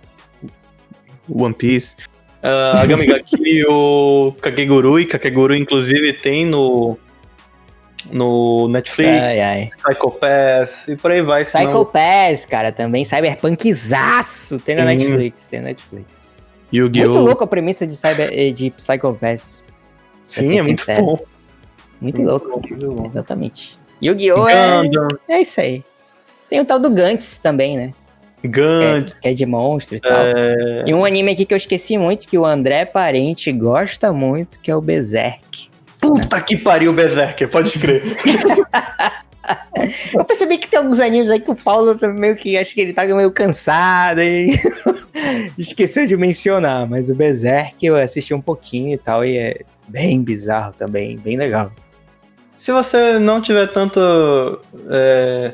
One 1.30 1.54
Piece, 1.54 1.96
uh, 2.44 2.78
Agami 2.80 3.06
ga 3.08 3.20
Kakegurui, 4.42 5.06
Kakegurui 5.06 5.58
inclusive 5.58 6.12
tem 6.14 6.46
no, 6.46 6.98
no 8.14 8.68
Netflix, 8.70 9.12
Ai, 9.12 9.40
ai. 9.42 9.70
Psycho 9.76 10.12
Pass 10.12 10.88
e 10.88 10.96
por 10.96 11.12
aí 11.12 11.22
vai. 11.22 11.44
senão- 11.44 11.66
Psycho 11.72 11.86
Pass, 11.88 12.46
cara, 12.46 12.72
também. 12.72 13.04
Cyberpunkzaço. 13.04 14.60
Tem 14.60 14.76
na 14.76 14.84
Sim. 14.88 14.96
Netflix, 14.96 15.48
tem 15.48 15.60
na 15.60 15.68
Netflix. 15.70 16.30
Yu-Gi-Oh! 16.72 17.06
Muito 17.10 17.20
louco 17.26 17.44
a 17.44 17.48
premissa 17.48 17.86
de, 17.86 17.96
cyber, 17.96 18.30
eh, 18.32 18.52
de 18.52 18.72
Psycho 18.72 19.14
Pass. 19.20 19.64
Sim, 20.26 20.60
é 20.60 20.62
muito 20.64 20.80
sincero. 20.80 21.04
bom. 21.06 21.20
Muito 22.02 22.22
Muito 22.22 22.30
louco. 22.32 22.50
bom, 22.50 22.62
muito 22.70 22.92
bom. 22.94 23.06
Exatamente. 23.08 23.78
Yu-Gi-Oh! 24.02 24.48
É, 24.50 24.82
é 25.30 25.42
isso 25.42 25.60
aí. 25.62 25.84
Tem 26.50 26.60
o 26.60 26.66
tal 26.66 26.80
do 26.80 26.90
Gantz 26.90 27.38
também, 27.38 27.78
né? 27.78 27.92
Que 28.42 28.48
é, 28.48 28.50
Gantz, 28.50 29.14
que 29.14 29.28
é 29.28 29.34
de 29.34 29.46
monstro 29.46 29.96
e 29.96 30.02
tal. 30.02 30.12
é... 30.20 30.84
E 30.86 30.94
um 30.94 31.06
anime 31.06 31.32
aqui 31.32 31.46
que 31.46 31.54
eu 31.54 31.58
esqueci 31.58 31.98
muito, 31.98 32.28
que 32.28 32.38
o 32.38 32.46
André 32.46 32.84
Parente 32.86 33.52
gosta 33.52 34.12
muito, 34.12 34.60
que 34.60 34.70
é 34.70 34.76
o 34.76 34.82
Berserk. 34.82 35.70
Puta 36.08 36.42
que 36.42 36.58
pariu, 36.58 36.92
Berserker, 36.94 37.48
pode 37.50 37.78
crer. 37.80 38.04
Eu 40.14 40.24
percebi 40.24 40.58
que 40.58 40.68
tem 40.70 40.80
alguns 40.80 41.00
animes 41.02 41.30
aí 41.30 41.40
que 41.40 41.52
o 41.52 41.56
Paulo 41.56 41.96
tá 41.98 42.08
meio 42.08 42.36
que 42.36 42.58
acho 42.58 42.74
que 42.74 42.80
ele 42.82 42.94
tá 42.94 43.04
meio 43.06 43.30
cansado 43.32 44.22
e 44.22 44.58
esqueceu 45.58 46.08
de 46.08 46.16
mencionar, 46.16 46.88
mas 46.88 47.10
o 47.10 47.16
Berserk 47.16 47.86
eu 47.86 47.96
assisti 47.98 48.34
um 48.34 48.40
pouquinho 48.42 48.94
e 48.94 48.98
tal 48.98 49.26
e 49.26 49.38
é 49.38 49.62
bem 49.88 50.22
bizarro 50.24 50.74
também, 50.74 51.18
bem 51.18 51.36
legal. 51.36 51.72
Se 52.58 52.72
você 52.72 53.20
não 53.20 53.42
tiver 53.42 53.68
tanto. 53.68 54.00
É, 54.90 55.54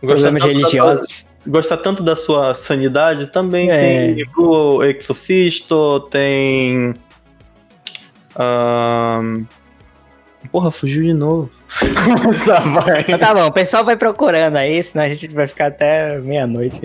Problemas 0.00 0.42
tanto 0.42 0.52
da- 0.54 0.58
religiosos. 0.60 1.24
gostar 1.46 1.76
tanto 1.76 2.02
da 2.02 2.16
sua 2.16 2.54
sanidade, 2.54 3.28
também 3.28 3.70
É. 3.70 3.78
tem 4.14 4.26
o 4.36 4.82
Exorcisto, 4.82 6.00
tem. 6.10 6.92
ahn, 8.36 9.44
Porra, 10.50 10.70
fugiu 10.70 11.02
de 11.02 11.12
novo. 11.12 11.50
tá, 12.46 12.60
vai. 12.60 13.04
Mas 13.08 13.20
tá 13.20 13.34
bom, 13.34 13.46
o 13.46 13.52
pessoal 13.52 13.84
vai 13.84 13.96
procurando 13.96 14.56
aí, 14.56 14.82
senão 14.82 15.04
a 15.04 15.08
gente 15.08 15.28
vai 15.28 15.46
ficar 15.46 15.66
até 15.66 16.18
meia-noite. 16.18 16.80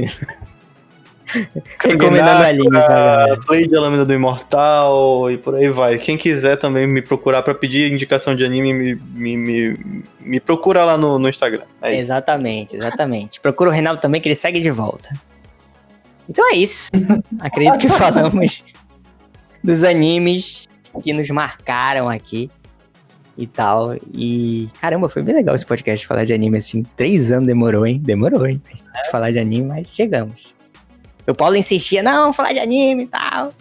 Recomendando 1.79 2.43
a 2.43 2.51
linha 2.51 2.69
pra. 2.69 3.37
Play 3.45 3.67
de 3.67 3.75
Lâmina 3.75 4.03
do 4.03 4.13
Imortal 4.13 5.31
e 5.31 5.37
por 5.37 5.55
aí 5.55 5.69
vai. 5.69 5.97
Quem 5.97 6.17
quiser 6.17 6.57
também 6.57 6.85
me 6.85 7.01
procurar 7.01 7.41
pra 7.41 7.53
pedir 7.53 7.91
indicação 7.91 8.35
de 8.35 8.43
anime, 8.43 8.73
me, 8.73 8.95
me, 8.95 9.37
me, 9.37 10.03
me 10.19 10.39
procura 10.39 10.83
lá 10.83 10.97
no, 10.97 11.17
no 11.17 11.29
Instagram. 11.29 11.63
É. 11.81 11.95
Exatamente, 11.97 12.75
exatamente. 12.75 13.39
Procura 13.39 13.69
o 13.69 13.73
Reinaldo 13.73 14.01
também, 14.01 14.19
que 14.19 14.27
ele 14.27 14.35
segue 14.35 14.59
de 14.59 14.71
volta. 14.71 15.09
Então 16.29 16.49
é 16.51 16.55
isso. 16.55 16.89
Acredito 17.39 17.77
que 17.79 17.87
falamos 17.87 18.63
dos 19.63 19.83
animes 19.83 20.67
que 21.03 21.13
nos 21.13 21.29
marcaram 21.29 22.09
aqui 22.09 22.49
e 23.37 23.47
tal. 23.47 23.95
E 24.13 24.69
caramba, 24.79 25.09
foi 25.09 25.21
bem 25.21 25.35
legal 25.35 25.55
esse 25.55 25.65
podcast 25.65 26.05
falar 26.05 26.25
de 26.25 26.33
anime 26.33 26.57
assim. 26.57 26.83
Três 26.95 27.31
anos 27.31 27.47
demorou, 27.47 27.85
hein? 27.85 27.99
Demorou, 28.03 28.45
hein? 28.45 28.61
De 28.73 29.09
falar 29.11 29.31
de 29.31 29.39
anime, 29.39 29.67
mas 29.67 29.87
chegamos. 29.87 30.53
O 31.27 31.33
Paulo 31.33 31.55
insistia, 31.55 32.03
não, 32.03 32.33
falar 32.33 32.53
de 32.53 32.59
anime 32.59 33.03
e 33.03 33.07
tal. 33.07 33.53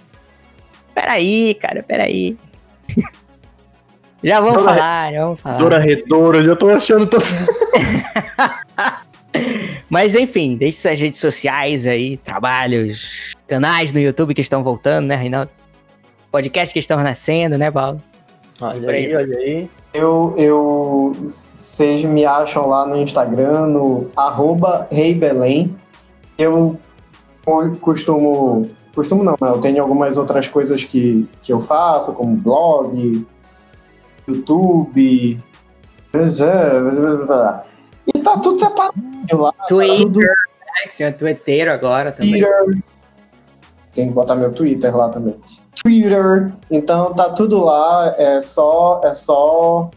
Peraí, 0.95 1.55
cara, 1.55 1.83
peraí. 1.83 2.37
já 4.25 4.41
vamos 4.41 4.63
Dora- 4.63 4.75
falar, 4.75 5.13
já 5.13 5.23
vamos 5.25 5.41
falar. 5.41 5.59
Dora 5.59 5.79
Redoura, 5.79 6.39
eu 6.39 6.43
já 6.43 6.57
tô 6.57 6.69
achando. 6.71 7.07
Tô... 7.07 7.19
Mas 9.89 10.15
enfim, 10.15 10.57
deixe 10.57 10.79
suas 10.79 10.99
redes 11.01 11.19
sociais 11.19 11.87
aí, 11.87 12.17
trabalhos, 12.19 13.35
canais 13.47 13.93
no 13.93 13.99
YouTube 13.99 14.35
que 14.35 14.41
estão 14.41 14.63
voltando, 14.63 15.07
né, 15.07 15.17
Reinaldo? 15.17 15.51
Podcasts 16.31 16.73
que 16.73 16.79
estão 16.79 16.99
nascendo, 16.99 17.59
né, 17.59 17.71
Paulo? 17.71 18.01
Olha 18.61 18.91
aí, 18.91 19.17
olha 19.17 19.39
aí. 19.39 19.71
Eu, 19.93 20.35
eu, 20.37 21.13
vocês 21.21 22.05
me 22.05 22.25
acham 22.25 22.69
lá 22.69 22.87
no 22.87 22.97
Instagram, 22.97 23.67
no 23.67 24.11
arroba 24.17 24.87
reibelém. 24.91 25.75
Eu 26.39 26.79
co- 27.45 27.71
costumo, 27.81 28.69
costumo 28.95 29.25
não, 29.25 29.33
né? 29.33 29.49
eu 29.49 29.61
tenho 29.61 29.83
algumas 29.83 30.17
outras 30.17 30.47
coisas 30.47 30.85
que, 30.85 31.29
que 31.43 31.53
eu 31.53 31.61
faço, 31.61 32.13
como 32.13 32.37
blog, 32.37 33.27
YouTube, 34.29 35.41
e 38.15 38.19
tá 38.21 38.39
tudo 38.39 38.59
separado 38.59 38.95
lá. 39.33 39.53
tá 39.53 39.65
Twitter, 39.65 39.97
tudo 39.97 40.19
né, 40.21 40.87
que 40.89 40.95
você 40.95 41.05
é 41.05 41.11
twitteiro 41.13 41.73
agora 41.73 42.13
também. 42.13 42.33
Twitter. 42.41 42.83
Tem 43.93 44.09
que 44.09 44.15
botar 44.15 44.35
meu 44.37 44.53
Twitter 44.53 44.97
lá 44.97 45.09
também. 45.09 45.35
Twitter. 45.83 46.53
Então 46.71 47.13
tá 47.15 47.31
tudo 47.31 47.63
lá. 47.65 48.15
É 48.19 48.39
só. 48.41 49.01
É 49.05 49.13
só. 49.15 49.91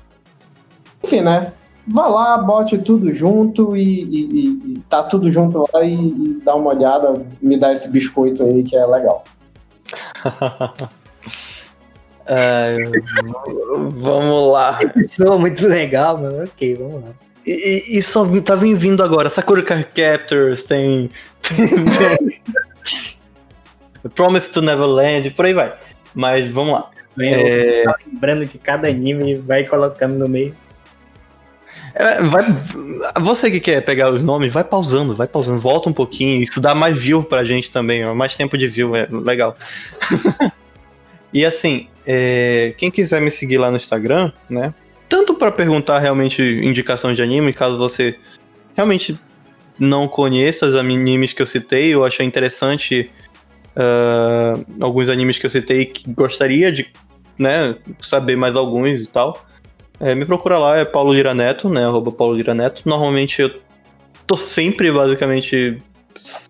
Enfim, 1.03 1.21
né? 1.21 1.51
Vá 1.85 2.07
lá, 2.07 2.37
bote 2.37 2.77
tudo 2.77 3.13
junto 3.13 3.75
e, 3.75 4.03
e- 4.03 4.73
e- 4.75 4.79
tá 4.89 5.03
tudo 5.03 5.29
junto 5.29 5.65
lá 5.73 5.83
e, 5.83 5.93
e 5.93 6.41
dá 6.41 6.55
uma 6.55 6.69
olhada, 6.69 7.21
me 7.41 7.57
dá 7.57 7.73
esse 7.73 7.89
biscoito 7.89 8.41
aí 8.41 8.63
que 8.63 8.75
é 8.77 8.85
legal. 8.85 9.23
É, 12.25 12.77
vamos 13.91 14.51
lá. 14.53 14.79
Pessoa 14.93 15.37
muito 15.37 15.67
legal, 15.67 16.17
mano. 16.17 16.45
Ok, 16.45 16.75
vamos 16.75 17.03
lá. 17.03 17.09
E, 17.45 17.51
e- 17.51 17.97
e 17.97 18.01
só 18.01 18.25
tá 18.41 18.55
vindo 18.55 18.77
vindo 18.77 19.03
agora. 19.03 19.29
Sakura 19.29 19.61
Card 19.61 19.87
Captors, 19.93 20.63
tem. 20.63 21.09
tem- 21.41 22.41
Promise 24.09 24.51
to 24.51 24.61
Neverland, 24.61 25.29
por 25.31 25.45
aí 25.45 25.53
vai. 25.53 25.73
Mas 26.13 26.49
vamos 26.51 26.73
lá. 26.73 26.89
É, 27.19 27.83
lembrando 28.07 28.45
de 28.45 28.57
cada 28.57 28.87
anime 28.87 29.33
e 29.33 29.35
vai 29.35 29.65
colocando 29.65 30.15
no 30.15 30.27
meio. 30.27 30.55
é, 31.93 32.21
vai, 32.23 32.45
você 33.21 33.51
que 33.51 33.59
quer 33.59 33.81
pegar 33.81 34.11
os 34.11 34.21
nomes, 34.21 34.51
vai 34.51 34.63
pausando, 34.63 35.15
vai 35.15 35.27
pausando, 35.27 35.59
volta 35.59 35.89
um 35.89 35.93
pouquinho. 35.93 36.41
Isso 36.41 36.59
dá 36.59 36.73
mais 36.73 36.97
view 36.97 37.23
pra 37.23 37.43
gente 37.43 37.71
também, 37.71 38.03
ó, 38.05 38.15
mais 38.15 38.35
tempo 38.35 38.57
de 38.57 38.67
view, 38.67 38.95
é 38.95 39.07
legal. 39.09 39.55
e 41.31 41.45
assim, 41.45 41.87
é, 42.05 42.73
quem 42.77 42.89
quiser 42.89 43.21
me 43.21 43.29
seguir 43.29 43.57
lá 43.57 43.69
no 43.69 43.77
Instagram, 43.77 44.31
né? 44.49 44.73
Tanto 45.07 45.35
pra 45.35 45.51
perguntar 45.51 45.99
realmente 45.99 46.41
indicação 46.41 47.13
de 47.13 47.21
anime, 47.21 47.53
caso 47.53 47.77
você 47.77 48.17
realmente 48.75 49.17
não 49.77 50.07
conheça 50.07 50.65
os 50.65 50.75
animes 50.75 51.33
que 51.33 51.41
eu 51.41 51.47
citei, 51.47 51.93
eu 51.93 52.03
achei 52.03 52.25
interessante 52.25 53.11
ah, 53.75 54.53
alguns 54.79 55.09
animes 55.09 55.37
que 55.37 55.45
eu 55.45 55.49
citei 55.49 55.85
que 55.85 56.11
gostaria 56.11 56.71
de 56.71 56.87
né, 57.37 57.75
saber 58.01 58.35
mais 58.35 58.55
alguns 58.55 59.03
e 59.03 59.07
tal. 59.07 59.43
É, 59.99 60.13
me 60.13 60.25
procura 60.25 60.57
lá, 60.57 60.77
é 60.77 60.85
Paulo 60.85 61.13
Lira 61.13 61.33
Neto, 61.33 61.69
né? 61.69 61.85
Arroba 61.85 62.11
Paulo 62.11 62.33
Lira 62.33 62.53
Neto. 62.53 62.81
Normalmente 62.85 63.41
eu 63.41 63.51
tô 64.27 64.35
sempre 64.35 64.91
basicamente 64.91 65.81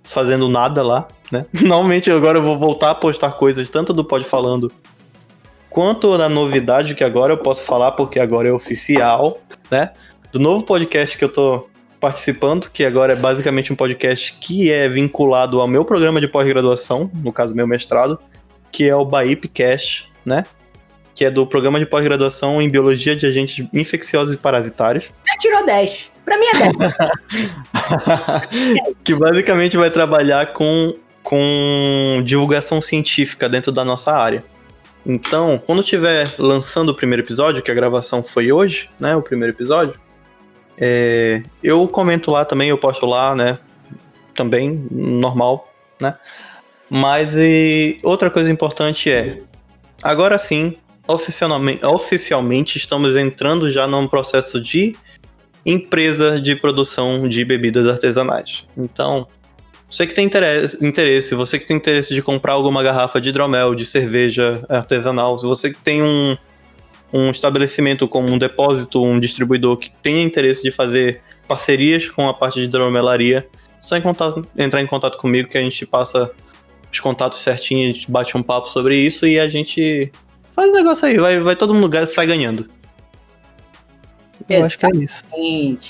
fazendo 0.03 0.47
nada 0.49 0.81
lá, 0.81 1.07
né? 1.31 1.45
Normalmente 1.61 2.09
agora 2.11 2.39
eu 2.39 2.43
vou 2.43 2.57
voltar 2.57 2.91
a 2.91 2.95
postar 2.95 3.33
coisas 3.33 3.69
tanto 3.69 3.93
do 3.93 4.03
Pode 4.03 4.25
Falando 4.25 4.71
quanto 5.69 6.15
da 6.17 6.29
novidade 6.29 6.93
que 6.93 7.03
agora 7.03 7.33
eu 7.33 7.37
posso 7.37 7.63
falar, 7.63 7.93
porque 7.93 8.19
agora 8.19 8.47
é 8.47 8.51
oficial, 8.51 9.39
né? 9.71 9.91
Do 10.31 10.39
novo 10.39 10.63
podcast 10.63 11.17
que 11.17 11.23
eu 11.23 11.29
tô 11.29 11.67
participando, 12.03 12.69
que 12.69 12.83
agora 12.83 13.13
é 13.13 13.15
basicamente 13.15 13.71
um 13.71 13.77
podcast 13.77 14.33
que 14.33 14.69
é 14.69 14.89
vinculado 14.89 15.61
ao 15.61 15.67
meu 15.69 15.85
programa 15.85 16.19
de 16.19 16.27
pós-graduação, 16.27 17.09
no 17.23 17.31
caso 17.31 17.55
meu 17.55 17.65
mestrado, 17.65 18.19
que 18.73 18.89
é 18.89 18.93
o 18.93 19.05
Baipcast, 19.05 20.11
né? 20.25 20.43
Que 21.15 21.23
é 21.23 21.31
do 21.31 21.47
programa 21.47 21.79
de 21.79 21.85
pós-graduação 21.85 22.61
em 22.61 22.69
Biologia 22.69 23.15
de 23.15 23.25
Agentes 23.25 23.65
Infecciosos 23.73 24.35
e 24.35 24.37
Parasitários. 24.37 25.05
Já 25.25 25.37
tirou 25.37 25.65
10. 25.65 26.11
Pra 26.25 26.37
mim 26.37 26.45
é 26.47 26.73
10. 26.73 26.93
que 29.05 29.15
basicamente 29.15 29.77
vai 29.77 29.89
trabalhar 29.89 30.51
com, 30.51 30.93
com 31.23 32.21
divulgação 32.25 32.81
científica 32.81 33.47
dentro 33.47 33.71
da 33.71 33.85
nossa 33.85 34.11
área. 34.11 34.43
Então, 35.05 35.57
quando 35.65 35.79
estiver 35.79 36.29
lançando 36.37 36.89
o 36.89 36.93
primeiro 36.93 37.23
episódio, 37.23 37.63
que 37.63 37.71
a 37.71 37.73
gravação 37.73 38.21
foi 38.21 38.51
hoje, 38.51 38.89
né? 38.99 39.15
O 39.15 39.21
primeiro 39.21 39.55
episódio, 39.55 39.97
é, 40.77 41.43
eu 41.61 41.87
comento 41.87 42.31
lá 42.31 42.45
também, 42.45 42.69
eu 42.69 42.77
posto 42.77 43.05
lá, 43.05 43.35
né? 43.35 43.57
Também, 44.33 44.87
normal, 44.91 45.71
né? 45.99 46.15
Mas 46.89 47.29
e 47.35 47.99
outra 48.03 48.29
coisa 48.29 48.51
importante 48.51 49.09
é, 49.11 49.39
agora 50.01 50.37
sim, 50.37 50.77
oficialmente, 51.07 51.85
oficialmente 51.85 52.77
estamos 52.77 53.15
entrando 53.15 53.71
já 53.71 53.87
num 53.87 54.07
processo 54.07 54.61
de 54.61 54.95
empresa 55.65 56.39
de 56.39 56.55
produção 56.55 57.27
de 57.27 57.43
bebidas 57.45 57.87
artesanais. 57.87 58.65
Então, 58.77 59.27
você 59.89 60.07
que 60.07 60.13
tem 60.13 60.25
interesse, 60.25 61.35
você 61.35 61.59
que 61.59 61.65
tem 61.65 61.77
interesse 61.77 62.13
de 62.13 62.21
comprar 62.21 62.53
alguma 62.53 62.81
garrafa 62.83 63.21
de 63.21 63.29
hidromel, 63.29 63.75
de 63.75 63.85
cerveja 63.85 64.65
artesanal, 64.67 65.37
se 65.37 65.45
você 65.45 65.71
que 65.71 65.79
tem 65.79 66.01
um, 66.01 66.35
um 67.13 67.29
estabelecimento 67.29 68.07
como 68.07 68.27
um 68.27 68.39
depósito, 68.39 69.03
um 69.03 69.19
distribuidor 69.19 69.77
que 69.77 69.91
tenha 70.01 70.23
interesse 70.23 70.63
de 70.63 70.71
fazer 70.71 71.21
parcerias 71.47 72.09
com 72.09 72.27
a 72.27 72.33
parte 72.33 72.59
de 72.59 72.65
hidromelaria, 72.65 73.47
só 73.79 73.95
em 73.95 74.01
contato, 74.01 74.47
entrar 74.57 74.81
em 74.81 74.87
contato 74.87 75.17
comigo 75.19 75.47
que 75.47 75.57
a 75.57 75.61
gente 75.61 75.85
passa 75.85 76.31
os 76.91 76.99
contatos 76.99 77.39
certinho, 77.39 77.89
a 77.89 77.93
gente 77.93 78.09
bate 78.09 78.35
um 78.35 78.41
papo 78.41 78.67
sobre 78.67 78.97
isso 78.97 79.27
e 79.27 79.39
a 79.39 79.47
gente 79.47 80.11
faz 80.55 80.69
o 80.69 80.73
negócio 80.73 81.07
aí, 81.07 81.17
vai, 81.17 81.39
vai 81.39 81.55
todo 81.55 81.73
mundo 81.73 81.95
sai 82.07 82.25
ganhando. 82.25 82.67
Eu 84.49 84.65
acho 84.65 84.77
que 84.77 84.85
é 84.85 84.89
isso. 84.95 85.23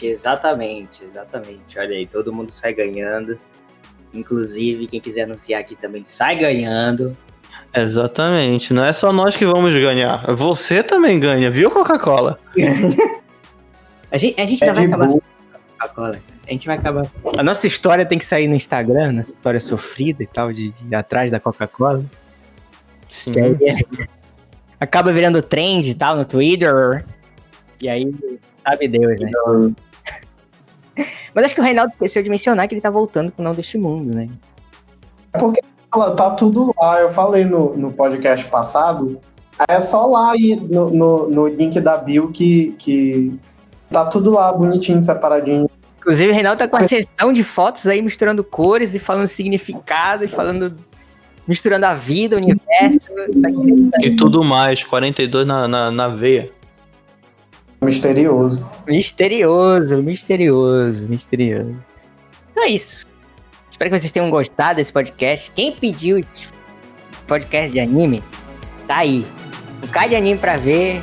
Exatamente, 0.03 1.05
exatamente. 1.05 1.79
Olha 1.79 1.95
aí, 1.95 2.05
todo 2.05 2.33
mundo 2.33 2.51
sai 2.51 2.73
ganhando. 2.73 3.39
Inclusive, 4.13 4.85
quem 4.87 4.99
quiser 4.99 5.23
anunciar 5.23 5.61
aqui 5.61 5.75
também 5.75 6.05
sai 6.05 6.35
ganhando. 6.35 7.17
Exatamente, 7.75 8.73
não 8.73 8.85
é 8.85 8.93
só 8.93 9.11
nós 9.11 9.35
que 9.35 9.45
vamos 9.45 9.73
ganhar. 9.73 10.25
Você 10.35 10.83
também 10.83 11.19
ganha, 11.19 11.49
viu, 11.49 11.71
Coca-Cola? 11.71 12.39
a 14.11 14.17
gente, 14.17 14.39
a 14.39 14.45
gente 14.45 14.63
é 14.63 14.71
vai 14.71 14.85
acabar. 14.85 15.07
Coca-Cola. 15.07 16.19
A 16.47 16.51
gente 16.51 16.67
vai 16.67 16.77
acabar. 16.77 17.07
A 17.37 17.43
nossa 17.43 17.65
história 17.65 18.05
tem 18.05 18.19
que 18.19 18.25
sair 18.25 18.47
no 18.47 18.55
Instagram, 18.55 19.13
nossa 19.13 19.31
história 19.31 19.59
sofrida 19.59 20.21
e 20.21 20.27
tal, 20.27 20.53
de, 20.53 20.71
de 20.71 20.93
atrás 20.95 21.31
da 21.31 21.39
Coca-Cola. 21.39 22.05
Sim. 23.09 23.31
Aí, 23.39 24.03
acaba 24.79 25.11
virando 25.11 25.41
trend 25.41 25.89
e 25.89 25.95
tal 25.95 26.15
no 26.15 26.25
Twitter. 26.25 27.03
E 27.81 27.89
aí, 27.89 28.13
sabe 28.53 28.87
Deus, 28.87 29.19
né? 29.19 29.31
Mas 31.33 31.45
acho 31.45 31.55
que 31.55 31.61
o 31.61 31.63
Reinaldo 31.63 31.91
esqueceu 31.93 32.21
de 32.21 32.29
mencionar 32.29 32.67
que 32.67 32.75
ele 32.75 32.81
tá 32.81 32.91
voltando 32.91 33.31
pro 33.31 33.43
Não 33.43 33.53
Deste 33.53 33.77
Mundo, 33.77 34.13
né? 34.13 34.29
É 35.33 35.39
porque 35.39 35.61
tá 36.15 36.32
tudo 36.32 36.74
lá. 36.80 37.02
Eu 37.02 37.11
falei 37.11 37.45
no, 37.45 37.76
no 37.76 37.91
podcast 37.91 38.45
passado. 38.48 39.20
É 39.68 39.80
só 39.80 40.06
lá 40.06 40.32
aí 40.32 40.56
no, 40.56 40.90
no, 40.90 41.30
no 41.30 41.48
link 41.48 41.80
da 41.80 41.98
Bill 41.98 42.32
que, 42.32 42.76
que 42.80 43.38
tá 43.90 44.06
tudo 44.06 44.32
lá 44.32 44.52
bonitinho, 44.52 45.03
separadinho. 45.03 45.70
Inclusive, 45.99 46.32
o 46.32 46.34
Reinaldo 46.34 46.60
tá 46.60 46.68
com 46.68 46.76
uma 46.76 46.88
sessão 46.88 47.32
de 47.32 47.44
fotos 47.44 47.88
aí 47.88 48.02
misturando 48.02 48.44
cores 48.44 48.94
e 48.94 48.99
falando 48.99 49.28
significado 49.28 50.26
e 50.26 50.28
falando. 50.28 50.76
misturando 51.48 51.86
a 51.86 51.94
vida, 51.94 52.36
o 52.36 52.40
universo. 52.40 53.07
Tá 53.41 53.49
e 54.02 54.15
tudo 54.15 54.44
mais, 54.44 54.84
42 54.84 55.48
na, 55.48 55.68
na, 55.68 55.91
na 55.91 56.07
veia. 56.10 56.52
Misterioso. 57.82 58.65
Misterioso, 58.88 60.02
misterioso, 60.02 61.07
misterioso. 61.07 61.78
Então 62.52 62.64
é 62.64 62.70
isso. 62.70 63.06
Espero 63.84 63.95
que 63.95 63.99
vocês 63.99 64.14
tenham 64.14 64.30
gostado 64.30 64.77
desse 64.77 64.93
podcast. 64.93 65.51
Quem 65.51 65.73
pediu 65.73 66.23
podcast 67.27 67.69
de 67.69 67.81
anime, 67.81 68.23
tá 68.88 68.99
aí. 68.99 69.27
O 69.84 69.88
card 69.89 70.11
de 70.11 70.15
anime 70.15 70.39
pra 70.39 70.55
ver. 70.55 71.01